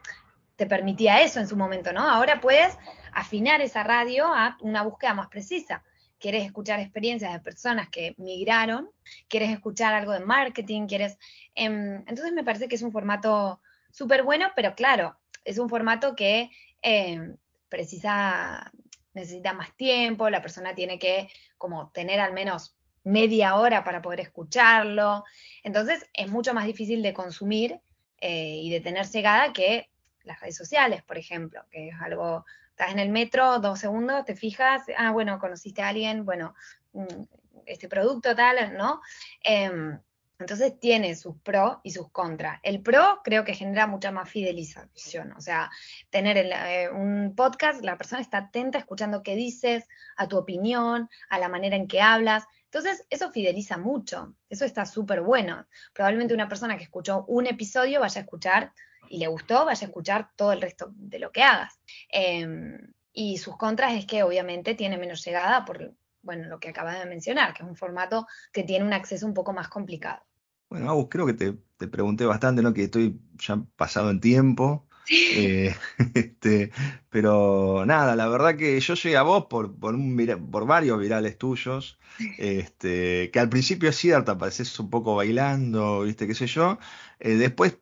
[0.56, 2.08] te permitía eso en su momento, ¿no?
[2.08, 2.76] Ahora puedes
[3.12, 5.82] afinar esa radio a una búsqueda más precisa.
[6.18, 8.90] Quieres escuchar experiencias de personas que migraron,
[9.28, 11.18] quieres escuchar algo de marketing, quieres...
[11.54, 13.60] Em, entonces me parece que es un formato
[13.90, 16.50] súper bueno, pero claro, es un formato que
[16.82, 17.36] em,
[17.68, 18.72] precisa,
[19.12, 21.28] necesita más tiempo, la persona tiene que
[21.58, 25.24] como tener al menos media hora para poder escucharlo.
[25.62, 27.80] Entonces es mucho más difícil de consumir
[28.20, 29.90] eh, y de tener llegada que
[30.24, 32.44] las redes sociales, por ejemplo, que es algo
[32.74, 36.56] Estás en el metro, dos segundos, te fijas, ah, bueno, conociste a alguien, bueno,
[36.92, 37.22] mm,
[37.66, 39.00] este producto tal, ¿no?
[39.44, 39.96] Em,
[40.40, 42.58] entonces tiene sus pros y sus contras.
[42.64, 45.70] El pro creo que genera mucha más fidelización, o sea,
[46.10, 49.86] tener eh, un podcast, la persona está atenta escuchando qué dices,
[50.16, 52.42] a tu opinión, a la manera en que hablas.
[52.74, 55.64] Entonces, eso fideliza mucho, eso está súper bueno.
[55.92, 58.72] Probablemente una persona que escuchó un episodio vaya a escuchar
[59.08, 61.78] y le gustó, vaya a escuchar todo el resto de lo que hagas.
[62.08, 62.76] Em,
[63.12, 67.06] y sus contras es que obviamente tiene menos llegada por, bueno, lo que acabas de
[67.06, 70.24] mencionar, que es un formato que tiene un acceso un poco más complicado.
[70.68, 72.74] Bueno, Agus, creo que te, pregunté bastante, ¿no?
[72.74, 74.88] Que estoy ya pasado en tiempo.
[75.10, 75.74] Eh,
[76.14, 76.70] este,
[77.10, 81.38] pero nada, la verdad que yo llegué a vos por, por, un, por varios virales
[81.38, 81.98] tuyos,
[82.38, 86.78] este, que al principio es cierto, apareces un poco bailando, viste, qué sé yo.
[87.20, 87.78] Eh, después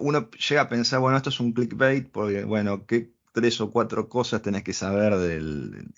[0.00, 4.08] uno llega a pensar, bueno, esto es un clickbait, porque, bueno, ¿qué, tres o cuatro
[4.08, 5.92] cosas tenés que saber del,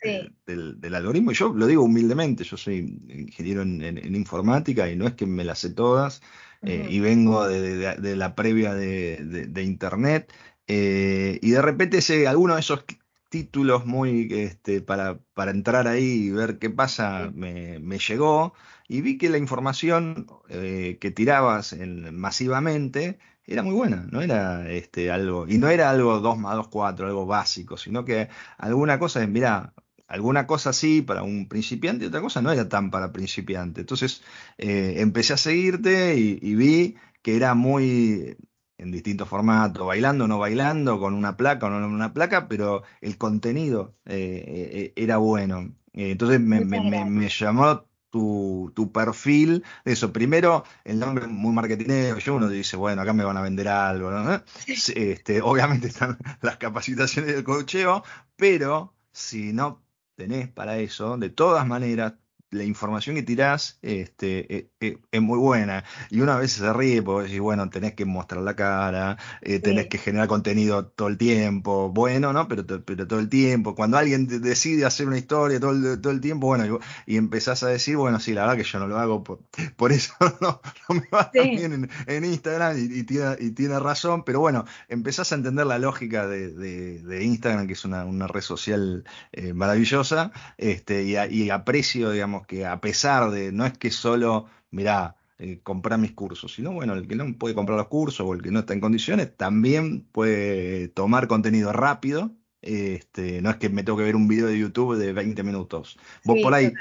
[0.44, 1.30] del, algoritmo.
[1.30, 2.78] Y yo lo digo humildemente, yo soy
[3.08, 6.20] ingeniero en, informática y no es que me las sé todas,
[6.62, 10.32] eh, y vengo de, la previa de, Internet,
[10.68, 12.84] eh, y de repente ese, alguno de esos
[13.28, 18.54] títulos muy este, para, para entrar ahí y ver qué pasa me, llegó
[18.88, 21.76] y vi que la información eh, que tirabas
[22.12, 26.68] masivamente era muy buena, no era este, algo, y no era algo 2 más 2,
[26.68, 28.28] 4, algo básico, sino que
[28.58, 29.72] alguna cosa, mira,
[30.08, 33.80] alguna cosa sí para un principiante y otra cosa no era tan para principiante.
[33.82, 34.22] Entonces
[34.58, 38.36] eh, empecé a seguirte y, vi que era muy
[38.78, 42.84] en distintos formatos, bailando o no bailando, con una placa o no una placa, pero
[43.00, 45.74] el contenido eh, eh, era bueno.
[45.92, 52.36] entonces me, me, me, llamó tu, tu, perfil, eso, primero el nombre muy marketingero, yo
[52.36, 54.42] uno dice, bueno, acá me van a vender algo, ¿no?
[54.66, 58.04] Este, obviamente están las capacitaciones del cocheo,
[58.36, 59.82] pero si no
[60.14, 62.14] tenés para eso, de todas maneras,
[62.50, 65.84] la información que tirás este, e, e, es, muy buena.
[66.10, 69.88] Y una vez se ríe porque decís, bueno, tenés que mostrar la cara, eh, tenés
[69.88, 71.90] que generar contenido todo el tiempo.
[71.90, 72.48] Bueno, ¿no?
[72.48, 73.74] Pero, pero todo el tiempo.
[73.74, 77.68] Cuando alguien decide hacer una historia todo el, todo el tiempo, bueno, y, empezás a
[77.68, 79.40] decir, bueno, sí, la verdad que yo no lo hago, por,
[79.76, 84.24] por eso no, me va bien en, Instagram y, tiene, y tiene razón.
[84.24, 88.40] Pero bueno, empezás a entender la lógica de, de, Instagram, que es una, una red
[88.40, 93.90] social eh, maravillosa, este, y, y aprecio, digamos, que a pesar de, no es que
[93.90, 98.26] solo, mirá, eh, comprar mis cursos, sino bueno, el que no puede comprar los cursos
[98.26, 102.32] o el que no está en condiciones, también puede tomar contenido rápido.
[102.60, 105.96] Este, no es que me tengo que ver un video de YouTube de 20 minutos.
[106.24, 106.72] Vos por ahí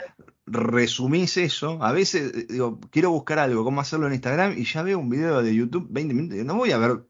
[0.47, 1.77] resumís eso.
[1.83, 5.09] A veces eh, digo, quiero buscar algo, cómo hacerlo en Instagram, y ya veo un
[5.09, 6.45] video de YouTube 20 minutos.
[6.45, 7.03] No voy a ver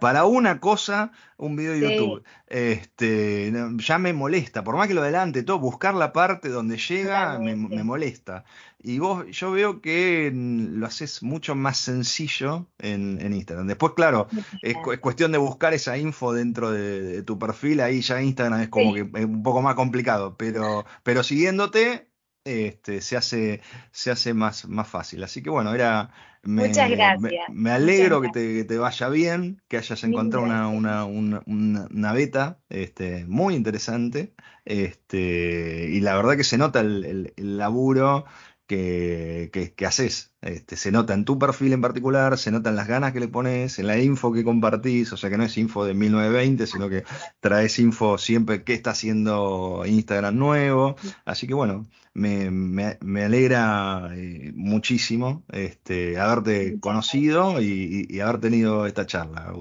[0.00, 2.22] para una cosa un video de YouTube.
[2.46, 4.64] Este, ya me molesta.
[4.64, 8.44] Por más que lo adelante, todo, buscar la parte donde llega me, molesta.
[8.78, 13.66] Y vos, yo veo que lo haces mucho más sencillo en, Instagram.
[13.66, 14.28] Después, claro,
[14.62, 17.80] es, cuestión de buscar esa info dentro de, tu perfil.
[17.80, 20.36] Ahí ya Instagram es como que es un poco más complicado.
[20.38, 22.08] Pero, pero siguiéndote,
[22.46, 23.60] este, se hace,
[23.90, 25.22] se hace más, más fácil.
[25.24, 26.10] Así que bueno, era.
[26.42, 27.32] Me, Muchas gracias.
[27.52, 30.68] Me, alegro que te, vaya bien, que hayas encontrado una,
[31.04, 34.32] una, una, beta este, muy interesante.
[34.64, 38.26] Este, y la verdad que se nota el, el laburo
[38.66, 40.32] que, que, haces.
[40.40, 43.28] Este, se nota en tu perfil en particular, se nota en las ganas que le
[43.28, 46.88] pones, en la info que compartís, o sea que no es info de 1920, sino
[46.88, 47.04] que
[47.40, 50.96] traes info siempre que está haciendo Instagram nuevo.
[51.24, 59.06] Así que bueno, me, me, alegra eh, muchísimo este, haberte conocido y, haber tenido esta
[59.06, 59.52] charla.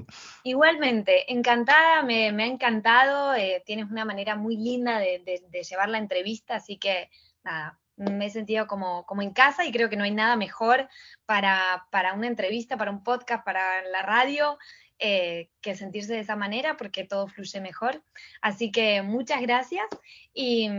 [0.43, 5.97] Igualmente, encantada, me, ha encantado, eh, tienes una manera muy linda de, de llevar la
[5.97, 7.09] entrevista, así que
[7.43, 10.87] nada, me he sentido como, como en casa y creo que no hay nada mejor
[11.25, 14.57] para, para una entrevista, para un podcast, para la radio,
[14.99, 18.01] eh, que sentirse de esa manera porque todo fluye mejor.
[18.41, 19.85] Así que muchas gracias
[20.33, 20.69] y,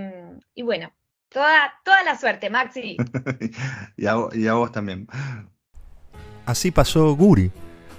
[0.55, 0.93] y bueno,
[1.29, 2.97] toda, toda la suerte, Maxi.
[3.97, 5.07] y, a, y a vos también.
[6.45, 7.51] Así pasó Guri,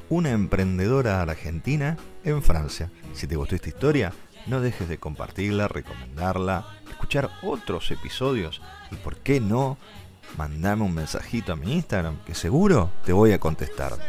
[0.10, 2.90] una emprendedora argentina en Francia.
[3.14, 4.14] Si te gustó esta historia,
[4.48, 8.62] no dejes de compartirla, recomendarla, escuchar otros episodios
[8.92, 9.78] y por qué no,
[10.38, 13.98] mandame un mensajito a mi Instagram que seguro te voy a contestar.